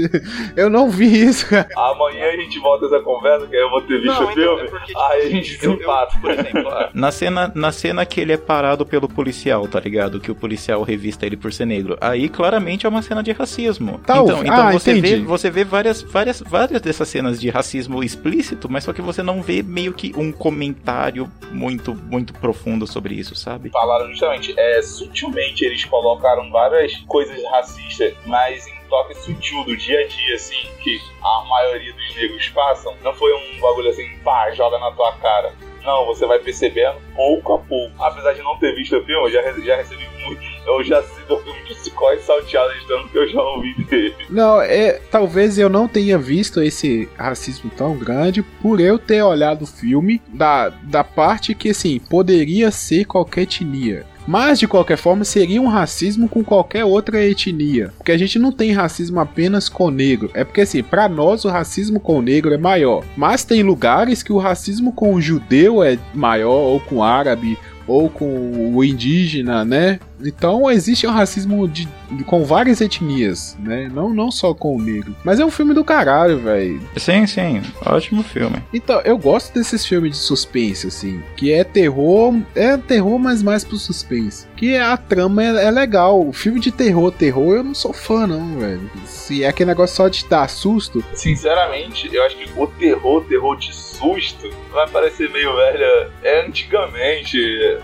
eu 0.56 0.70
não 0.70 0.88
vi 0.88 1.22
isso, 1.26 1.46
cara. 1.48 1.68
Amanhã 1.76 2.24
a 2.24 2.36
gente 2.36 2.58
volta 2.60 2.86
essa 2.86 3.00
conversa, 3.00 3.46
que 3.46 3.54
aí 3.54 3.62
eu 3.62 3.70
vou 3.70 3.82
ter 3.82 4.00
visto 4.00 4.06
Não, 4.06 4.28
o 4.28 4.32
então, 4.32 4.34
filme. 4.34 4.62
é 4.62 4.66
porque, 4.70 4.92
aí 4.96 5.17
a 5.26 5.30
gente 5.30 5.58
eu- 5.62 5.70
eu- 5.72 5.76
desempata. 5.76 6.18
por 6.20 6.30
exemplo, 6.30 6.64
na 6.94 7.10
cena, 7.10 7.52
na 7.54 7.72
cena 7.72 8.04
que 8.06 8.20
ele 8.20 8.32
é 8.32 8.36
parado 8.36 8.84
pelo 8.86 9.08
policial, 9.08 9.66
tá 9.68 9.80
ligado? 9.80 10.20
Que 10.20 10.30
o 10.30 10.34
policial 10.34 10.82
revista 10.82 11.26
ele 11.26 11.36
por 11.36 11.52
ser 11.52 11.66
negro. 11.66 11.96
Aí 12.00 12.28
claramente 12.28 12.86
é 12.86 12.88
uma 12.88 13.02
cena 13.02 13.22
de 13.22 13.32
racismo. 13.32 13.98
Tá, 14.06 14.18
então, 14.18 14.38
o- 14.40 14.42
então 14.42 14.68
ah, 14.68 14.72
você 14.72 15.00
vê, 15.00 15.18
você 15.20 15.50
vê 15.50 15.64
várias, 15.64 16.02
várias, 16.02 16.40
várias 16.40 16.80
dessas 16.80 17.08
cenas 17.08 17.40
de 17.40 17.48
racismo 17.50 18.02
explícito, 18.02 18.68
mas 18.70 18.84
só 18.84 18.92
que 18.92 19.02
você 19.02 19.22
não 19.22 19.42
vê 19.42 19.62
meio 19.62 19.92
que 19.92 20.12
um 20.16 20.30
comentário 20.32 21.30
muito, 21.50 21.94
muito 21.94 22.32
profundo 22.34 22.86
sobre 22.86 23.14
isso, 23.14 23.34
sabe? 23.34 23.70
falaram 23.70 24.08
justamente, 24.10 24.54
é, 24.58 24.80
sutilmente 24.82 25.64
eles 25.64 25.84
colocaram 25.84 26.50
várias 26.50 26.94
coisas 27.06 27.42
racistas, 27.50 28.12
mas 28.26 28.66
em 28.66 28.77
toque 28.88 29.14
sutil 29.14 29.64
do 29.64 29.76
dia 29.76 30.00
a 30.00 30.06
dia, 30.06 30.34
assim, 30.34 30.68
que 30.82 31.00
a 31.22 31.44
maioria 31.48 31.92
dos 31.92 32.16
negros 32.16 32.48
passam. 32.48 32.94
Não 33.02 33.14
foi 33.14 33.32
um 33.32 33.60
bagulho 33.60 33.90
assim, 33.90 34.08
pá, 34.24 34.50
joga 34.52 34.78
na 34.78 34.90
tua 34.92 35.12
cara. 35.16 35.52
Não, 35.84 36.04
você 36.06 36.26
vai 36.26 36.38
percebendo 36.38 36.98
pouco 37.14 37.54
a 37.54 37.58
pouco. 37.58 37.92
Apesar 38.02 38.34
de 38.34 38.42
não 38.42 38.58
ter 38.58 38.74
visto 38.74 38.96
o 38.96 39.04
filme, 39.04 39.26
eu 39.26 39.30
já, 39.30 39.42
já 39.60 39.76
recebi 39.76 40.06
muito. 40.22 40.42
Eu 40.66 40.84
já 40.84 41.02
sei 41.02 41.24
do 41.24 41.38
filme 41.38 41.62
de 41.64 41.74
Cicó 41.76 42.12
e 42.12 42.18
Salteado 42.20 42.74
de 42.78 42.86
tanto 42.86 43.08
que 43.08 43.16
eu 43.16 43.28
já 43.28 43.40
ouvi 43.40 43.72
dele. 43.84 44.14
Não, 44.28 44.60
é, 44.60 45.00
talvez 45.10 45.58
eu 45.58 45.70
não 45.70 45.88
tenha 45.88 46.18
visto 46.18 46.62
esse 46.62 47.08
racismo 47.16 47.70
tão 47.70 47.96
grande 47.96 48.42
por 48.42 48.80
eu 48.80 48.98
ter 48.98 49.22
olhado 49.22 49.62
o 49.62 49.66
filme 49.66 50.20
da, 50.28 50.68
da 50.68 51.02
parte 51.02 51.54
que, 51.54 51.70
assim, 51.70 51.98
poderia 51.98 52.70
ser 52.70 53.06
qualquer 53.06 53.42
etnia. 53.42 54.04
Mas, 54.28 54.58
de 54.58 54.68
qualquer 54.68 54.98
forma, 54.98 55.24
seria 55.24 55.62
um 55.62 55.68
racismo 55.68 56.28
com 56.28 56.44
qualquer 56.44 56.84
outra 56.84 57.24
etnia. 57.24 57.94
Porque 57.96 58.12
a 58.12 58.18
gente 58.18 58.38
não 58.38 58.52
tem 58.52 58.72
racismo 58.72 59.18
apenas 59.18 59.70
com 59.70 59.84
o 59.84 59.90
negro. 59.90 60.30
É 60.34 60.44
porque, 60.44 60.60
assim, 60.60 60.82
pra 60.82 61.08
nós 61.08 61.46
o 61.46 61.48
racismo 61.48 61.98
com 61.98 62.18
o 62.18 62.20
negro 62.20 62.52
é 62.52 62.58
maior. 62.58 63.02
Mas 63.16 63.42
tem 63.42 63.62
lugares 63.62 64.22
que 64.22 64.30
o 64.30 64.36
racismo 64.36 64.92
com 64.92 65.14
o 65.14 65.20
judeu 65.20 65.82
é 65.82 65.98
maior, 66.12 66.60
ou 66.60 66.78
com 66.78 66.96
o 66.96 67.02
árabe, 67.02 67.56
ou 67.88 68.08
com 68.10 68.74
o 68.74 68.84
indígena, 68.84 69.64
né? 69.64 69.98
Então 70.20 70.70
existe 70.70 71.06
um 71.06 71.10
racismo 71.10 71.66
de, 71.66 71.88
com 72.26 72.44
várias 72.44 72.80
etnias, 72.80 73.56
né? 73.60 73.90
Não, 73.92 74.12
não 74.12 74.30
só 74.30 74.52
com 74.52 74.76
o 74.76 74.82
negro. 74.82 75.16
Mas 75.24 75.40
é 75.40 75.44
um 75.44 75.50
filme 75.50 75.74
do 75.74 75.84
caralho, 75.84 76.38
velho. 76.38 76.80
Sim, 76.96 77.26
sim. 77.26 77.62
Ótimo 77.84 78.22
filme. 78.22 78.56
Então, 78.72 79.00
eu 79.00 79.16
gosto 79.16 79.54
desses 79.54 79.86
filmes 79.86 80.12
de 80.12 80.18
suspense, 80.18 80.88
assim. 80.88 81.22
Que 81.36 81.52
é 81.52 81.64
terror. 81.64 82.34
É 82.54 82.76
terror, 82.76 83.18
mas 83.18 83.42
mais 83.42 83.64
pro 83.64 83.76
suspense. 83.76 84.46
Que 84.58 84.76
a 84.76 84.96
trama 84.96 85.42
é, 85.42 85.66
é 85.66 85.70
legal. 85.70 86.26
O 86.26 86.32
filme 86.32 86.58
de 86.58 86.72
terror, 86.72 87.12
terror, 87.12 87.56
eu 87.56 87.64
não 87.64 87.74
sou 87.74 87.92
fã, 87.92 88.26
não, 88.26 88.58
velho. 88.58 88.90
Se 89.06 89.44
é 89.44 89.48
aquele 89.48 89.70
negócio 89.70 89.94
só 89.94 90.08
de 90.08 90.26
dar 90.26 90.48
susto. 90.50 91.02
Sinceramente, 91.14 92.12
eu 92.12 92.24
acho 92.24 92.36
que 92.36 92.50
o 92.56 92.66
terror, 92.66 93.24
terror 93.26 93.56
de 93.56 93.72
susto, 93.72 94.50
vai 94.72 94.88
parecer 94.88 95.30
meio 95.30 95.54
velha. 95.54 96.10
É 96.24 96.44
antigamente, 96.44 97.38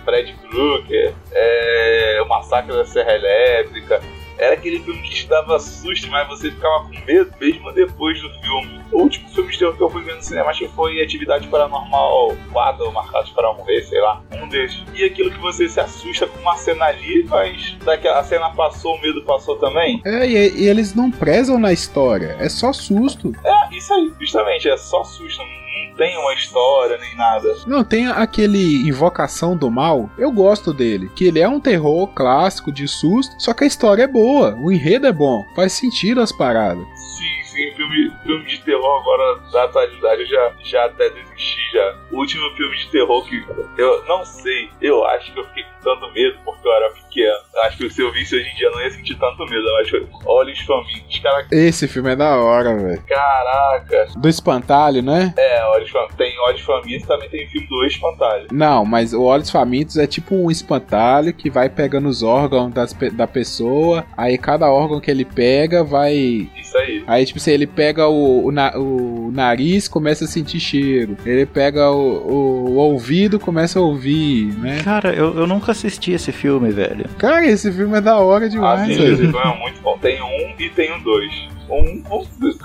Fred 0.05 0.35
Krueger, 0.51 1.15
é, 1.33 2.21
o 2.25 2.29
Massacre 2.29 2.73
da 2.73 2.85
Serra 2.85 3.15
Elétrica. 3.15 4.03
Era 4.39 4.55
aquele 4.55 4.81
filme 4.81 5.01
que 5.03 5.11
te 5.11 5.27
dava 5.27 5.59
susto, 5.59 6.11
mas 6.11 6.27
você 6.29 6.51
ficava 6.51 6.85
com 6.85 7.07
medo 7.07 7.33
mesmo 7.41 7.73
depois 7.73 8.21
do 8.21 8.31
filme. 8.41 8.81
O 8.93 9.03
último 9.03 9.29
filme 9.29 9.53
de 9.53 9.59
terror 9.59 9.77
que 9.77 9.83
eu 9.83 9.91
fui 9.91 10.03
ver 10.03 10.17
no 10.17 10.23
cinema 10.23 10.51
acho 10.51 10.61
que 10.61 10.69
foi 10.69 11.03
Atividade 11.03 11.49
Paranormal 11.49 12.37
4, 12.53 12.85
ou 12.85 12.93
Marcados 12.93 13.31
para 13.31 13.53
Morrer, 13.53 13.83
sei 13.83 14.01
lá, 14.01 14.23
um 14.33 14.49
desses. 14.49 14.83
E 14.95 15.05
aquilo 15.05 15.31
que 15.31 15.39
você 15.39 15.69
se 15.69 15.81
assusta 15.81 16.27
com 16.27 16.39
uma 16.41 16.57
cena 16.57 16.87
ali, 16.87 17.25
mas 17.25 17.77
daqui 17.85 18.09
a 18.09 18.23
cena 18.23 18.51
passou, 18.51 18.97
o 18.97 19.01
medo 19.01 19.23
passou 19.25 19.57
também. 19.57 20.01
É, 20.05 20.27
e, 20.27 20.63
e 20.63 20.69
eles 20.69 20.95
não 20.95 21.11
prezam 21.11 21.59
na 21.59 21.73
história. 21.73 22.37
É 22.39 22.49
só 22.49 22.73
susto. 22.73 23.33
É, 23.45 23.77
isso 23.77 23.93
aí, 23.93 24.13
justamente, 24.21 24.69
é 24.69 24.77
só 24.77 25.05
susto, 25.05 25.43
não 25.75 25.95
tem 25.97 26.17
uma 26.19 26.35
história 26.35 26.99
nem 26.99 27.17
nada. 27.17 27.55
Não, 27.67 27.85
tem 27.85 28.07
aquele 28.09 28.89
Invocação 28.89 29.57
do 29.57 29.71
Mal, 29.71 30.11
eu 30.19 30.31
gosto 30.31 30.73
dele. 30.73 31.11
Que 31.15 31.27
ele 31.27 31.41
é 31.41 31.49
um 31.49 31.61
terror 31.61 32.09
clássico 32.09 32.73
de 32.73 32.87
susto, 32.89 33.35
só 33.39 33.53
que 33.53 33.65
a 33.65 33.67
história 33.67 34.05
é 34.05 34.07
boa, 34.07 34.55
o 34.57 34.73
enredo 34.73 35.07
é 35.07 35.13
bom, 35.13 35.45
faz 35.55 35.73
sentido 35.73 36.21
as 36.21 36.33
paradas. 36.33 36.85
Sim, 36.97 37.43
sim, 37.45 37.75
filme, 37.77 38.13
filme 38.23 38.45
de 38.47 38.61
terror 38.61 39.01
agora 39.01 39.41
da 39.53 39.65
atualidade 39.65 40.23
eu 40.23 40.29
já, 40.29 40.53
já 40.65 40.85
até 40.87 41.11
desisti 41.35 41.73
já. 41.73 41.95
O 42.13 42.17
último 42.19 42.51
filme 42.57 42.77
de 42.77 42.87
terror 42.91 43.25
que 43.29 43.45
eu 43.79 44.05
não 44.07 44.25
sei, 44.25 44.69
eu 44.81 45.05
acho 45.07 45.33
que 45.33 45.39
eu 45.41 45.45
fiquei 45.49 45.63
com 45.65 45.85
tanto 45.85 46.13
medo 46.13 46.37
porque 46.45 46.67
eu 46.67 46.73
era 46.73 46.91
pequeno. 46.91 47.39
Acho 47.65 47.77
que 47.79 47.91
se 47.91 48.01
eu 48.03 48.13
visse 48.13 48.37
hoje 48.37 48.49
em 48.49 48.55
dia 48.57 48.67
eu 48.69 48.73
não 48.73 48.81
ia 48.81 48.91
sentir 48.91 49.15
tanto 49.19 49.45
medo. 49.45 49.67
Eu 49.69 49.77
acho 49.79 49.91
que 49.93 50.07
Olhos 50.27 50.59
Famintos. 50.61 51.19
Cara, 51.21 51.47
Esse 51.53 51.87
filme 51.89 52.11
é 52.13 52.17
da 52.17 52.37
hora, 52.37 52.75
velho. 52.77 53.03
caraca. 53.07 54.07
Do 54.17 54.29
espantalho, 54.29 55.03
né? 55.03 55.33
É, 55.37 55.65
Olhos 55.67 55.91
Famintos. 55.91 56.17
Tem 56.17 56.39
Olhos 56.41 56.61
Famintos 56.61 57.05
e 57.05 57.07
também 57.07 57.29
tem 57.29 57.47
filme 57.49 57.67
do 57.67 57.85
Espantalho. 57.85 58.47
Não, 58.53 58.85
mas 58.85 59.13
o 59.13 59.23
Olhos 59.23 59.51
Famintos 59.51 59.97
é 59.97 60.07
tipo 60.07 60.35
um 60.35 60.51
espantalho 60.51 61.33
que 61.33 61.51
vai 61.51 61.69
pegando 61.69 62.09
os 62.09 62.23
órgãos 62.23 62.73
das 62.73 62.93
da 63.13 63.27
pessoa. 63.27 64.05
Aí 64.17 64.39
cada 64.39 64.71
órgão 64.71 65.01
que 65.01 65.11
ele 65.11 65.25
pega 65.25 65.83
vai. 65.85 66.15
Isso 66.57 66.77
aí. 66.79 67.05
Aí, 67.07 67.25
tipo 67.27 67.39
assim, 67.39 67.53
ele 67.53 67.67
pega 67.67 68.07
o, 68.09 68.47
o, 68.47 68.53
na- 68.53 68.77
o 68.77 69.31
nariz, 69.33 69.89
começa 69.89 70.25
a 70.25 70.29
sentir 70.29 70.61
cheiro. 70.61 71.17
Ele 71.25 71.47
pega 71.47 71.91
o, 71.91 71.97
o- 71.97 72.71
o 72.71 72.75
ouvido, 72.77 73.39
começa 73.41 73.79
a 73.79 73.83
ouvir, 73.83 74.53
né? 74.59 74.81
Cara, 74.83 75.13
eu, 75.15 75.35
eu 75.39 75.47
nunca 75.47 75.73
assisti 75.73 76.13
esse 76.13 76.33
filme, 76.33 76.71
velho. 76.71 77.07
Cara, 77.19 77.47
esse 77.47 77.71
filme 77.73 77.97
é 77.97 78.01
da 78.01 78.19
hora 78.19 78.47
Ah, 78.47 78.49
demais, 78.49 78.89
velho. 78.97 79.13
esse 79.15 79.23
filme 79.23 79.39
é 79.39 79.59
muito 79.59 79.81
bom. 79.81 79.97
Tem 79.99 80.21
um 80.23 80.55
e 80.59 80.69
tem 80.71 80.93
o 80.95 81.03
dois. 81.03 81.55
Um, 81.71 82.03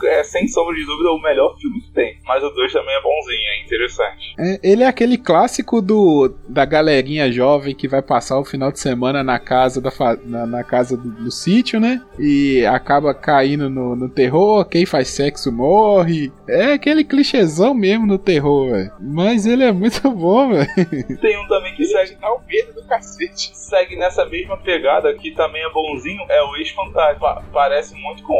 é 0.07 0.23
sem 0.25 0.45
sombra 0.49 0.75
de 0.75 0.85
dúvida 0.85 1.09
o 1.11 1.21
melhor 1.21 1.55
filme 1.57 1.79
que 1.81 1.89
tem. 1.93 2.17
Mas 2.27 2.43
o 2.43 2.49
dois 2.49 2.71
também 2.73 2.93
é 2.93 3.01
bonzinho, 3.01 3.39
é 3.47 3.63
interessante. 3.65 4.35
É, 4.37 4.59
ele 4.61 4.83
é 4.83 4.87
aquele 4.87 5.17
clássico 5.17 5.81
do 5.81 6.35
da 6.49 6.65
galerinha 6.65 7.31
jovem 7.31 7.73
que 7.73 7.87
vai 7.87 8.01
passar 8.01 8.37
o 8.37 8.43
final 8.43 8.73
de 8.73 8.79
semana 8.79 9.23
na 9.23 9.39
casa 9.39 9.79
da 9.79 9.89
fa- 9.89 10.17
na, 10.25 10.45
na 10.45 10.63
casa 10.65 10.97
do, 10.97 11.09
do 11.11 11.31
sítio, 11.31 11.79
né? 11.79 12.01
E 12.19 12.65
acaba 12.65 13.13
caindo 13.13 13.69
no, 13.69 13.95
no 13.95 14.09
terror, 14.09 14.65
quem 14.65 14.85
faz 14.85 15.07
sexo 15.07 15.49
morre. 15.49 16.29
É 16.47 16.73
aquele 16.73 17.05
clichêzão 17.05 17.73
mesmo 17.73 18.05
no 18.05 18.17
terror, 18.17 18.48
velho. 18.69 18.91
Mas 18.99 19.45
ele 19.45 19.63
é 19.63 19.71
muito 19.71 20.01
bom, 20.11 20.49
velho. 20.49 21.17
Tem 21.19 21.37
um 21.39 21.47
também 21.47 21.68
que 21.79 21.85
segue 21.85 22.17
ao 22.21 22.43
medo 22.45 22.73
do 22.73 22.83
cacete. 22.87 23.51
Segue 23.57 23.95
nessa 23.95 24.25
mesma 24.25 24.57
pegada 24.57 25.13
que 25.13 25.31
também 25.31 25.63
é 25.63 25.69
bonzinho, 25.69 26.21
é 26.29 26.41
o 26.43 26.55
ex-fantasma. 26.57 27.19
Pa- 27.19 27.43
Parece 27.53 27.95
muito 27.95 28.21
com, 28.23 28.33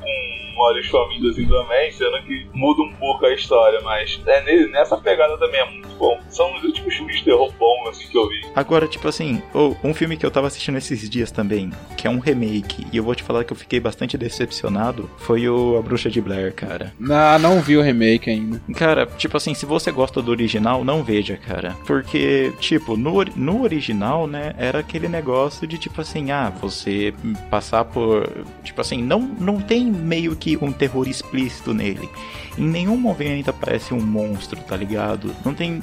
com 0.00 0.60
olhos 0.60 0.88
famintos 0.88 1.30
assim 1.32 1.46
também, 1.48 1.90
sendo 1.92 2.20
que 2.24 2.48
muda 2.52 2.82
um 2.82 2.92
pouco 2.94 3.24
a 3.26 3.32
história, 3.34 3.80
mas 3.82 4.20
é 4.26 4.42
nele- 4.42 4.70
nessa 4.72 4.96
pegada 4.96 5.36
também 5.38 5.60
é 5.60 5.64
muito 5.70 5.88
bom. 5.96 6.18
São 6.30 6.52
os 6.56 6.62
últimos 6.64 6.94
filmes 6.94 7.16
de 7.18 7.24
terror 7.24 7.52
bom 7.58 7.88
assim 7.88 8.08
que 8.08 8.16
eu 8.18 8.28
vi. 8.28 8.40
Agora, 8.56 8.86
tipo 8.88 9.06
assim, 9.08 9.42
oh, 9.54 9.74
um 9.84 9.94
filme 9.94 10.16
que 10.16 10.24
eu 10.26 10.30
tava 10.30 10.46
assistindo 10.48 10.76
esses 10.78 11.08
dias 11.08 11.30
também, 11.30 11.70
que 11.96 12.06
é 12.06 12.10
um 12.10 12.18
remake, 12.18 12.86
e 12.92 12.96
eu 12.96 13.04
vou 13.04 13.14
te 13.14 13.22
falar 13.22 13.44
que 13.44 13.52
eu 13.52 13.56
fiquei 13.56 13.78
bastante 13.80 14.16
decepcionado, 14.18 15.08
foi 15.18 15.48
o 15.48 15.76
A 15.78 15.82
Bruxa 15.82 16.10
de 16.10 16.20
Blair, 16.20 16.52
cara. 16.54 16.92
Não, 16.98 17.38
não 17.38 17.60
vi 17.60 17.76
o 17.76 17.82
remake 17.82 18.28
ainda. 18.30 18.60
Cara, 18.76 19.06
tipo 19.06 19.36
assim, 19.36 19.54
se 19.54 19.64
você 19.66 19.90
gosta 19.92 20.20
do 20.22 20.30
original, 20.30 20.84
não 20.84 21.02
veja, 21.04 21.36
cara. 21.36 21.76
Porque, 21.86 22.52
tipo, 22.60 22.77
no, 22.96 23.14
ori- 23.14 23.32
no 23.36 23.62
original, 23.62 24.26
né, 24.26 24.54
era 24.58 24.78
aquele 24.80 25.08
negócio 25.08 25.66
de, 25.66 25.78
tipo 25.78 26.00
assim, 26.00 26.30
ah, 26.30 26.50
você 26.60 27.14
passar 27.50 27.84
por. 27.84 28.28
Tipo 28.62 28.80
assim, 28.80 29.02
não, 29.02 29.20
não 29.20 29.60
tem 29.60 29.84
meio 29.90 30.34
que 30.36 30.56
um 30.62 30.72
terror 30.72 31.08
explícito 31.08 31.72
nele. 31.74 32.08
Em 32.56 32.66
nenhum 32.66 32.96
momento 32.96 33.50
aparece 33.50 33.94
um 33.94 34.00
monstro, 34.00 34.60
tá 34.62 34.76
ligado? 34.76 35.34
Não 35.44 35.54
tem. 35.54 35.80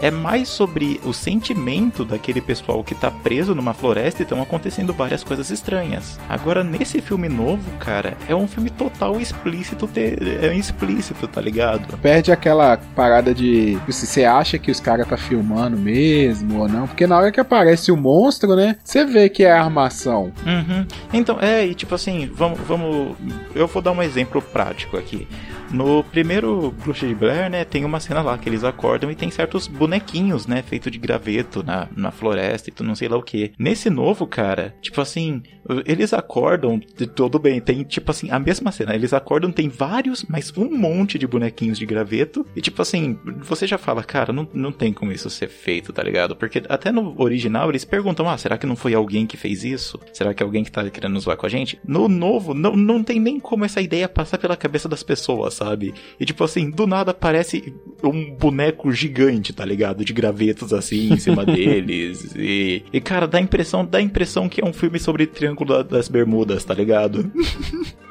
É 0.00 0.10
mais 0.10 0.48
sobre 0.48 1.00
o 1.04 1.12
sentimento 1.12 2.04
daquele 2.04 2.40
pessoal 2.40 2.82
que 2.82 2.94
tá 2.94 3.10
preso 3.10 3.54
numa 3.54 3.72
floresta 3.74 4.22
e 4.22 4.24
estão 4.24 4.40
acontecendo 4.42 4.92
várias 4.92 5.22
coisas 5.22 5.50
estranhas. 5.50 6.18
Agora, 6.28 6.64
nesse 6.64 7.00
filme 7.00 7.28
novo, 7.28 7.62
cara, 7.78 8.16
é 8.28 8.34
um 8.34 8.48
filme 8.48 8.70
total 8.70 9.20
explícito, 9.20 9.86
te- 9.86 10.16
é 10.40 10.54
explícito, 10.56 11.26
tá 11.28 11.40
ligado? 11.40 11.96
Perde 11.98 12.32
aquela 12.32 12.76
parada 12.96 13.34
de. 13.34 13.78
Se 13.90 14.06
você 14.06 14.24
acha 14.24 14.58
que 14.58 14.70
os 14.70 14.80
caras 14.80 15.06
tá 15.06 15.16
filmando 15.16 15.76
mesmo 15.76 16.60
ou 16.60 16.68
não. 16.68 16.86
Porque 16.86 17.06
na 17.06 17.16
hora 17.18 17.30
que 17.30 17.40
aparece 17.40 17.92
o 17.92 17.96
monstro, 17.96 18.56
né? 18.56 18.76
Você 18.82 19.04
vê 19.04 19.28
que 19.28 19.44
é 19.44 19.52
armação. 19.52 20.32
Uhum. 20.46 20.86
Então, 21.12 21.38
é, 21.40 21.66
e 21.66 21.74
tipo 21.74 21.94
assim, 21.94 22.30
vamos, 22.34 22.58
vamos. 22.60 23.16
Eu 23.54 23.66
vou 23.66 23.82
dar 23.82 23.92
um 23.92 24.02
exemplo 24.02 24.40
prático 24.42 24.96
aqui. 24.96 25.28
No 25.72 26.04
primeiro 26.04 26.70
Bruxa 26.70 27.06
de 27.06 27.14
Blair, 27.14 27.50
né, 27.50 27.64
tem 27.64 27.84
uma 27.84 27.98
cena 27.98 28.20
lá 28.20 28.36
que 28.36 28.48
eles 28.48 28.62
acordam 28.62 29.10
e 29.10 29.14
tem 29.14 29.30
certos 29.30 29.66
bonequinhos, 29.66 30.46
né, 30.46 30.62
feito 30.62 30.90
de 30.90 30.98
graveto 30.98 31.62
na, 31.62 31.88
na 31.96 32.10
floresta 32.10 32.68
e 32.68 32.72
tu 32.72 32.84
não 32.84 32.94
sei 32.94 33.08
lá 33.08 33.16
o 33.16 33.22
que. 33.22 33.52
Nesse 33.58 33.88
novo, 33.88 34.26
cara, 34.26 34.74
tipo 34.82 35.00
assim, 35.00 35.42
eles 35.86 36.12
acordam, 36.12 36.78
tudo 37.14 37.38
bem, 37.38 37.60
tem 37.60 37.84
tipo 37.84 38.10
assim, 38.10 38.30
a 38.30 38.38
mesma 38.38 38.70
cena, 38.70 38.94
eles 38.94 39.12
acordam, 39.12 39.50
tem 39.50 39.68
vários, 39.68 40.24
mas 40.28 40.52
um 40.56 40.70
monte 40.70 41.18
de 41.18 41.26
bonequinhos 41.26 41.78
de 41.78 41.86
graveto 41.86 42.44
e 42.54 42.60
tipo 42.60 42.82
assim, 42.82 43.18
você 43.40 43.66
já 43.66 43.78
fala, 43.78 44.02
cara, 44.02 44.32
não, 44.32 44.46
não 44.52 44.72
tem 44.72 44.92
como 44.92 45.12
isso 45.12 45.30
ser 45.30 45.48
feito, 45.48 45.92
tá 45.92 46.02
ligado? 46.02 46.36
Porque 46.36 46.62
até 46.68 46.92
no 46.92 47.14
original 47.20 47.70
eles 47.70 47.84
perguntam, 47.84 48.28
ah, 48.28 48.36
será 48.36 48.58
que 48.58 48.66
não 48.66 48.76
foi 48.76 48.94
alguém 48.94 49.26
que 49.26 49.36
fez 49.36 49.64
isso? 49.64 49.98
Será 50.12 50.34
que 50.34 50.42
é 50.42 50.46
alguém 50.46 50.64
que 50.64 50.72
tá 50.72 50.88
querendo 50.90 51.18
zoar 51.18 51.36
com 51.36 51.46
a 51.46 51.48
gente? 51.48 51.80
No 51.86 52.08
novo, 52.08 52.52
não, 52.52 52.76
não 52.76 53.02
tem 53.02 53.18
nem 53.18 53.40
como 53.40 53.64
essa 53.64 53.80
ideia 53.80 54.08
passar 54.08 54.38
pela 54.38 54.56
cabeça 54.56 54.88
das 54.88 55.02
pessoas, 55.02 55.54
sabe? 55.64 55.94
E 56.18 56.24
tipo 56.24 56.42
assim, 56.44 56.70
do 56.70 56.86
nada 56.86 57.10
aparece 57.12 57.72
um 58.02 58.34
boneco 58.34 58.90
gigante, 58.92 59.52
tá 59.52 59.64
ligado? 59.64 60.04
De 60.04 60.12
gravetos 60.12 60.72
assim 60.72 61.12
em 61.12 61.18
cima 61.18 61.44
deles. 61.46 62.34
E, 62.36 62.82
e 62.92 63.00
cara, 63.00 63.26
dá 63.28 63.38
a 63.38 63.40
impressão, 63.40 63.84
dá 63.84 63.98
a 63.98 64.02
impressão 64.02 64.48
que 64.48 64.60
é 64.60 64.64
um 64.64 64.72
filme 64.72 64.98
sobre 64.98 65.26
Triângulo 65.26 65.74
da- 65.74 65.82
das 65.82 66.08
Bermudas, 66.08 66.64
tá 66.64 66.74
ligado? 66.74 67.30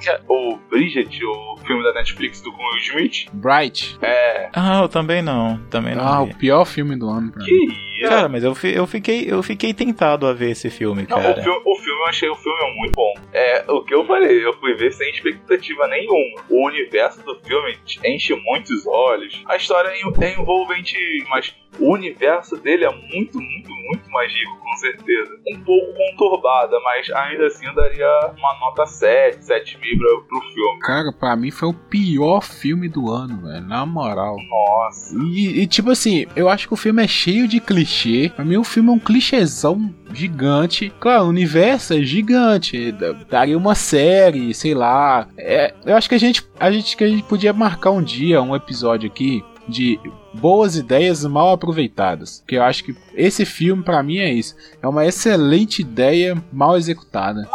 Viro 0.00 0.18
o 0.28 0.56
Bridget, 0.70 1.24
o 1.24 1.56
filme 1.66 1.82
da 1.82 1.92
Netflix 1.92 2.40
do 2.40 2.52
com 2.52 2.62
Will 2.62 2.78
Smith. 2.78 3.26
Bright. 3.32 3.98
É. 4.02 4.48
Ah, 4.52 4.80
eu 4.82 4.88
também 4.88 5.22
não, 5.22 5.58
também 5.70 5.94
não. 5.94 6.04
Ah, 6.06 6.24
vi. 6.24 6.32
o 6.32 6.36
pior 6.36 6.64
filme 6.64 6.96
do 6.96 7.08
ano 7.08 7.30
pra 7.32 7.42
mim. 7.44 7.46
Que 7.48 7.90
Cara, 8.08 8.30
mas 8.30 8.42
eu, 8.42 8.54
fi- 8.54 8.72
eu, 8.74 8.86
fiquei, 8.86 9.30
eu 9.30 9.42
fiquei 9.42 9.74
tentado 9.74 10.26
a 10.26 10.32
ver 10.32 10.52
esse 10.52 10.70
filme, 10.70 11.06
Não, 11.08 11.18
cara. 11.20 11.38
o, 11.38 11.42
filme, 11.42 11.60
o 11.66 11.74
filme 11.76 12.00
eu 12.00 12.06
achei 12.06 12.28
o 12.30 12.34
filme 12.34 12.74
muito 12.78 12.92
bom. 12.96 13.12
É 13.30 13.62
o 13.68 13.82
que 13.84 13.94
eu 13.94 14.06
falei, 14.06 14.42
eu 14.42 14.54
fui 14.54 14.72
ver 14.74 14.90
sem 14.92 15.10
expectativa 15.10 15.86
nenhuma. 15.86 16.40
O 16.48 16.66
universo 16.66 17.22
do 17.22 17.38
filme 17.40 17.76
enche 18.02 18.34
muitos 18.34 18.86
olhos. 18.86 19.42
A 19.46 19.56
história 19.56 19.88
é 19.90 20.24
é 20.24 20.32
envolvente, 20.32 20.96
mas 21.28 21.54
o 21.78 21.92
universo 21.92 22.56
dele 22.56 22.86
é 22.86 22.90
muito, 22.90 23.38
muito, 23.38 23.70
muito 23.70 24.10
mais 24.10 24.32
rico, 24.32 24.58
com 24.60 24.76
certeza. 24.76 25.30
Um 25.54 25.60
pouco 25.62 25.92
conturbada, 25.92 26.80
mas 26.80 27.10
ainda 27.10 27.46
assim 27.48 27.66
eu 27.66 27.74
daria 27.74 28.32
uma 28.38 28.58
nota 28.60 28.86
7, 28.86 29.38
7,5 29.40 29.89
pro 29.98 30.40
filme. 30.40 30.78
Cara, 30.80 31.12
pra 31.12 31.36
mim 31.36 31.50
foi 31.50 31.68
o 31.68 31.74
pior 31.74 32.42
filme 32.42 32.88
do 32.88 33.10
ano, 33.10 33.42
velho. 33.42 33.66
Na 33.66 33.84
moral. 33.86 34.36
Nossa. 34.48 35.16
E, 35.18 35.60
e, 35.62 35.66
tipo 35.66 35.90
assim, 35.90 36.26
eu 36.36 36.48
acho 36.48 36.66
que 36.68 36.74
o 36.74 36.76
filme 36.76 37.02
é 37.04 37.08
cheio 37.08 37.46
de 37.48 37.60
clichê. 37.60 38.32
Pra 38.34 38.44
mim 38.44 38.56
o 38.56 38.64
filme 38.64 38.88
é 38.88 38.92
um 38.92 38.98
clichêzão 38.98 39.94
gigante. 40.12 40.92
Claro, 41.00 41.24
o 41.24 41.28
universo 41.28 41.94
é 41.94 42.02
gigante. 42.02 42.92
Da- 42.92 43.12
Daria 43.30 43.56
uma 43.56 43.74
série, 43.74 44.52
sei 44.54 44.74
lá. 44.74 45.28
É, 45.38 45.74
eu 45.84 45.96
acho 45.96 46.08
que 46.08 46.14
a 46.14 46.18
gente, 46.18 46.44
a 46.58 46.70
gente 46.70 46.96
que 46.96 47.04
a 47.04 47.08
gente 47.08 47.22
podia 47.22 47.52
marcar 47.52 47.90
um 47.90 48.02
dia, 48.02 48.42
um 48.42 48.54
episódio 48.56 49.08
aqui 49.08 49.44
de 49.68 50.00
boas 50.34 50.74
ideias 50.76 51.24
mal 51.24 51.52
aproveitadas. 51.52 52.42
Que 52.48 52.56
eu 52.56 52.62
acho 52.64 52.82
que 52.82 52.94
esse 53.14 53.44
filme 53.44 53.82
pra 53.84 54.02
mim 54.02 54.18
é 54.18 54.32
isso. 54.32 54.56
É 54.82 54.88
uma 54.88 55.06
excelente 55.06 55.80
ideia 55.80 56.42
mal 56.52 56.76
executada. 56.76 57.48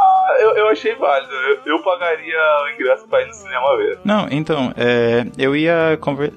Eu, 0.56 0.68
achei 0.70 0.96
válido. 0.96 1.34
Eu, 1.34 1.60
eu 1.66 1.80
pagaria 1.84 2.38
o 2.64 2.70
ingresso 2.74 3.08
pra 3.08 3.22
ir 3.22 3.28
no 3.28 3.34
cinema 3.34 3.78
ver. 3.78 4.00
Não, 4.04 4.28
então, 4.32 4.74
é, 4.78 5.26
eu 5.38 5.56
ia 5.56 5.98
conver- 6.02 6.34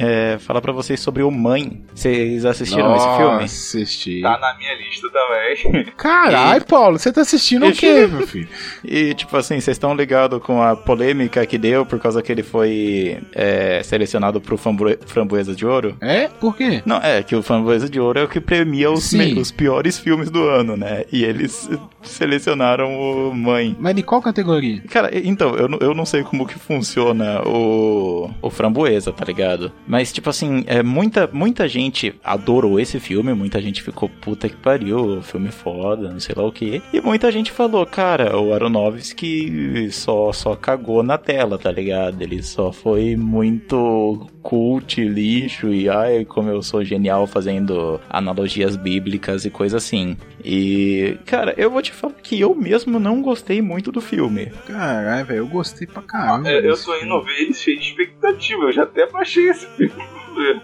é, 0.00 0.38
falar 0.38 0.60
pra 0.62 0.72
vocês 0.72 0.98
sobre 1.00 1.22
o 1.22 1.30
Mãe. 1.30 1.82
Vocês 1.94 2.44
assistiram 2.46 2.96
esse 2.96 3.16
filme? 3.18 3.44
Assisti. 3.44 4.22
Tá 4.22 4.38
na 4.38 4.56
minha 4.56 4.74
lista 4.74 5.06
também. 5.10 5.84
Caralho, 5.96 6.64
Paulo, 6.64 6.98
você 6.98 7.12
tá 7.12 7.20
assistindo 7.20 7.66
o 7.66 7.72
quê, 7.72 8.06
meu 8.06 8.26
filho? 8.26 8.48
E, 8.84 9.12
tipo 9.14 9.36
assim, 9.36 9.60
vocês 9.60 9.76
estão 9.76 9.94
ligados 9.94 10.42
com 10.42 10.62
a 10.62 10.74
polêmica 10.74 11.44
que 11.44 11.58
deu 11.58 11.84
por 11.84 11.98
causa 12.00 12.22
que 12.22 12.32
ele 12.32 12.42
foi 12.42 13.18
é, 13.34 13.82
selecionado 13.82 14.40
pro 14.40 14.56
Framboe- 14.56 14.98
Framboesa 15.06 15.54
de 15.54 15.66
Ouro? 15.66 15.96
É? 16.00 16.28
Por 16.28 16.56
quê? 16.56 16.82
Não, 16.86 16.96
é 16.96 17.22
que 17.22 17.36
o 17.36 17.42
Framboesa 17.42 17.88
de 17.88 18.00
Ouro 18.00 18.18
é 18.18 18.24
o 18.24 18.28
que 18.28 18.40
premia 18.40 18.90
os, 18.90 19.12
me- 19.12 19.34
os 19.40 19.50
piores 19.50 19.98
filmes 19.98 20.30
do 20.30 20.48
ano, 20.48 20.76
né? 20.76 21.04
E 21.12 21.22
eles 21.24 21.68
selecionaram 22.02 22.94
o 22.98 23.34
Mãe. 23.34 23.76
Mas 23.78 23.96
em 23.96 24.02
qual 24.02 24.20
categoria? 24.22 24.82
Cara, 24.90 25.10
então, 25.16 25.54
eu, 25.56 25.68
não- 25.68 25.78
eu 25.80 25.94
não 25.94 26.04
sei 26.06 26.22
como 26.22 26.46
que 26.46 26.58
funciona 26.58 27.42
o, 27.46 28.30
o 28.42 28.50
Framboesa, 28.50 29.12
tá 29.12 29.24
ligado? 29.24 29.72
Mas, 29.90 30.12
tipo 30.12 30.30
assim, 30.30 30.62
é, 30.68 30.84
muita, 30.84 31.28
muita 31.32 31.66
gente 31.66 32.14
adorou 32.22 32.78
esse 32.78 33.00
filme, 33.00 33.34
muita 33.34 33.60
gente 33.60 33.82
ficou 33.82 34.08
puta 34.08 34.48
que 34.48 34.54
pariu, 34.54 35.20
filme 35.20 35.50
foda, 35.50 36.12
não 36.12 36.20
sei 36.20 36.32
lá 36.36 36.46
o 36.46 36.52
que. 36.52 36.80
E 36.92 37.00
muita 37.00 37.32
gente 37.32 37.50
falou, 37.50 37.84
cara, 37.84 38.38
o 38.38 38.54
Aronofsky 38.54 39.90
só, 39.90 40.32
só 40.32 40.54
cagou 40.54 41.02
na 41.02 41.18
tela, 41.18 41.58
tá 41.58 41.72
ligado? 41.72 42.22
Ele 42.22 42.40
só 42.40 42.70
foi 42.70 43.16
muito 43.16 44.28
cult, 44.42 45.02
lixo, 45.02 45.68
e 45.72 45.88
ai, 45.88 46.24
como 46.24 46.50
eu 46.50 46.62
sou 46.62 46.84
genial 46.84 47.26
fazendo 47.26 48.00
analogias 48.08 48.76
bíblicas 48.76 49.44
e 49.44 49.50
coisa 49.50 49.76
assim. 49.76 50.16
E, 50.44 51.18
cara, 51.26 51.54
eu 51.56 51.70
vou 51.70 51.82
te 51.82 51.92
falar 51.92 52.14
que 52.14 52.40
eu 52.40 52.54
mesmo 52.54 52.98
não 52.98 53.20
gostei 53.22 53.60
muito 53.60 53.92
do 53.92 54.00
filme. 54.00 54.46
Caralho, 54.66 55.26
velho, 55.26 55.38
eu 55.38 55.46
gostei 55.46 55.86
pra 55.86 56.02
caramba. 56.02 56.48
É, 56.48 56.66
eu 56.66 56.82
tô 56.82 56.96
indo 56.96 57.22
ver 57.22 57.42
ele 57.42 57.54
cheio 57.54 57.78
de 57.78 57.88
expectativa. 57.88 58.62
Eu 58.64 58.72
já 58.72 58.82
até 58.84 59.06
baixei 59.06 59.48
esse 59.48 59.66
filme. 59.76 59.92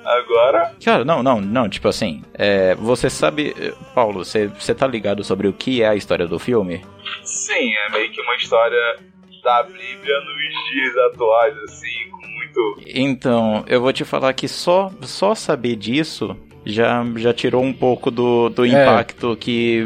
Agora, 0.05 0.73
Cara, 0.83 1.05
não, 1.05 1.23
não, 1.23 1.41
não, 1.41 1.69
tipo 1.69 1.89
assim, 1.89 2.23
é, 2.35 2.75
você 2.77 3.11
sabe, 3.11 3.55
Paulo, 3.95 4.25
você, 4.25 4.47
você 4.47 4.75
tá 4.75 4.87
ligado 4.87 5.25
sobre 5.25 5.49
o 5.49 5.53
que 5.53 5.83
é 5.83 5.89
a 5.89 5.97
história 5.97 6.27
do 6.27 6.39
filme? 6.39 6.83
sim, 7.23 7.75
é 7.75 7.91
meio 7.91 8.11
que 8.11 8.21
uma 8.21 8.37
história 8.37 8.97
da 9.43 9.63
Bíblia 9.65 10.21
nos 10.21 10.71
dias 10.73 10.97
atuais, 11.13 11.57
assim, 11.65 12.11
com 12.11 12.36
muito. 12.61 12.83
Então, 12.95 13.65
eu 13.67 13.81
vou 13.81 13.93
te 13.93 14.05
falar 14.05 14.33
que 14.33 14.49
só, 14.49 14.91
só 15.03 15.35
saber 15.35 15.77
disso 15.77 16.37
já, 16.65 17.05
já 17.17 17.33
tirou 17.33 17.63
um 17.63 17.73
pouco 17.73 18.11
do, 18.11 18.49
do 18.49 18.65
É. 18.65 18.69
impacto 18.69 19.37
que, 19.37 19.85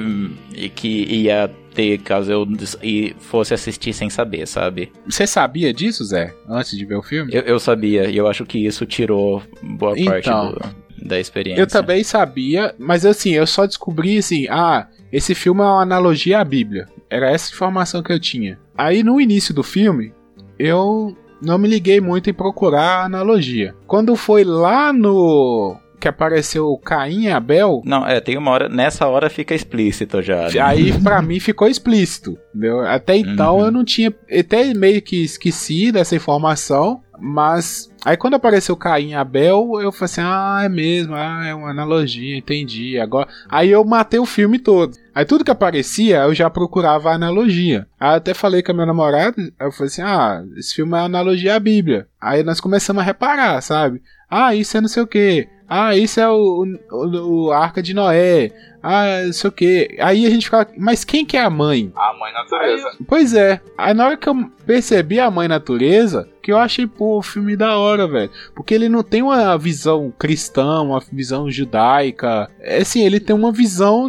e 0.54 0.68
que 0.68 1.04
ia 1.04 1.50
ter 1.74 1.98
caso 1.98 2.32
eu 2.32 2.48
e 2.82 3.14
fosse 3.20 3.54
assistir 3.54 3.92
sem 3.92 4.10
saber, 4.10 4.46
sabe? 4.46 4.90
Você 5.06 5.26
sabia 5.26 5.72
disso, 5.72 6.04
Zé? 6.04 6.34
Antes 6.48 6.76
de 6.76 6.84
ver 6.84 6.96
o 6.96 7.02
filme? 7.02 7.30
Eu, 7.32 7.42
eu 7.42 7.60
sabia, 7.60 8.08
e 8.10 8.16
eu 8.16 8.26
acho 8.26 8.44
que 8.44 8.58
isso 8.66 8.84
tirou 8.86 9.42
boa 9.62 9.94
parte 10.04 10.28
Então. 10.28 10.52
do- 10.52 10.80
da 11.06 11.18
experiência. 11.18 11.62
Eu 11.62 11.66
também 11.66 12.04
sabia, 12.04 12.74
mas 12.78 13.06
assim, 13.06 13.30
eu 13.30 13.46
só 13.46 13.64
descobri 13.66 14.18
assim, 14.18 14.46
ah, 14.50 14.86
esse 15.10 15.34
filme 15.34 15.60
é 15.62 15.64
uma 15.64 15.80
analogia 15.80 16.40
à 16.40 16.44
Bíblia. 16.44 16.86
Era 17.08 17.30
essa 17.30 17.50
informação 17.52 18.02
que 18.02 18.12
eu 18.12 18.20
tinha. 18.20 18.58
Aí 18.76 19.02
no 19.02 19.18
início 19.20 19.54
do 19.54 19.62
filme, 19.62 20.12
eu 20.58 21.16
não 21.42 21.58
me 21.58 21.68
liguei 21.68 22.00
muito 22.00 22.28
em 22.30 22.34
procurar 22.34 23.02
a 23.02 23.04
analogia. 23.04 23.74
Quando 23.86 24.14
foi 24.16 24.44
lá 24.44 24.92
no 24.92 25.76
que 26.00 26.08
apareceu 26.08 26.78
Caim 26.78 27.24
e 27.24 27.30
Abel, 27.30 27.82
Não, 27.84 28.06
é, 28.06 28.20
tem 28.20 28.38
uma 28.38 28.50
hora, 28.50 28.70
nessa 28.70 29.06
hora 29.06 29.28
fica 29.28 29.54
explícito 29.54 30.22
já. 30.22 30.48
né? 30.48 30.58
aí 30.60 30.92
pra 31.04 31.20
mim 31.20 31.38
ficou 31.38 31.68
explícito. 31.68 32.38
Entendeu? 32.54 32.80
Até 32.86 33.16
então 33.18 33.58
Uhum. 33.58 33.64
eu 33.66 33.70
não 33.70 33.84
tinha, 33.84 34.10
até 34.38 34.72
meio 34.72 35.02
que 35.02 35.22
esqueci 35.22 35.92
dessa 35.92 36.16
informação. 36.16 37.00
Mas 37.20 37.90
aí 38.04 38.16
quando 38.16 38.34
apareceu 38.34 38.76
Caim 38.76 39.10
e 39.10 39.14
Abel, 39.14 39.80
eu 39.80 39.92
falei 39.92 40.04
assim: 40.06 40.20
"Ah, 40.22 40.60
é 40.64 40.68
mesmo, 40.68 41.14
ah, 41.14 41.46
é 41.46 41.54
uma 41.54 41.70
analogia, 41.70 42.36
entendi". 42.36 42.98
Agora, 42.98 43.28
aí 43.48 43.70
eu 43.70 43.84
matei 43.84 44.18
o 44.18 44.26
filme 44.26 44.58
todo. 44.58 44.96
Aí 45.14 45.24
tudo 45.24 45.44
que 45.44 45.50
aparecia, 45.50 46.18
eu 46.22 46.34
já 46.34 46.48
procurava 46.48 47.10
a 47.10 47.14
analogia. 47.14 47.86
Aí 47.98 48.16
até 48.16 48.32
falei 48.32 48.62
com 48.62 48.72
a 48.72 48.74
minha 48.74 48.86
namorada, 48.86 49.36
eu 49.60 49.72
falei 49.72 49.88
assim: 49.88 50.02
"Ah, 50.02 50.42
esse 50.56 50.74
filme 50.74 50.92
é 50.92 50.96
uma 50.96 51.04
analogia 51.04 51.56
à 51.56 51.60
Bíblia". 51.60 52.08
Aí 52.20 52.42
nós 52.42 52.60
começamos 52.60 53.02
a 53.02 53.04
reparar, 53.04 53.60
sabe? 53.60 54.02
Ah, 54.30 54.54
isso 54.54 54.76
é 54.76 54.80
não 54.80 54.88
sei 54.88 55.02
o 55.02 55.06
que. 55.06 55.48
Ah, 55.72 55.96
isso 55.96 56.18
é 56.18 56.28
o, 56.28 56.66
o, 56.90 57.44
o 57.46 57.52
Arca 57.52 57.80
de 57.80 57.94
Noé. 57.94 58.50
Ah, 58.82 59.22
não 59.26 59.32
sei 59.32 59.48
o 59.48 59.52
que. 59.52 59.96
Aí 60.00 60.26
a 60.26 60.30
gente 60.30 60.46
fica, 60.46 60.66
mas 60.76 61.04
quem 61.04 61.24
que 61.24 61.36
é 61.36 61.40
a 61.42 61.48
mãe? 61.48 61.92
A 61.94 62.12
mãe 62.18 62.32
natureza. 62.32 62.90
Pois 63.06 63.34
é. 63.34 63.60
Aí 63.78 63.94
na 63.94 64.06
hora 64.06 64.16
que 64.16 64.28
eu 64.28 64.34
percebi 64.66 65.20
a 65.20 65.30
mãe 65.30 65.46
natureza, 65.46 66.28
que 66.42 66.50
eu 66.50 66.58
achei, 66.58 66.88
pô, 66.88 67.18
o 67.18 67.22
filme 67.22 67.54
da 67.56 67.78
hora, 67.78 68.08
velho. 68.08 68.30
Porque 68.52 68.74
ele 68.74 68.88
não 68.88 69.04
tem 69.04 69.22
uma 69.22 69.56
visão 69.56 70.12
cristã, 70.18 70.80
uma 70.80 71.00
visão 71.12 71.48
judaica. 71.48 72.50
É 72.58 72.78
assim, 72.78 73.04
ele 73.04 73.20
tem 73.20 73.36
uma 73.36 73.52
visão. 73.52 74.08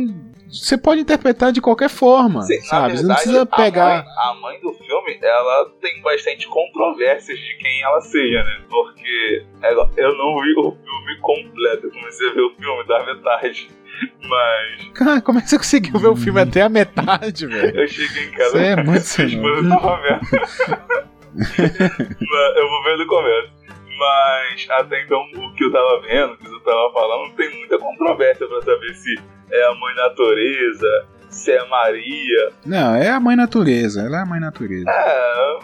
Você 0.49 0.77
pode 0.77 1.01
interpretar 1.01 1.51
de 1.51 1.61
qualquer 1.61 1.89
forma, 1.89 2.41
Sim, 2.41 2.57
na 2.57 2.63
sabe? 2.63 2.97
Você 2.97 3.03
não 3.03 3.07
verdade, 3.09 3.21
precisa 3.21 3.45
pegar. 3.45 3.99
A 3.99 4.33
mãe, 4.33 4.35
a 4.37 4.41
mãe 4.41 4.61
do 4.61 4.73
filme, 4.73 4.90
ela 5.21 5.69
tem 5.81 6.01
bastante 6.01 6.47
controvérsias 6.47 7.37
de 7.39 7.55
quem 7.57 7.81
ela 7.81 8.01
seja, 8.01 8.43
né? 8.43 8.61
Porque 8.69 9.45
ela- 9.61 9.89
eu 9.97 10.15
não 10.17 10.41
vi 10.41 10.53
o 10.57 10.71
filme 10.71 11.17
completo. 11.21 11.87
Eu 11.87 11.91
comecei 11.91 12.29
a 12.29 12.33
ver 12.33 12.41
o 12.41 12.55
filme 12.55 12.83
da 12.87 13.05
metade. 13.05 13.69
Mas 14.27 14.87
Cara, 14.95 15.21
como 15.21 15.37
é 15.39 15.41
que 15.41 15.49
você 15.49 15.57
conseguiu 15.57 15.99
ver 15.99 16.07
o 16.07 16.15
filme 16.15 16.39
até 16.41 16.61
a 16.61 16.69
metade, 16.69 17.45
velho? 17.45 17.79
eu 17.81 17.87
cheguei 17.87 18.23
em 18.25 18.31
casa 18.31 18.51
Você 18.51 18.65
é 18.65 18.75
muito 18.77 18.97
esposa 19.21 19.69
tava 19.69 20.01
vendo. 20.01 20.21
Eu 22.57 22.67
vou 22.69 22.83
ver 22.83 22.97
do 22.97 23.07
começo. 23.07 23.51
Mas 23.97 24.67
até 24.71 25.03
então 25.03 25.19
o 25.35 25.53
que 25.53 25.63
eu 25.63 25.71
tava 25.71 26.01
vendo, 26.01 26.33
o 26.33 26.37
que 26.37 26.47
eu 26.47 26.59
tava 26.61 26.91
falando, 26.93 27.35
tem 27.35 27.49
muita 27.59 27.77
controvérsia 27.77 28.47
pra 28.47 28.61
saber 28.63 28.93
se 28.95 29.13
é 29.51 29.63
a 29.67 29.75
mãe 29.75 29.95
natureza, 29.95 31.07
se 31.31 31.51
é 31.51 31.67
Maria. 31.67 32.49
Não, 32.65 32.95
é 32.95 33.09
a 33.09 33.19
mãe 33.19 33.35
natureza. 33.35 34.01
Ela 34.01 34.19
é 34.19 34.21
a 34.21 34.25
mãe 34.25 34.39
natureza. 34.39 34.85
É, 34.89 35.59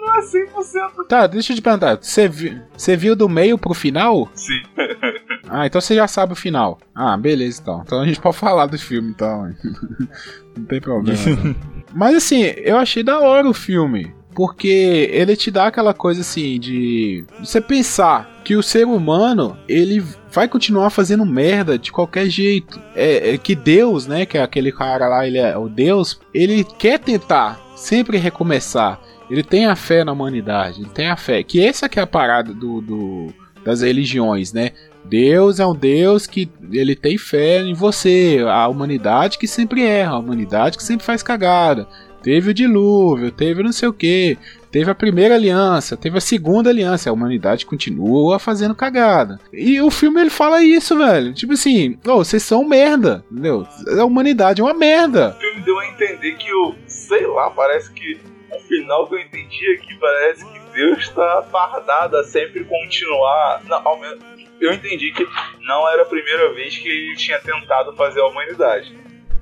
não 0.00 0.14
é 0.14 0.20
100% 0.20 1.06
Tá, 1.08 1.26
deixa 1.26 1.52
eu 1.52 1.56
te 1.56 1.62
perguntar. 1.62 1.96
Você 2.00 2.28
viu, 2.28 2.60
você 2.76 2.96
viu 2.96 3.14
do 3.16 3.28
meio 3.28 3.56
pro 3.56 3.72
final? 3.74 4.28
sim. 4.34 4.60
Ah, 5.54 5.66
então 5.66 5.82
você 5.82 5.94
já 5.94 6.08
sabe 6.08 6.32
o 6.32 6.36
final. 6.36 6.78
Ah, 6.94 7.14
beleza 7.14 7.60
então. 7.60 7.82
Então 7.84 8.00
a 8.00 8.06
gente 8.06 8.18
pode 8.18 8.38
falar 8.38 8.64
do 8.66 8.78
filme, 8.78 9.10
então. 9.10 9.52
Não 10.56 10.64
tem 10.64 10.80
problema. 10.80 11.18
Mas 11.92 12.16
assim, 12.16 12.42
eu 12.56 12.78
achei 12.78 13.02
da 13.02 13.18
hora 13.20 13.46
o 13.46 13.52
filme. 13.52 14.14
Porque 14.34 15.08
ele 15.12 15.36
te 15.36 15.50
dá 15.50 15.66
aquela 15.66 15.92
coisa 15.92 16.20
assim 16.22 16.58
de 16.58 17.24
você 17.38 17.60
pensar 17.60 18.30
que 18.44 18.56
o 18.56 18.62
ser 18.62 18.86
humano 18.86 19.56
ele 19.68 20.02
vai 20.32 20.48
continuar 20.48 20.90
fazendo 20.90 21.24
merda 21.26 21.78
de 21.78 21.92
qualquer 21.92 22.28
jeito. 22.28 22.80
É, 22.94 23.34
é 23.34 23.38
que 23.38 23.54
Deus, 23.54 24.06
né, 24.06 24.24
que 24.26 24.38
é 24.38 24.42
aquele 24.42 24.72
cara 24.72 25.06
lá, 25.08 25.26
ele 25.26 25.38
é 25.38 25.56
o 25.56 25.68
Deus, 25.68 26.18
ele 26.32 26.64
quer 26.64 26.98
tentar 26.98 27.60
sempre 27.76 28.16
recomeçar. 28.16 28.98
Ele 29.30 29.42
tem 29.42 29.66
a 29.66 29.76
fé 29.76 30.04
na 30.04 30.12
humanidade, 30.12 30.80
ele 30.80 30.90
tem 30.90 31.08
a 31.08 31.16
fé. 31.16 31.42
Que 31.42 31.64
essa 31.64 31.88
que 31.88 31.98
é 31.98 32.02
a 32.02 32.06
parada 32.06 32.52
do, 32.52 32.80
do- 32.80 33.32
das 33.64 33.80
religiões, 33.82 34.52
né? 34.52 34.72
Deus 35.04 35.58
é 35.60 35.66
um 35.66 35.74
Deus 35.74 36.26
que 36.26 36.50
ele 36.70 36.94
tem 36.94 37.16
fé 37.18 37.60
em 37.62 37.74
você, 37.74 38.38
a 38.48 38.68
humanidade 38.68 39.38
que 39.38 39.46
sempre 39.48 39.82
erra, 39.84 40.12
a 40.12 40.18
humanidade 40.18 40.76
que 40.76 40.82
sempre 40.84 41.04
faz 41.04 41.22
cagada. 41.22 41.86
Teve 42.22 42.50
o 42.50 42.54
dilúvio, 42.54 43.30
teve 43.32 43.62
não 43.62 43.72
sei 43.72 43.88
o 43.88 43.92
que, 43.92 44.38
teve 44.70 44.90
a 44.90 44.94
primeira 44.94 45.34
aliança, 45.34 45.96
teve 45.96 46.16
a 46.18 46.20
segunda 46.20 46.70
aliança, 46.70 47.10
a 47.10 47.12
humanidade 47.12 47.66
continua 47.66 48.38
fazendo 48.38 48.74
cagada. 48.74 49.40
E 49.52 49.80
o 49.80 49.90
filme 49.90 50.20
ele 50.20 50.30
fala 50.30 50.62
isso, 50.62 50.96
velho. 50.96 51.34
Tipo 51.34 51.52
assim, 51.52 51.98
vocês 52.02 52.42
são 52.42 52.64
merda, 52.64 53.24
entendeu? 53.30 53.66
A 53.98 54.04
humanidade 54.04 54.60
é 54.60 54.64
uma 54.64 54.74
merda. 54.74 55.36
O 55.36 55.40
filme 55.40 55.60
deu 55.60 55.78
a 55.78 55.86
entender 55.88 56.32
que 56.36 56.52
o. 56.52 56.74
Sei 56.86 57.26
lá, 57.26 57.50
parece 57.50 57.92
que. 57.92 58.18
O 58.50 58.60
final 58.60 59.06
que 59.08 59.14
eu 59.14 59.18
entendi 59.18 59.78
aqui 59.78 59.98
parece 59.98 60.44
que 60.44 60.60
Deus 60.74 61.08
tá 61.08 61.46
fardado 61.50 62.16
a 62.18 62.24
sempre 62.24 62.64
continuar. 62.64 63.62
Não, 63.64 63.88
ao 63.88 63.98
menos, 63.98 64.22
eu 64.60 64.72
entendi 64.72 65.10
que 65.12 65.26
não 65.60 65.88
era 65.88 66.02
a 66.02 66.06
primeira 66.06 66.52
vez 66.54 66.76
que 66.76 66.88
ele 66.88 67.16
tinha 67.16 67.38
tentado 67.40 67.94
fazer 67.96 68.20
a 68.20 68.26
humanidade. 68.26 68.94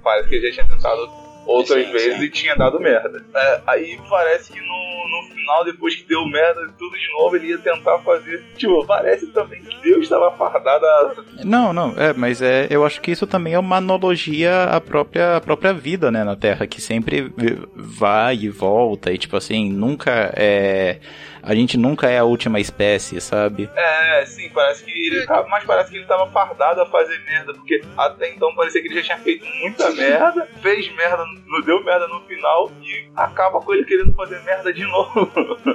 Parece 0.03 0.29
que 0.29 0.35
ele 0.37 0.51
já 0.51 0.63
tinha 0.63 0.77
tentado 0.77 1.20
outras 1.47 1.87
Sim, 1.87 1.93
vezes 1.93 2.19
sim. 2.19 2.25
e 2.25 2.31
tinha 2.31 2.55
dado 2.57 2.79
merda. 2.81 3.25
É, 3.35 3.61
aí 3.67 4.01
parece 4.09 4.53
que 4.53 4.61
no, 4.61 4.67
no 4.67 5.35
final, 5.35 5.65
depois 5.65 5.97
que 5.97 6.05
deu 6.05 6.25
merda 6.27 6.63
e 6.63 6.73
tudo 6.79 6.97
de 6.97 7.13
novo, 7.13 7.37
ele 7.37 7.49
ia 7.49 7.59
tentar 7.59 7.99
fazer. 7.99 8.43
Tipo, 8.57 8.85
parece 8.87 9.27
também 9.29 9.63
que 9.63 9.77
Deus 9.83 10.05
estava 10.05 10.31
fardado 10.33 10.85
a. 10.85 11.15
Não, 11.45 11.73
não, 11.73 11.95
é, 11.97 12.13
mas 12.13 12.41
é, 12.43 12.67
eu 12.71 12.85
acho 12.85 13.01
que 13.01 13.11
isso 13.11 13.27
também 13.27 13.55
é 13.55 13.59
uma 13.59 13.77
analogia 13.77 14.65
à 14.65 14.81
própria, 14.81 15.37
à 15.37 15.41
própria 15.41 15.73
vida, 15.73 16.11
né, 16.11 16.25
na 16.25 16.37
Terra, 16.37 16.67
que 16.67 16.81
sempre 16.81 17.33
vai 17.75 18.37
e 18.37 18.49
volta, 18.49 19.13
e 19.13 19.19
tipo 19.19 19.37
assim, 19.37 19.71
nunca 19.71 20.33
é. 20.37 20.99
A 21.43 21.55
gente 21.55 21.77
nunca 21.77 22.09
é 22.09 22.19
a 22.19 22.25
última 22.25 22.61
espécie, 22.61 23.21
sabe? 23.21 23.69
É, 23.75 24.25
sim, 24.27 24.49
parece 24.51 24.85
que 24.85 24.91
ele 24.91 25.27
tava, 25.27 25.49
mas 25.49 25.65
parece 25.65 25.91
que 25.91 25.97
ele 25.97 26.07
tava 26.07 26.31
fardado 26.31 26.81
a 26.83 26.87
fazer 26.87 27.19
merda, 27.25 27.55
porque 27.55 27.83
até 27.97 28.33
então 28.35 28.55
parecia 28.55 28.81
que 28.81 28.89
ele 28.89 28.97
já 28.97 29.03
tinha 29.03 29.19
feito 29.19 29.45
muita 29.61 29.91
merda, 29.91 30.49
fez 30.61 30.95
merda, 30.95 31.25
não 31.47 31.61
deu 31.63 31.83
merda 31.85 32.07
no 32.09 32.21
final 32.23 32.71
e 32.83 33.09
acaba 33.17 33.61
com 33.61 33.73
ele 33.73 33.85
querendo 33.85 34.15
fazer 34.15 34.41
merda 34.43 34.73
de 34.73 34.83
novo. 34.83 35.31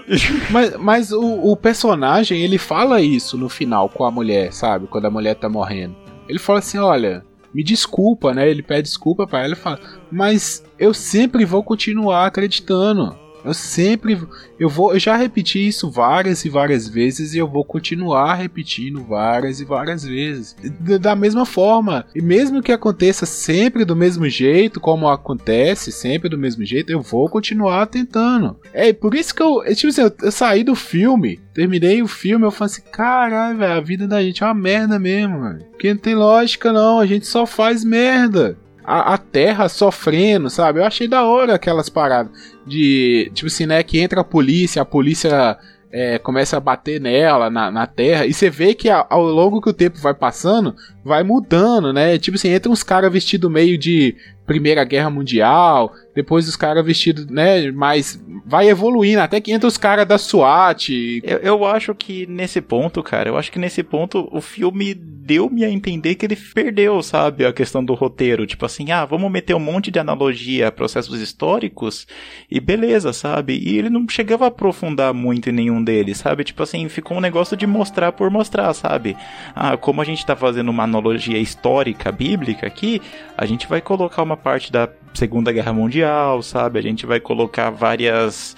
Mas, 0.50 0.76
mas 0.78 1.12
o, 1.12 1.52
o 1.52 1.58
personagem, 1.58 2.42
ele 2.42 2.58
fala 2.58 3.02
isso 3.02 3.38
no 3.38 3.50
final 3.50 3.90
com 3.90 4.06
a 4.06 4.12
mulher, 4.12 4.54
sabe? 4.54 4.88
Quando 4.88 5.06
a 5.06 5.12
mulher 5.12 5.36
tá 5.36 5.50
morrendo. 5.50 5.96
Ele 6.28 6.40
fala 6.40 6.60
assim: 6.60 6.78
olha, 6.78 7.26
me 7.54 7.64
desculpa, 7.64 8.34
né? 8.34 8.50
Ele 8.50 8.62
pede 8.62 8.84
desculpa 8.84 9.26
pra 9.26 9.44
ela 9.44 9.54
e 9.54 9.58
fala: 9.58 9.80
mas 10.12 10.64
eu 10.78 10.94
sempre 10.94 11.46
vou 11.46 11.64
continuar 11.64 12.26
acreditando. 12.26 13.18
Eu 13.46 13.54
sempre. 13.54 14.20
Eu 14.60 14.68
vou. 14.68 14.94
Eu 14.94 15.00
já 15.00 15.16
repeti 15.16 15.68
isso 15.68 15.90
várias 15.90 16.44
e 16.44 16.50
várias 16.50 16.90
vezes 16.90 17.34
e 17.34 17.38
eu 17.38 17.48
vou 17.48 17.64
continuar 17.64 18.34
repetindo 18.34 19.04
várias 19.04 19.60
e 19.60 19.66
várias 19.66 20.04
vezes. 20.04 20.56
Da 21.00 21.16
mesma 21.16 21.46
forma. 21.46 22.06
E 22.16 22.22
mesmo 22.22 22.62
que 22.62 22.72
aconteça 22.72 23.26
sempre 23.26 23.86
do 23.86 23.96
mesmo 23.96 24.28
jeito, 24.28 24.80
como 24.80 25.08
acontece 25.08 25.92
sempre 25.92 26.28
do 26.28 26.38
mesmo 26.38 26.66
jeito, 26.66 26.92
eu 26.92 27.02
vou 27.02 27.30
continuar 27.30 27.86
tentando. 27.88 28.58
É 28.74 28.92
por 28.92 29.14
isso 29.14 29.34
que 29.34 29.44
eu. 29.44 29.64
é 29.64 29.76
Tipo 29.76 29.90
assim, 29.90 30.02
eu, 30.02 30.12
eu 30.24 30.32
saí 30.32 30.64
do 30.64 30.74
filme, 30.74 31.40
terminei 31.54 32.02
o 32.02 32.08
filme, 32.08 32.46
eu 32.46 32.52
falei 32.52 32.72
assim: 32.72 32.82
caralho, 32.92 33.64
a 33.64 33.80
vida 33.80 34.08
da 34.08 34.22
gente 34.24 34.44
é 34.44 34.48
uma 34.48 34.54
merda 34.56 34.98
mesmo, 34.98 35.42
velho. 35.42 35.66
Porque 35.72 35.94
não 35.94 36.00
tem 36.00 36.16
lógica, 36.16 36.74
não. 36.74 37.00
A 37.00 37.06
gente 37.06 37.28
só 37.28 37.46
faz 37.46 37.84
merda. 37.84 38.58
A, 38.86 39.14
a 39.14 39.18
terra 39.18 39.68
sofrendo, 39.68 40.50
sabe? 40.50 40.80
Eu 40.80 40.86
achei 40.86 41.08
da 41.08 41.24
hora 41.24 41.56
aquelas 41.56 41.90
paradas 41.90 42.32
de. 42.66 43.32
Tipo 43.34 43.48
assim, 43.48 43.66
né? 43.66 43.82
Que 43.84 44.00
entra 44.00 44.22
a 44.22 44.24
polícia, 44.24 44.82
a 44.82 44.86
polícia 44.86 45.58
é, 45.92 46.20
começa 46.20 46.58
a 46.58 46.60
bater 46.60 47.00
nela, 47.00 47.50
na, 47.50 47.72
na 47.72 47.88
terra, 47.88 48.26
e 48.26 48.34
você 48.34 48.50
vê 48.50 48.74
que 48.74 48.90
ao 48.90 49.24
longo 49.24 49.62
que 49.62 49.70
o 49.70 49.74
tempo 49.74 49.98
vai 49.98 50.14
passando, 50.14 50.76
vai 51.06 51.24
mudando, 51.24 51.94
né? 51.94 52.18
Tipo 52.18 52.36
assim, 52.36 52.50
entra 52.50 52.70
uns 52.70 52.84
caras 52.84 53.10
vestidos 53.10 53.50
meio 53.50 53.78
de 53.78 54.14
Primeira 54.46 54.84
Guerra 54.84 55.10
Mundial, 55.10 55.94
depois 56.14 56.48
os 56.48 56.56
caras 56.56 56.86
vestidos, 56.86 57.26
né? 57.28 57.72
Mas 57.72 58.20
vai 58.46 58.70
evoluindo, 58.70 59.22
até 59.22 59.42
que 59.42 59.52
entra 59.52 59.68
os 59.68 59.78
caras 59.78 60.08
da 60.08 60.18
SWAT. 60.18 61.22
Eu, 61.24 61.38
eu 61.40 61.66
acho 61.66 61.96
que 61.96 62.28
nesse 62.28 62.62
ponto, 62.62 63.02
cara, 63.02 63.30
eu 63.30 63.38
acho 63.38 63.52
que 63.52 63.60
nesse 63.60 63.82
ponto 63.82 64.30
o 64.32 64.40
filme 64.40 64.94
deu-me 64.94 65.66
a 65.66 65.70
entender 65.70 66.14
que 66.14 66.26
ele 66.26 66.36
perdeu, 66.36 67.02
sabe, 67.02 67.46
a 67.46 67.52
questão 67.52 67.84
do 67.84 67.96
roteiro. 67.96 68.46
Tipo 68.46 68.66
assim, 68.66 68.92
ah, 68.92 69.04
vamos 69.04 69.32
meter 69.32 69.56
um 69.56 69.60
monte 69.60 69.90
de 69.90 69.98
analogia 69.98 70.68
a 70.68 70.72
processos 70.72 71.20
históricos 71.20 72.06
e 72.50 72.60
beleza, 72.60 73.12
sabe? 73.12 73.58
E 73.58 73.78
ele 73.78 73.90
não 73.90 74.08
chegava 74.08 74.46
a 74.46 74.50
aprofundar 74.50 75.14
muito 75.14 75.50
em 75.50 75.54
nenhum 75.54 75.84
deles, 75.84 76.20
sabe? 76.20 76.44
Tipo 76.44 76.62
assim, 76.62 76.88
ficou 76.88 77.18
um 77.18 77.22
negócio 77.22 77.58
de 77.58 77.66
mostrar 77.66 78.12
por 78.12 78.30
mostrar, 78.30 78.72
sabe? 78.76 79.18
Ah, 79.56 79.76
como 79.76 80.00
a 80.00 80.06
gente 80.06 80.24
tá 80.24 80.36
fazendo 80.36 80.70
uma 80.70 80.84
analogia 80.84 81.40
histórica, 81.40 82.12
bíblica 82.12 82.68
aqui, 82.68 83.02
a 83.36 83.46
gente 83.48 83.68
vai 83.68 83.82
colocar 83.82 84.22
uma 84.22 84.35
parte 84.38 84.72
da 84.72 84.90
Segunda 85.14 85.52
Guerra 85.52 85.74
Mundial, 85.74 86.42
sabe? 86.42 86.80
A 86.80 86.82
gente 86.82 87.06
vai 87.06 87.20
colocar 87.20 87.70
várias 87.70 88.56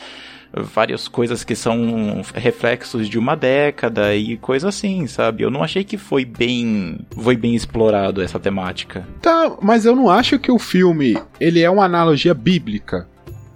várias 0.54 1.08
coisas 1.08 1.44
que 1.44 1.56
são 1.56 2.22
reflexos 2.34 3.10
de 3.10 3.20
uma 3.20 3.36
década 3.36 4.16
e 4.16 4.38
coisa 4.38 4.70
assim, 4.70 5.06
sabe? 5.06 5.44
Eu 5.44 5.52
não 5.52 5.64
achei 5.64 5.84
que 5.84 5.98
foi 5.98 6.26
bem 6.26 7.00
foi 7.16 7.36
bem 7.36 7.56
explorado 7.56 8.22
essa 8.22 8.40
temática. 8.40 9.06
Tá, 9.22 9.56
mas 9.62 9.86
eu 9.86 9.96
não 9.96 10.10
acho 10.10 10.40
que 10.40 10.52
o 10.52 10.60
filme 10.60 11.18
ele 11.40 11.62
é 11.62 11.70
uma 11.70 11.86
analogia 11.86 12.34
bíblica. 12.34 13.08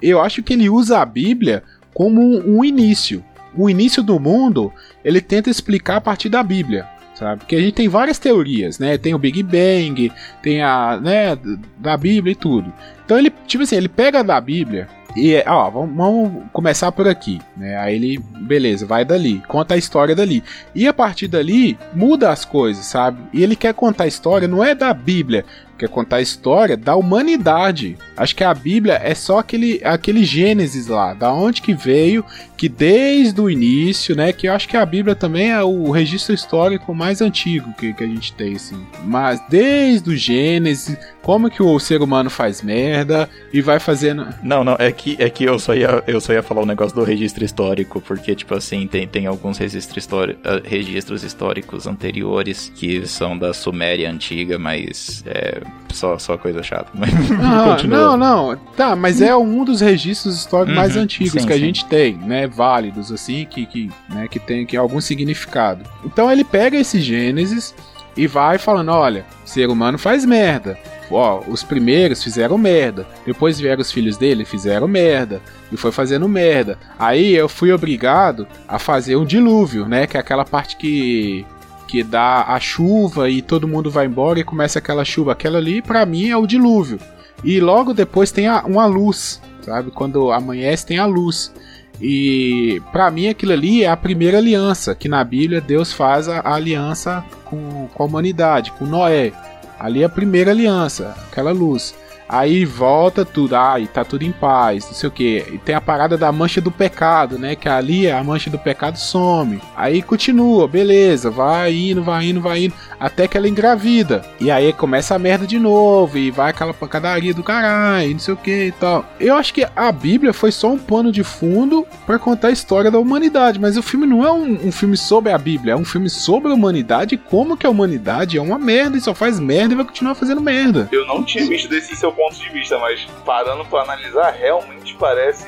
Eu 0.02 0.22
acho 0.22 0.44
que 0.44 0.54
ele 0.54 0.70
usa 0.70 1.00
a 1.00 1.06
Bíblia 1.06 1.64
como 1.94 2.22
um, 2.22 2.58
um 2.58 2.66
início. 2.66 3.24
O 3.56 3.70
início 3.70 4.02
do 4.02 4.20
mundo, 4.20 4.72
ele 5.04 5.20
tenta 5.20 5.50
explicar 5.50 5.98
a 5.98 6.02
partir 6.02 6.30
da 6.30 6.42
Bíblia, 6.42 6.88
sabe? 7.22 7.42
Porque 7.42 7.56
a 7.56 7.60
gente 7.60 7.74
tem 7.76 7.88
várias 7.88 8.18
teorias, 8.18 8.80
né? 8.80 8.98
Tem 8.98 9.14
o 9.14 9.20
Big 9.20 9.44
Bang, 9.44 10.12
tem 10.42 10.64
a, 10.64 11.00
né, 11.00 11.38
da 11.78 11.96
Bíblia 11.96 12.32
e 12.32 12.36
tudo. 12.36 12.74
Então 13.06 13.18
ele, 13.18 13.32
tipo 13.46 13.64
assim, 13.64 13.76
ele 13.76 13.88
pega 13.88 14.24
da 14.24 14.42
Bíblia 14.42 14.88
E, 15.16 15.44
ó, 15.46 15.70
vamos, 15.70 15.96
vamos 15.96 16.44
começar 16.54 16.92
por 16.92 17.08
aqui, 17.08 17.40
né? 17.58 17.78
Aí 17.78 17.96
ele, 17.96 18.18
beleza, 18.18 18.86
vai 18.86 19.04
dali, 19.04 19.42
conta 19.48 19.74
a 19.74 19.78
história 19.78 20.16
dali. 20.16 20.42
E 20.74 20.88
a 20.88 20.94
partir 20.94 21.28
dali, 21.28 21.78
muda 21.94 22.32
as 22.32 22.46
coisas, 22.46 22.86
sabe? 22.86 23.22
E 23.34 23.44
ele 23.44 23.56
quer 23.56 23.74
contar 23.74 24.06
a 24.06 24.08
história, 24.08 24.48
não 24.48 24.64
é 24.64 24.74
da 24.74 24.94
Bíblia, 24.94 25.46
quer 25.82 25.90
contar 25.90 26.18
a 26.18 26.22
história 26.22 26.78
da 26.78 26.96
humanidade. 26.96 27.98
Acho 28.16 28.36
que 28.36 28.44
a 28.44 28.54
Bíblia 28.54 29.02
é 29.04 29.16
só 29.16 29.40
aquele, 29.40 29.82
aquele 29.84 30.24
Gênesis 30.24 30.86
lá, 30.86 31.14
da 31.16 31.34
onde 31.34 31.62
que 31.62 31.74
veio, 31.74 32.24
que 32.56 32.70
desde 32.70 33.42
o 33.42 33.50
início, 33.50 34.16
né? 34.16 34.32
Que 34.32 34.48
eu 34.48 34.54
acho 34.54 34.70
que 34.70 34.78
a 34.78 34.86
Bíblia 34.86 35.16
também 35.16 35.52
é 35.52 35.64
o 35.64 35.90
registro 35.90 36.36
histórico 36.36 36.94
mais 36.94 37.20
antigo 37.20 37.74
que, 37.74 37.94
que 37.94 38.04
a 38.04 38.08
gente 38.08 38.32
tem, 38.34 38.56
assim. 38.56 38.80
Mas 39.04 39.42
desde 39.50 40.12
o 40.12 40.16
Gênesis, 40.16 40.96
como 41.22 41.50
que 41.50 41.62
o 41.62 41.80
ser 41.80 42.02
humano 42.02 42.30
faz 42.30 42.62
merda 42.62 43.30
e 43.54 43.62
vai 43.62 43.80
fazendo. 43.80 44.28
Não, 44.44 44.64
não, 44.64 44.76
é 44.80 44.92
que, 44.92 45.16
é 45.20 45.30
que 45.30 45.44
eu, 45.44 45.58
só 45.60 45.74
ia, 45.76 46.04
eu 46.08 46.20
só 46.20 46.34
ia 46.34 46.42
falar 46.44 46.62
um 46.62 46.66
negócio 46.66 46.96
do 46.96 47.04
registro 47.04 47.44
histórico, 47.44 48.02
porque, 48.02 48.34
tipo 48.36 48.56
assim, 48.56 48.88
tem, 48.88 49.08
tem 49.08 49.28
alguns 49.28 49.58
registro 49.58 50.00
históri 50.00 50.38
eh, 50.44 50.62
registros 50.66 51.24
históricos 51.24 51.86
anteriores 51.88 52.72
que 52.76 53.06
são 53.08 53.38
da 53.38 53.54
Suméria 53.54 54.10
antiga, 54.10 54.58
mas 54.58 55.24
é 55.28 55.62
só, 55.94 56.18
só 56.18 56.38
coisa 56.38 56.64
chata. 56.64 56.90
Mas 56.94 57.12
Ah, 57.42 57.72
continua. 57.76 57.98
não, 57.98 58.18
não. 58.18 58.56
Tá, 58.76 58.96
mas 58.96 59.22
é 59.22 59.36
um 59.36 59.64
dos 59.64 59.82
registros 59.82 60.36
históricos 60.38 60.76
mais 60.76 60.96
Uhum, 60.96 61.04
antigos 61.04 61.42
sim, 61.42 61.48
que 61.48 61.54
a 61.54 61.56
sim. 61.56 61.62
gente 61.62 61.86
tem, 61.86 62.16
né? 62.16 62.48
Válidos, 62.48 63.12
assim, 63.12 63.46
que, 63.46 63.66
que, 63.66 63.90
né, 64.10 64.28
que 64.28 64.40
tem 64.40 64.66
que 64.66 64.76
algum 64.76 65.00
significado. 65.00 65.84
Então 66.04 66.32
ele 66.32 66.44
pega 66.44 66.78
esse 66.78 67.00
Gênesis 67.00 67.74
e 68.16 68.28
vai 68.28 68.58
falando: 68.58 68.92
olha, 68.92 69.26
ser 69.46 69.70
humano 69.70 69.98
faz 69.98 70.26
merda. 70.26 70.78
Ó, 71.14 71.42
os 71.48 71.62
primeiros 71.62 72.24
fizeram 72.24 72.58
merda. 72.58 73.06
Depois 73.26 73.60
vieram 73.60 73.82
os 73.82 73.92
filhos 73.92 74.16
dele, 74.16 74.46
fizeram 74.46 74.88
merda. 74.88 75.42
E 75.70 75.76
foi 75.76 75.92
fazendo 75.92 76.28
merda. 76.30 76.78
Aí 76.98 77.34
eu 77.34 77.50
fui 77.50 77.72
obrigado 77.74 78.48
a 78.68 78.80
fazer 78.80 79.18
um 79.18 79.26
dilúvio, 79.26 79.86
né? 79.86 80.08
Que 80.08 80.16
é 80.16 80.20
aquela 80.20 80.46
parte 80.46 80.78
que 80.78 81.46
que 81.88 82.02
dá 82.04 82.44
a 82.48 82.58
chuva 82.58 83.30
e 83.30 83.42
todo 83.42 83.68
mundo 83.68 83.92
vai 83.92 84.06
embora 84.06 84.40
e 84.40 84.46
começa 84.46 84.80
aquela 84.80 85.04
chuva. 85.04 85.34
Aquela 85.34 85.58
ali, 85.58 85.82
pra 85.82 86.06
mim, 86.06 86.30
é 86.30 86.38
o 86.38 86.48
dilúvio. 86.48 86.98
E 87.44 87.60
logo 87.60 87.94
depois 87.94 88.32
tem 88.32 88.48
a- 88.48 88.64
uma 88.66 88.86
luz, 88.86 89.42
sabe? 89.62 89.92
Quando 89.92 90.32
amanhece, 90.32 90.86
tem 90.86 90.98
a 91.00 91.06
luz. 91.06 91.52
E 92.00 92.82
pra 92.92 93.12
mim 93.12 93.28
aquilo 93.28 93.54
ali 93.54 93.84
é 93.84 93.90
a 93.90 93.98
primeira 93.98 94.38
aliança, 94.38 94.96
que 94.96 95.10
na 95.10 95.24
Bíblia 95.24 95.62
Deus 95.62 95.92
faz 95.92 96.28
a, 96.28 96.40
a 96.40 96.56
aliança 96.56 97.24
com, 97.46 97.88
com 97.94 98.04
a 98.04 98.06
humanidade, 98.06 98.72
com 98.74 98.86
Noé. 98.86 99.34
Ali 99.80 100.04
é 100.04 100.06
a 100.06 100.10
primeira 100.10 100.52
aliança, 100.52 101.16
aquela 101.30 101.52
luz. 101.52 101.96
Aí 102.32 102.64
volta 102.64 103.26
tudo, 103.26 103.58
ai, 103.58 103.88
tá 103.88 104.06
tudo 104.06 104.24
em 104.24 104.32
paz, 104.32 104.86
não 104.86 104.94
sei 104.94 105.10
o 105.10 105.12
que. 105.12 105.46
E 105.52 105.58
tem 105.58 105.76
a 105.76 105.82
parada 105.82 106.18
da 106.18 106.32
mancha 106.32 106.62
do 106.62 106.72
pecado, 106.72 107.38
né? 107.38 107.58
Que 107.58 107.68
ali 107.68 108.10
a 108.10 108.24
mancha 108.24 108.50
do 108.50 108.58
pecado 108.58 108.98
some. 108.98 109.62
Aí 109.76 110.02
continua, 110.02 110.66
beleza, 110.66 111.30
vai 111.30 111.76
indo, 111.76 112.02
vai 112.02 112.30
indo, 112.30 112.40
vai 112.40 112.64
indo, 112.64 112.74
até 112.98 113.28
que 113.28 113.36
ela 113.36 113.50
engravida. 113.50 114.22
E 114.40 114.50
aí 114.50 114.72
começa 114.72 115.14
a 115.14 115.20
merda 115.20 115.46
de 115.46 115.60
novo, 115.60 116.18
e 116.18 116.32
vai 116.32 116.52
aquela 116.52 116.74
pancadaria 116.74 117.34
do 117.34 117.44
caralho, 117.44 118.14
não 118.14 118.20
sei 118.20 118.34
o 118.34 118.38
que 118.38 118.68
e 118.68 118.72
tal. 118.72 119.06
Eu 119.20 119.36
acho 119.36 119.54
que 119.54 119.68
a 119.76 119.92
Bíblia 119.92 120.32
foi 120.32 120.54
só 120.54 120.70
um 120.70 120.78
pano 120.78 121.12
de 121.12 121.26
fundo 121.26 121.86
pra 122.06 122.18
contar 122.18 122.48
a 122.48 122.52
história 122.52 122.90
da 122.90 122.98
humanidade, 122.98 123.60
mas 123.60 123.76
o 123.76 123.84
filme 123.84 124.08
não 124.08 124.26
é 124.26 124.32
um, 124.32 124.68
um 124.68 124.72
filme 124.72 124.96
sobre 124.96 125.34
a 125.34 125.38
Bíblia, 125.38 125.74
é 125.74 125.76
um 125.76 125.84
filme 125.84 126.10
sobre 126.10 126.50
a 126.50 126.56
humanidade 126.56 127.18
como 127.18 127.58
que 127.58 127.68
a 127.68 127.70
humanidade 127.70 128.38
é 128.38 128.42
uma 128.42 128.58
merda 128.58 128.98
e 128.98 129.02
só 129.02 129.14
faz 129.14 129.38
merda 129.38 129.74
e 129.74 129.76
vai 129.76 129.86
continuar 129.86 130.16
fazendo 130.16 130.40
merda. 130.40 130.88
Eu 130.94 131.06
não 131.06 131.24
tinha 131.24 131.46
visto 131.46 131.68
desse 131.68 131.94
seu 131.96 132.12
ponto 132.22 132.36
de 132.40 132.50
vista, 132.50 132.78
mas 132.80 133.06
parando 133.26 133.66
pra 133.66 133.82
analisar, 133.82 134.32
realmente 134.32 134.96
parece 134.96 135.48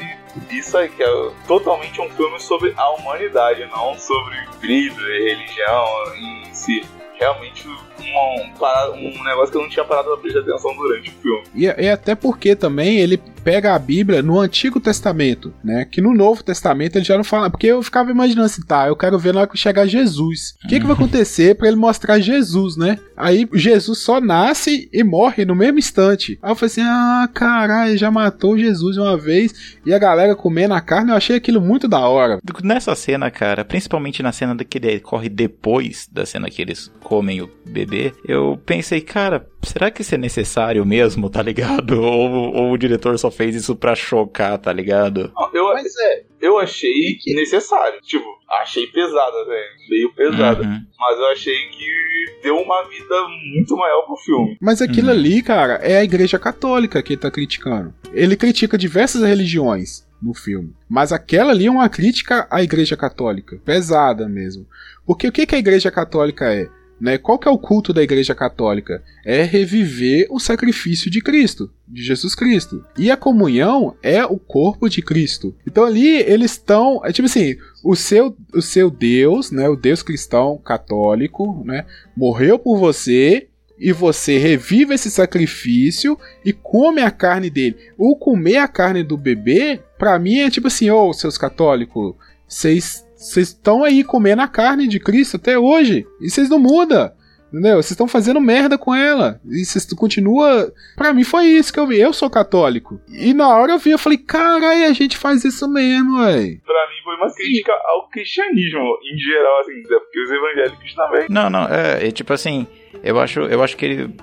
isso 0.49 0.77
aí, 0.77 0.89
que 0.89 1.03
é 1.03 1.31
totalmente 1.47 2.01
um 2.01 2.09
filme 2.09 2.39
sobre 2.39 2.73
a 2.75 2.89
humanidade, 2.91 3.65
não 3.65 3.97
sobre 3.97 4.35
Bíblia 4.59 5.17
e 5.19 5.29
religião 5.29 5.85
em 6.15 6.53
si. 6.53 6.83
Realmente 7.19 7.67
um, 7.67 8.49
parada- 8.59 8.91
um 8.93 9.23
negócio 9.23 9.51
que 9.51 9.57
eu 9.57 9.61
não 9.61 9.69
tinha 9.69 9.85
parado 9.85 10.09
pra 10.09 10.17
prestar 10.17 10.39
atenção 10.39 10.75
durante 10.75 11.09
o 11.09 11.13
filme. 11.13 11.43
E, 11.55 11.65
e 11.65 11.89
até 11.89 12.15
porque 12.15 12.55
também 12.55 12.97
ele 12.97 13.21
pega 13.43 13.75
a 13.75 13.79
Bíblia 13.79 14.21
no 14.21 14.39
Antigo 14.39 14.79
Testamento, 14.79 15.53
né? 15.63 15.85
Que 15.85 16.01
no 16.01 16.13
Novo 16.13 16.43
Testamento 16.43 16.95
ele 16.95 17.05
já 17.05 17.17
não 17.17 17.23
fala. 17.23 17.49
Porque 17.49 17.67
eu 17.67 17.83
ficava 17.83 18.11
imaginando 18.11 18.45
assim, 18.45 18.61
tá, 18.61 18.87
eu 18.87 18.95
quero 18.95 19.19
ver 19.19 19.33
na 19.33 19.41
hora 19.41 19.49
que 19.49 19.57
chegar 19.57 19.85
Jesus. 19.85 20.55
O 20.63 20.67
que, 20.67 20.79
que 20.79 20.85
vai 20.85 20.95
acontecer 20.95 21.55
pra 21.55 21.67
ele 21.67 21.77
mostrar 21.77 22.19
Jesus, 22.19 22.77
né? 22.77 22.97
Aí 23.17 23.47
Jesus 23.53 23.99
só 23.99 24.21
nasce 24.21 24.89
e 24.91 25.03
morre 25.03 25.45
no 25.45 25.55
mesmo 25.55 25.79
instante. 25.79 26.39
Aí 26.41 26.51
eu 26.51 26.55
falei 26.55 26.71
assim, 26.71 26.81
ah, 26.81 27.29
caralho, 27.33 27.97
já 27.97 28.09
matou 28.09 28.57
Jesus 28.57 28.97
uma 28.97 29.17
vez. 29.17 29.77
E 29.85 29.93
a 29.93 29.99
galera 29.99 30.35
comendo 30.35 30.73
a 30.73 30.81
carne, 30.81 31.11
eu 31.11 31.17
achei 31.17 31.35
aquilo 31.35 31.61
muito 31.61 31.87
da 31.87 31.99
hora. 31.99 32.39
Nessa 32.63 32.95
cena, 32.95 33.29
cara, 33.29 33.65
principalmente 33.65 34.23
na 34.23 34.31
cena 34.31 34.55
que 34.63 34.79
decorre 34.79 35.29
depois 35.29 36.07
da 36.11 36.25
cena 36.25 36.49
que 36.49 36.61
eles 36.61 36.91
comem 37.01 37.41
o 37.41 37.49
bebê, 37.65 38.13
eu 38.27 38.59
pensei, 38.65 39.01
cara, 39.01 39.47
será 39.65 39.89
que 39.91 40.01
isso 40.01 40.15
é 40.15 40.17
necessário 40.17 40.85
mesmo, 40.85 41.29
tá 41.29 41.41
ligado? 41.41 41.99
Ou, 42.03 42.53
ou 42.53 42.71
o 42.71 42.77
diretor 42.77 43.17
só 43.17 43.31
fez 43.31 43.55
isso 43.55 43.75
pra 43.75 43.95
chocar, 43.95 44.57
tá 44.57 44.71
ligado? 44.71 45.31
Eu, 45.53 45.77
é. 45.77 46.23
eu 46.41 46.59
achei 46.59 47.17
necessário. 47.35 47.99
Tipo, 48.01 48.25
achei 48.61 48.87
pesada, 48.87 49.45
velho. 49.45 49.69
Meio 49.89 50.13
pesada. 50.13 50.63
Uhum. 50.63 50.79
Mas 50.99 51.19
eu 51.19 51.27
achei 51.27 51.55
que 51.69 52.41
deu 52.43 52.57
uma 52.57 52.83
vida 52.83 53.15
muito 53.53 53.75
maior 53.77 54.03
pro 54.03 54.17
filme. 54.17 54.57
Mas 54.61 54.81
aquilo 54.81 55.07
Uhum. 55.07 55.13
ali, 55.13 55.41
cara, 55.41 55.75
é 55.75 55.97
a 55.97 56.03
igreja 56.03 56.37
católica 56.37 57.01
que 57.01 57.13
ele 57.13 57.21
tá 57.21 57.31
criticando. 57.31 57.93
Ele 58.13 58.35
critica 58.35 58.77
diversas 58.77 59.23
religiões 59.23 60.05
no 60.21 60.33
filme. 60.33 60.73
Mas 60.89 61.11
aquela 61.11 61.51
ali 61.51 61.65
é 61.67 61.71
uma 61.71 61.89
crítica 61.89 62.47
à 62.49 62.61
igreja 62.63 62.95
católica. 62.95 63.59
Pesada 63.65 64.27
mesmo. 64.27 64.65
Porque 65.05 65.27
o 65.27 65.31
que, 65.31 65.45
que 65.45 65.55
a 65.55 65.59
igreja 65.59 65.91
católica 65.91 66.53
é? 66.53 66.67
Né? 66.99 67.17
Qual 67.17 67.37
que 67.37 67.47
é 67.47 67.51
o 67.51 67.57
culto 67.57 67.91
da 67.91 68.01
igreja 68.01 68.33
católica? 68.33 69.03
É 69.25 69.43
reviver 69.43 70.27
o 70.29 70.39
sacrifício 70.39 71.11
de 71.11 71.21
Cristo, 71.21 71.69
de 71.87 72.01
Jesus 72.01 72.33
Cristo. 72.35 72.83
E 72.97 73.11
a 73.11 73.17
comunhão 73.17 73.95
é 74.01 74.25
o 74.25 74.37
corpo 74.37 74.89
de 74.89 75.01
Cristo. 75.01 75.55
Então 75.67 75.83
ali 75.85 76.07
eles 76.21 76.51
estão, 76.51 77.01
é 77.03 77.11
tipo 77.11 77.25
assim, 77.25 77.55
o 77.83 77.95
seu, 77.95 78.35
o 78.53 78.61
seu 78.61 78.89
Deus, 78.89 79.51
né, 79.51 79.67
o 79.67 79.75
Deus 79.75 80.01
cristão 80.01 80.57
católico, 80.57 81.61
né, 81.65 81.85
morreu 82.15 82.57
por 82.57 82.77
você 82.77 83.47
e 83.77 83.91
você 83.91 84.37
revive 84.37 84.93
esse 84.93 85.11
sacrifício 85.11 86.17
e 86.45 86.53
come 86.53 87.01
a 87.01 87.11
carne 87.11 87.49
dele. 87.49 87.75
O 87.97 88.15
comer 88.15 88.57
a 88.57 88.67
carne 88.67 89.03
do 89.03 89.17
bebê, 89.17 89.81
pra 89.97 90.17
mim 90.17 90.39
é 90.39 90.49
tipo 90.49 90.67
assim, 90.67 90.89
ô 90.89 91.11
seus 91.11 91.37
católicos, 91.37 92.15
vocês 92.47 93.03
vocês 93.31 93.49
estão 93.49 93.83
aí 93.83 94.03
comendo 94.03 94.41
a 94.41 94.47
carne 94.47 94.87
de 94.87 94.99
Cristo 94.99 95.37
até 95.37 95.57
hoje 95.57 96.05
e 96.21 96.29
vocês 96.29 96.49
não 96.49 96.59
mudam. 96.59 97.11
Entendeu? 97.51 97.75
Vocês 97.75 97.91
estão 97.91 98.07
fazendo 98.07 98.41
merda 98.41 98.79
com 98.79 98.95
ela. 98.95 99.39
E 99.47 99.63
vocês 99.63 99.85
continuam. 99.93 100.71
Pra 100.95 101.13
mim 101.13 101.23
foi 101.23 101.45
isso 101.45 101.71
que 101.71 101.79
eu 101.79 101.85
vi. 101.85 101.99
Eu 101.99 102.11
sou 102.11 102.27
católico. 102.27 102.99
E 103.07 103.31
na 103.31 103.47
hora 103.47 103.73
eu 103.73 103.77
vi, 103.77 103.91
eu 103.91 103.99
falei, 103.99 104.17
caralho, 104.17 104.85
a 104.87 104.91
gente 104.93 105.15
faz 105.15 105.45
isso 105.45 105.69
mesmo, 105.69 106.17
véi. 106.23 106.59
Pra 106.65 106.87
mim 106.89 107.03
foi 107.03 107.15
uma 107.15 107.31
crítica 107.31 107.71
ao 107.89 108.09
cristianismo 108.09 108.79
em 108.79 109.17
geral, 109.19 109.59
assim, 109.59 109.73
né? 109.73 109.99
porque 109.99 110.19
os 110.23 110.31
evangélicos 110.31 110.95
também. 110.95 111.25
Não, 111.29 111.47
não, 111.47 111.65
é, 111.67 112.07
é 112.07 112.11
tipo 112.11 112.33
assim, 112.33 112.65
eu 113.03 113.19
acho, 113.19 113.41
eu 113.41 113.61
acho 113.61 113.77
que 113.77 113.85
ele 113.85 114.15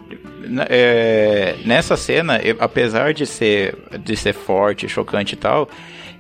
né, 0.48 0.66
é, 0.68 1.56
nessa 1.64 1.96
cena, 1.96 2.40
eu- 2.42 2.56
apesar 2.58 3.14
de 3.14 3.26
ser 3.26 3.76
de 4.02 4.16
ser 4.16 4.32
forte, 4.32 4.88
chocante 4.88 5.34
e 5.34 5.38
tal, 5.38 5.68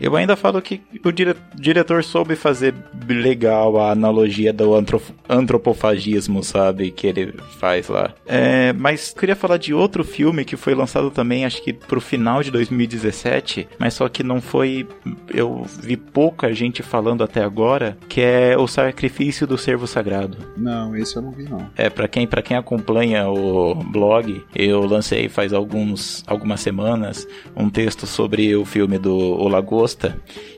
eu 0.00 0.16
ainda 0.16 0.36
falo 0.36 0.60
que 0.62 0.80
o 1.04 1.10
dire- 1.12 1.36
diretor 1.54 2.02
soube 2.04 2.34
fazer 2.36 2.74
legal 3.08 3.78
a 3.78 3.90
analogia 3.92 4.52
do 4.52 4.74
antro- 4.74 5.02
antropofagismo, 5.28 6.42
sabe, 6.42 6.90
que 6.90 7.06
ele 7.06 7.34
faz 7.58 7.88
lá. 7.88 8.12
É, 8.26 8.72
mas 8.72 9.12
queria 9.12 9.36
falar 9.36 9.56
de 9.56 9.74
outro 9.74 10.02
filme 10.04 10.44
que 10.44 10.56
foi 10.56 10.74
lançado 10.74 11.10
também, 11.10 11.44
acho 11.44 11.62
que 11.62 11.72
pro 11.72 12.00
final 12.00 12.42
de 12.42 12.50
2017, 12.50 13.68
mas 13.78 13.94
só 13.94 14.08
que 14.08 14.22
não 14.22 14.40
foi, 14.40 14.86
eu 15.32 15.64
vi 15.82 15.96
pouca 15.96 16.52
gente 16.54 16.82
falando 16.82 17.22
até 17.22 17.42
agora, 17.42 17.96
que 18.08 18.20
é 18.20 18.56
o 18.56 18.66
Sacrifício 18.66 19.46
do 19.46 19.58
Servo 19.58 19.86
Sagrado. 19.86 20.38
Não, 20.56 20.94
esse 20.96 21.16
eu 21.16 21.22
não 21.22 21.32
vi, 21.32 21.44
não. 21.44 21.66
É, 21.76 21.90
pra 21.90 22.08
quem, 22.08 22.26
pra 22.26 22.42
quem 22.42 22.56
acompanha 22.56 23.28
o 23.28 23.74
blog, 23.74 24.42
eu 24.54 24.80
lancei 24.86 25.28
faz 25.28 25.52
alguns, 25.52 26.22
algumas 26.26 26.60
semanas 26.60 27.26
um 27.56 27.68
texto 27.68 28.06
sobre 28.06 28.54
o 28.56 28.64
filme 28.64 28.98
do 28.98 29.14
O 29.14 29.48
Lagosta. 29.48 29.89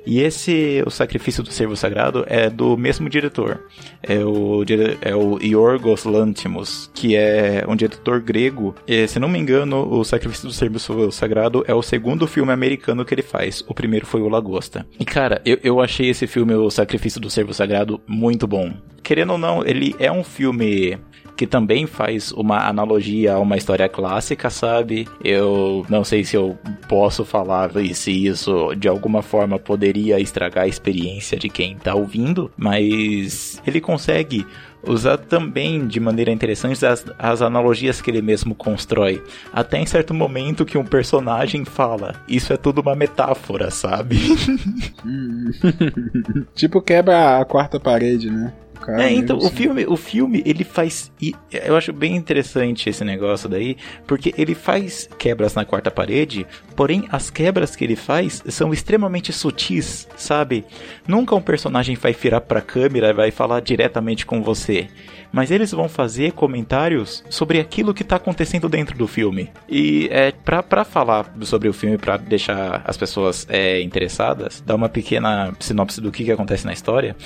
E 0.07 0.21
esse, 0.21 0.83
O 0.87 0.91
Sacrifício 0.91 1.43
do 1.43 1.53
Servo 1.53 1.77
Sagrado, 1.77 2.25
é 2.29 2.51
do 2.51 2.77
mesmo 2.77 3.09
diretor. 3.09 3.65
É 4.03 4.19
o, 4.25 4.65
é 5.01 5.15
o 5.15 5.39
Yorgos 5.41 6.05
Lanthimos, 6.05 6.91
que 6.95 7.17
é 7.17 7.65
um 7.69 7.77
diretor 7.77 8.21
grego. 8.21 8.75
E, 8.87 9.07
se 9.07 9.19
não 9.19 9.29
me 9.29 9.39
engano, 9.39 9.89
O 9.89 10.05
Sacrifício 10.05 10.49
do 10.49 10.55
Servo 10.55 11.11
Sagrado 11.13 11.65
é 11.67 11.75
o 11.75 11.83
segundo 11.83 12.27
filme 12.27 12.53
americano 12.53 13.05
que 13.05 13.15
ele 13.15 13.23
faz. 13.23 13.65
O 13.69 13.75
primeiro 13.75 14.07
foi 14.07 14.21
O 14.21 14.29
Lagosta. 14.29 14.87
E 14.99 15.05
cara, 15.05 15.41
eu, 15.45 15.59
eu 15.63 15.81
achei 15.81 16.09
esse 16.09 16.27
filme, 16.27 16.55
O 16.55 16.71
Sacrifício 16.71 17.21
do 17.21 17.31
Servo 17.31 17.55
Sagrado, 17.55 18.01
muito 18.07 18.47
bom. 18.47 18.73
Querendo 19.03 19.33
ou 19.33 19.39
não, 19.39 19.65
ele 19.65 19.95
é 19.99 20.11
um 20.11 20.25
filme 20.25 20.99
que 21.37 21.47
também 21.47 21.87
faz 21.87 22.31
uma 22.33 22.69
analogia 22.69 23.35
a 23.35 23.41
uma 23.41 23.57
história 23.57 23.89
clássica, 23.89 24.51
sabe? 24.51 25.09
Eu 25.25 25.85
não 25.89 26.05
sei 26.05 26.25
se 26.25 26.37
eu 26.37 26.59
posso 26.89 27.25
falar 27.25 27.71
se 27.95 28.27
isso 28.27 28.75
de 28.77 28.87
alguma 28.87 29.23
forma 29.23 29.59
poderia 29.59 30.21
estragar 30.21 30.65
a 30.65 30.69
experiência 30.69 31.39
de 31.39 31.49
quem 31.49 31.77
tá 31.77 31.95
ouvindo, 31.95 32.51
mas 32.57 33.61
ele 33.67 33.81
consegue 33.81 34.47
usar 34.87 35.17
também 35.17 35.87
de 35.87 36.01
maneira 36.01 36.31
interessante 36.31 36.85
as, 36.85 37.05
as 37.19 37.41
analogias 37.41 38.01
que 38.01 38.11
ele 38.11 38.23
mesmo 38.23 38.55
constrói. 38.55 39.23
Até 39.53 39.79
em 39.79 39.87
certo 39.87 40.13
momento 40.13 40.65
que 40.65 40.77
um 40.77 40.85
personagem 40.85 41.65
fala, 41.65 42.15
isso 42.29 42.53
é 42.53 42.57
tudo 42.57 42.81
uma 42.81 42.95
metáfora, 42.95 43.71
sabe? 43.71 44.19
tipo 46.55 46.83
quebra 46.83 47.41
a 47.41 47.45
quarta 47.45 47.81
parede, 47.81 48.31
né? 48.31 48.53
O 48.83 48.87
cara 48.87 49.05
É, 49.05 49.13
então, 49.13 49.39
o 49.39 49.49
filme, 49.49 49.87
o 49.87 49.97
filme, 49.97 50.43
ele 50.45 50.65
faz. 50.65 51.13
Eu 51.51 51.77
acho 51.77 51.93
bem 51.93 52.17
interessante 52.17 52.91
esse 52.91 53.05
negócio 53.05 53.49
daí, 53.49 53.77
porque 54.07 54.35
ele 54.37 54.55
faz 54.55 55.09
quebras 55.19 55.55
na 55.55 55.65
quarta 55.65 55.91
parede, 55.91 56.45
porém 56.75 57.05
as 57.11 57.31
quebras 57.31 57.77
que 57.77 57.85
ele 57.85 57.95
faz 57.95 58.43
são 58.49 58.73
extremamente 58.73 59.33
sutis, 59.33 60.09
sabe? 60.17 60.65
Nunca 61.07 61.35
um 61.35 61.41
personagem 61.41 61.95
vai 61.95 62.13
virar 62.13 62.41
pra 62.41 62.61
câmera 62.61 63.11
e 63.11 63.15
vai 63.15 63.31
falar 63.31 63.61
diretamente 63.61 64.27
com 64.27 64.43
você. 64.43 64.89
Mas 65.33 65.51
eles 65.51 65.71
vão 65.73 65.89
fazer 65.89 66.33
comentários 66.33 67.25
sobre 67.31 67.59
aquilo 67.59 67.95
que 67.95 68.05
tá 68.05 68.17
acontecendo 68.17 68.69
dentro 68.69 68.97
do 68.97 69.07
filme. 69.07 69.51
E 69.69 70.09
é 70.11 70.31
pra, 70.31 70.63
pra 70.63 70.85
falar 70.85 71.33
sobre 71.41 71.69
o 71.69 71.73
filme, 71.73 71.97
pra 71.97 72.17
deixar 72.17 72.83
as 72.85 72.97
pessoas 72.97 73.47
é, 73.49 73.81
interessadas, 73.81 74.61
dar 74.61 74.75
uma 74.75 74.89
pequena 74.89 75.53
sinopse 75.59 76.01
do 76.01 76.13
que, 76.13 76.25
que 76.25 76.33
acontece 76.33 76.67
na 76.67 76.73
história. 76.73 77.17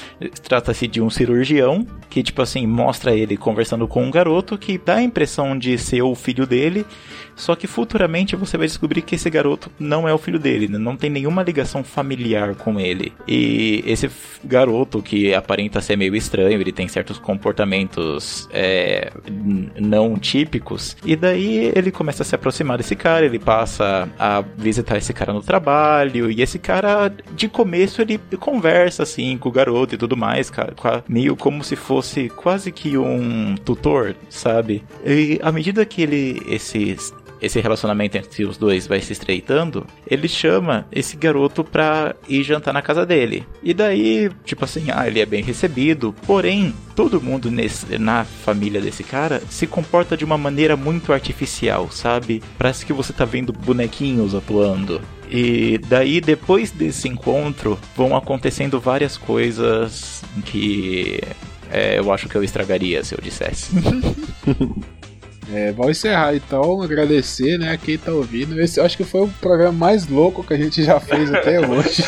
Trata-se 0.43 0.87
de 0.87 1.01
um 1.01 1.11
cirurgião 1.11 1.87
que, 2.09 2.23
tipo 2.23 2.41
assim, 2.41 2.67
mostra 2.67 3.15
ele 3.15 3.37
conversando 3.37 3.89
com 3.89 4.05
um 4.05 4.11
garoto 4.11 4.57
que 4.57 4.79
dá 4.79 4.97
a 4.97 5.03
impressão 5.03 5.59
de 5.59 5.77
ser 5.77 6.03
o 6.03 6.15
filho 6.15 6.47
dele. 6.47 6.87
Só 7.37 7.55
que 7.55 7.66
futuramente 7.66 8.34
você 8.34 8.57
vai 8.57 8.66
descobrir 8.66 9.03
que 9.03 9.14
esse 9.14 9.28
garoto 9.30 9.70
não 9.78 10.09
é 10.09 10.12
o 10.14 10.18
filho 10.18 10.39
dele, 10.39 10.66
né? 10.68 10.78
não 10.78 10.97
tem 10.97 11.11
nenhuma 11.11 11.43
ligação 11.43 11.84
familiar 11.84 12.55
com 12.55 12.80
ele. 12.80 13.12
E 13.28 13.84
esse 13.87 14.11
garoto 14.43 15.03
que 15.03 15.34
aparenta 15.34 15.80
ser 15.80 15.97
meio 15.97 16.16
estranho, 16.16 16.59
ele 16.61 16.72
tem 16.72 16.89
certos 16.89 17.18
comportamentos 17.18 18.49
é, 18.53 19.12
não 19.78 20.18
típicos. 20.18 20.97
E 21.05 21.14
daí 21.16 21.72
ele 21.74 21.91
começa 21.91 22.22
a 22.22 22.26
se 22.26 22.34
aproximar 22.34 22.78
desse 22.78 22.97
cara, 22.97 23.26
ele 23.26 23.39
passa 23.39 24.09
a 24.18 24.43
visitar 24.57 24.97
esse 24.97 25.12
cara 25.12 25.32
no 25.32 25.43
trabalho. 25.43 26.30
E 26.30 26.41
esse 26.43 26.59
cara, 26.59 27.12
de 27.34 27.49
começo, 27.49 28.01
ele 28.03 28.18
conversa 28.39 29.03
assim 29.03 29.37
com 29.37 29.49
o 29.49 29.53
garoto 29.53 29.95
e 29.95 29.99
tudo 29.99 30.16
mais, 30.16 30.49
ca- 30.51 30.72
ca- 30.80 31.03
meio 31.09 31.37
como 31.37 31.62
se 31.62 31.76
fosse 31.76 32.28
quase 32.30 32.72
que 32.72 32.97
um 32.97 33.55
tutor, 33.57 34.14
sabe? 34.28 34.82
E 35.05 35.39
à 35.43 35.53
medida 35.53 35.84
que 35.84 36.03
ele, 36.03 36.43
esses 36.49 37.12
esse 37.41 37.61
relacionamento 37.61 38.16
entre 38.16 38.45
os 38.45 38.57
dois 38.57 38.87
vai 38.87 39.01
se 39.01 39.12
estreitando, 39.12 39.87
ele 40.09 40.28
chama 40.28 40.87
esse 40.91 41.16
garoto 41.16 41.62
pra 41.62 42.14
ir 42.28 42.43
jantar 42.43 42.72
na 42.72 42.82
casa 42.82 43.05
dele. 43.05 43.47
E 43.62 43.74
daí, 43.74 44.30
tipo 44.45 44.64
assim, 44.64 44.87
ah, 44.93 45.07
ele 45.07 45.20
é 45.20 45.26
bem 45.26 45.43
recebido, 45.43 46.14
porém, 46.26 46.74
todo 46.95 47.20
mundo 47.20 47.51
nesse, 47.51 47.99
na 47.99 48.24
família 48.24 48.80
desse 48.80 49.05
cara 49.05 49.43
se 49.49 49.66
comporta 49.66 50.16
de 50.16 50.24
uma 50.24 50.39
maneira 50.39 50.76
muito 50.76 51.12
artificial, 51.12 51.91
sabe? 51.91 52.43
Parece 52.59 52.87
que 52.87 52.93
você 52.93 53.12
tá 53.12 53.24
vendo 53.24 53.53
bonequinhos 53.53 54.34
atuando. 54.34 55.01
E 55.28 55.78
daí, 55.89 56.20
depois 56.20 56.70
desse 56.70 57.09
encontro, 57.09 57.78
vão 57.97 58.16
acontecendo 58.16 58.80
várias 58.80 59.16
coisas 59.16 60.22
que 60.45 61.20
é, 61.70 61.99
eu 61.99 62.12
acho 62.12 62.28
que 62.28 62.37
eu 62.37 62.45
estragaria 62.45 63.03
se 63.03 63.14
eu 63.14 63.20
dissesse. 63.20 63.72
É, 65.53 65.70
vamos 65.72 65.99
encerrar 65.99 66.34
então, 66.34 66.82
agradecer, 66.82 67.57
né, 67.59 67.72
a 67.72 67.76
quem 67.76 67.97
tá 67.97 68.11
ouvindo. 68.12 68.61
Esse 68.61 68.80
eu 68.80 68.84
acho 68.84 68.97
que 68.97 69.05
foi 69.05 69.22
o 69.22 69.28
programa 69.40 69.72
mais 69.72 70.09
louco 70.09 70.42
que 70.42 70.53
a 70.53 70.57
gente 70.57 70.82
já 70.82 70.99
fez 70.99 71.32
até 71.32 71.61
hoje. 71.66 72.03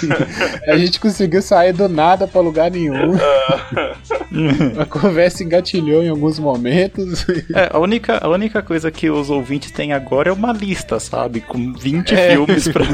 a 0.66 0.76
gente 0.76 0.99
conseguiu 0.99 1.41
sair 1.41 1.72
do 1.72 1.89
nada 1.89 2.26
pra 2.26 2.41
lugar 2.41 2.70
nenhum. 2.70 3.14
a 4.78 4.84
conversa 4.84 5.43
engatilhou 5.43 6.03
em 6.03 6.09
alguns 6.09 6.39
momentos. 6.39 7.24
É, 7.55 7.68
a 7.72 7.78
única, 7.78 8.18
a 8.18 8.28
única 8.28 8.62
coisa 8.62 8.91
que 8.91 9.09
os 9.11 9.30
ouvintes 9.30 9.70
têm 9.70 9.93
agora 9.93 10.30
é 10.30 10.32
uma 10.32 10.53
lista, 10.53 10.99
sabe? 10.99 11.41
Com 11.41 11.72
20 11.72 12.14
É. 12.14 12.30
filmes 12.32 12.68
pra 12.68 12.84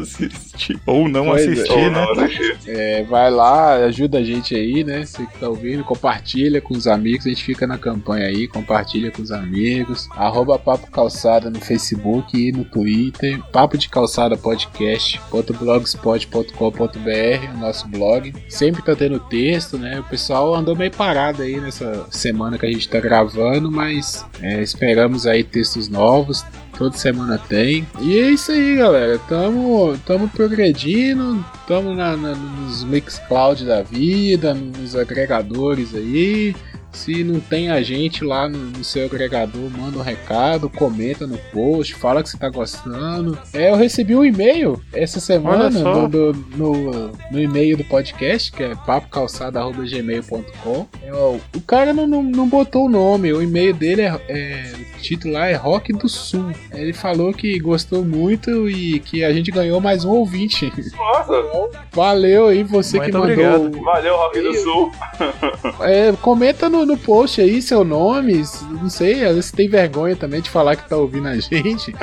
assistir. 0.00 0.78
Ou 0.86 1.08
não 1.08 1.26
Pois 1.26 1.46
é. 1.46 1.52
assistir, 1.52 1.72
Ou 1.72 1.78
né? 1.78 1.90
não 1.90 2.24
assistir. 2.24 2.58
É, 2.68 3.02
vai 3.04 3.30
lá, 3.30 3.74
ajuda 3.86 4.18
a 4.18 4.24
gente 4.24 4.54
aí, 4.54 4.84
né? 4.84 5.04
Você 5.04 5.26
que 5.26 5.38
tá 5.38 5.48
ouvindo, 5.48 5.82
compartilha 5.84 6.60
com 6.60 6.74
os 6.74 6.86
amigos, 6.86 7.26
a 7.26 7.30
gente 7.30 7.44
fica 7.44 7.66
na 7.66 7.78
campanha 7.78 8.26
aí, 8.26 8.46
compartilha 8.46 9.10
com 9.10 9.22
os 9.22 9.30
amigos. 9.32 9.87
Arroba 10.12 10.58
Papo 10.58 10.90
Calçada 10.90 11.50
no 11.50 11.60
Facebook 11.60 12.36
e 12.36 12.52
no 12.52 12.64
Twitter. 12.64 13.40
Papo 13.52 13.76
de 13.78 13.88
Calçada 13.88 14.36
Podcast, 14.36 15.20
blogspot.com.br, 15.60 17.54
o 17.54 17.58
nosso 17.58 17.88
blog. 17.88 18.32
Sempre 18.48 18.82
tá 18.82 18.94
tendo 18.94 19.18
texto, 19.20 19.78
né? 19.78 20.00
O 20.00 20.04
pessoal 20.04 20.54
andou 20.54 20.76
meio 20.76 20.90
parado 20.90 21.42
aí 21.42 21.60
nessa 21.60 22.06
semana 22.10 22.58
que 22.58 22.66
a 22.66 22.70
gente 22.72 22.88
tá 22.88 23.00
gravando, 23.00 23.70
mas 23.70 24.24
é, 24.42 24.60
esperamos 24.62 25.26
aí 25.26 25.42
textos 25.44 25.88
novos. 25.88 26.44
Toda 26.76 26.96
semana 26.96 27.38
tem. 27.38 27.84
E 28.00 28.16
é 28.20 28.30
isso 28.30 28.52
aí, 28.52 28.76
galera. 28.76 29.18
Tamo, 29.28 29.98
tamo 30.06 30.28
progredindo. 30.28 31.44
Tamo 31.66 31.92
na, 31.92 32.16
na- 32.16 32.36
nos 32.36 32.84
Mixcloud 32.84 33.64
da 33.64 33.82
vida, 33.82 34.54
nos 34.54 34.94
agregadores 34.94 35.92
aí. 35.92 36.54
Se 36.98 37.22
não 37.24 37.38
tem 37.40 37.70
a 37.70 37.80
gente 37.82 38.24
lá 38.24 38.48
no, 38.48 38.58
no 38.58 38.84
seu 38.84 39.06
agregador, 39.06 39.70
manda 39.70 39.98
um 39.98 40.02
recado, 40.02 40.68
comenta 40.68 41.26
no 41.26 41.38
post, 41.52 41.94
fala 41.94 42.22
que 42.22 42.28
você 42.28 42.36
tá 42.38 42.48
gostando. 42.48 43.38
É, 43.54 43.70
eu 43.70 43.76
recebi 43.76 44.14
um 44.16 44.24
e-mail 44.24 44.80
essa 44.92 45.20
semana 45.20 45.70
do- 45.70 46.08
do- 46.08 46.32
no, 46.56 47.10
no 47.30 47.40
e-mail 47.40 47.76
do 47.76 47.84
podcast, 47.84 48.50
que 48.52 48.62
é 48.62 48.74
papocalçada.gmail.com. 48.86 50.86
É, 51.02 51.12
o 51.12 51.40
cara 51.66 51.92
não, 51.92 52.06
não, 52.06 52.22
não 52.22 52.48
botou 52.48 52.86
o 52.86 52.88
nome, 52.88 53.32
o 53.32 53.42
e-mail 53.42 53.74
dele 53.74 54.02
é, 54.02 54.20
é- 54.28 54.72
O 54.98 55.00
título 55.00 55.34
lá 55.34 55.46
é 55.46 55.54
Rock 55.54 55.92
do 55.92 56.08
Sul. 56.08 56.50
Ele 56.72 56.92
falou 56.92 57.32
que 57.32 57.56
gostou 57.60 58.04
muito 58.04 58.68
e 58.68 58.98
que 59.00 59.22
a 59.22 59.32
gente 59.32 59.50
ganhou 59.52 59.80
mais 59.80 60.04
um 60.04 60.10
ouvinte. 60.10 60.72
Nossa, 60.96 61.38
Valeu 61.92 62.48
aí 62.48 62.64
você 62.64 62.96
Muito 62.98 63.12
que 63.12 63.16
mandou. 63.16 63.32
obrigado. 63.32 63.80
valeu, 63.84 64.16
Rock 64.16 64.40
do 64.40 64.54
Sul. 64.54 64.90
É, 65.80 66.12
comenta 66.20 66.68
no, 66.68 66.84
no 66.88 66.96
post 66.96 67.40
aí 67.40 67.62
seu 67.62 67.84
nome. 67.84 68.42
Não 68.70 68.90
sei, 68.90 69.24
às 69.24 69.36
vezes 69.36 69.52
tem 69.52 69.68
vergonha 69.68 70.16
também 70.16 70.40
de 70.40 70.50
falar 70.50 70.74
que 70.74 70.88
tá 70.88 70.96
ouvindo 70.96 71.28
a 71.28 71.38
gente. 71.38 71.94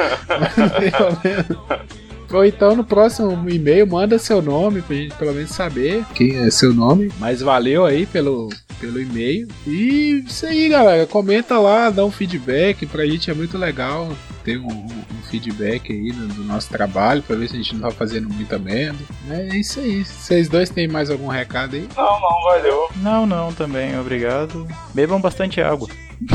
Ou 2.31 2.43
então 2.43 2.75
no 2.75 2.83
próximo 2.83 3.49
e-mail 3.49 3.87
manda 3.87 4.19
seu 4.19 4.41
nome 4.41 4.81
pra 4.81 4.95
gente 4.95 5.15
pelo 5.15 5.33
menos 5.33 5.51
saber 5.51 6.03
quem 6.13 6.37
é 6.37 6.49
seu 6.49 6.73
nome. 6.73 7.11
Mas 7.19 7.41
valeu 7.41 7.85
aí 7.85 8.05
pelo, 8.05 8.49
pelo 8.79 9.01
e-mail. 9.01 9.47
E 9.65 10.23
isso 10.25 10.45
aí, 10.45 10.69
galera. 10.69 11.05
Comenta 11.05 11.57
lá, 11.59 11.89
dá 11.89 12.05
um 12.05 12.11
feedback. 12.11 12.85
Pra 12.85 13.05
gente 13.05 13.31
é 13.31 13.33
muito 13.33 13.57
legal 13.57 14.09
ter 14.45 14.59
um, 14.59 14.67
um 14.67 15.23
feedback 15.29 15.91
aí 15.91 16.11
do, 16.11 16.27
do 16.27 16.43
nosso 16.43 16.69
trabalho 16.69 17.23
pra 17.23 17.35
ver 17.35 17.49
se 17.49 17.55
a 17.55 17.57
gente 17.57 17.73
não 17.75 17.89
tá 17.89 17.91
fazendo 17.95 18.29
muita 18.29 18.59
merda. 18.59 18.99
É 19.29 19.47
isso 19.55 19.79
aí. 19.79 20.05
Vocês 20.05 20.47
dois 20.47 20.69
têm 20.69 20.87
mais 20.87 21.09
algum 21.09 21.27
recado 21.27 21.75
aí? 21.75 21.89
Não, 21.97 22.19
não, 22.21 22.43
valeu. 22.43 22.89
Não, 22.97 23.25
não, 23.25 23.51
também, 23.51 23.99
obrigado. 23.99 24.67
Bebam 24.93 25.19
bastante 25.19 25.59
água. 25.59 25.89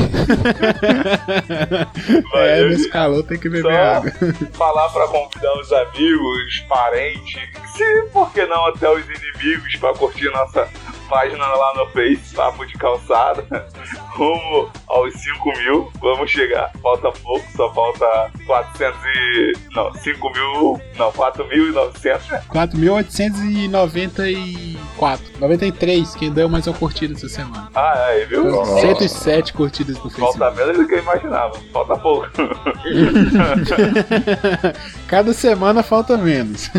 É, 2.34 2.64
nesse 2.68 2.88
calor 2.90 3.22
tem 3.22 3.38
que 3.38 3.48
beber 3.48 3.72
Só 3.72 3.78
água. 3.78 4.12
falar 4.52 4.88
pra 4.90 5.06
convidar 5.08 5.58
os 5.58 5.72
amigos, 5.72 6.60
parentes, 6.68 7.40
se 7.76 8.02
por 8.12 8.30
que 8.32 8.44
não 8.46 8.66
até 8.66 8.90
os 8.90 9.04
inimigos 9.04 9.76
pra 9.76 9.94
curtir 9.94 10.30
nossa 10.30 10.68
página 11.10 11.44
lá 11.44 11.74
no 11.74 11.86
Face, 11.88 12.32
Papo 12.34 12.64
de 12.64 12.72
Calçada, 12.74 13.44
rumo 14.14 14.70
aos 14.86 15.12
5 15.14 15.58
mil, 15.58 15.90
vamos 16.00 16.30
chegar, 16.30 16.70
falta 16.80 17.10
pouco, 17.10 17.44
só 17.56 17.74
falta 17.74 18.30
400 18.46 19.00
e... 19.04 19.52
não, 19.74 19.92
5 19.92 20.30
mil, 20.30 20.80
não, 20.96 21.12
4.900, 21.12 22.30
né? 22.30 22.40
4.894. 22.48 25.20
93, 25.40 26.14
quem 26.14 26.30
deu 26.30 26.48
mais 26.48 26.64
uma 26.66 26.76
curtida 26.76 27.14
essa 27.14 27.28
semana. 27.28 27.68
Ah, 27.74 28.04
aí, 28.08 28.26
viu? 28.26 28.64
107 28.64 29.52
curtidas 29.52 29.96
no 29.96 30.10
Facebook. 30.10 30.38
Falta 30.38 30.54
menos 30.54 30.76
do 30.76 30.86
que 30.86 30.94
eu 30.94 31.00
imaginava, 31.00 31.58
falta 31.72 31.96
pouco. 31.96 32.28
Cada 35.08 35.32
semana 35.32 35.82
falta 35.82 36.16
menos. 36.16 36.70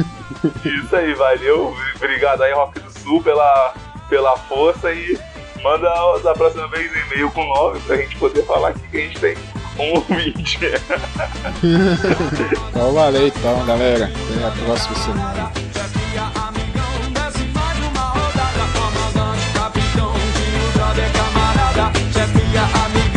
Isso 0.63 0.95
aí, 0.95 1.13
valeu. 1.15 1.75
Obrigado 1.95 2.43
aí, 2.43 2.53
Rock 2.53 2.79
do 2.79 2.89
Sul, 2.91 3.21
pela, 3.23 3.73
pela 4.11 4.35
força 4.35 4.91
e 4.91 5.17
manda 5.63 5.89
da 6.21 6.33
próxima 6.33 6.67
vez 6.67 6.91
e-mail 6.91 7.31
com 7.31 7.41
o 7.41 7.55
nome 7.55 7.79
pra 7.79 7.95
gente 7.95 8.17
poder 8.17 8.43
falar 8.43 8.67
aqui 8.67 8.81
que 8.91 8.97
a 8.97 9.01
gente 9.01 9.19
tem 9.21 9.37
um 9.79 9.95
ouvinte. 9.95 10.59
Então 12.69 12.93
valeu 12.93 13.27
então, 13.27 13.65
galera. 13.65 14.05
Até 14.05 14.45
a 14.45 14.65
próxima 14.65 14.95
semana. 14.95 15.51
Amigão. 22.53 23.10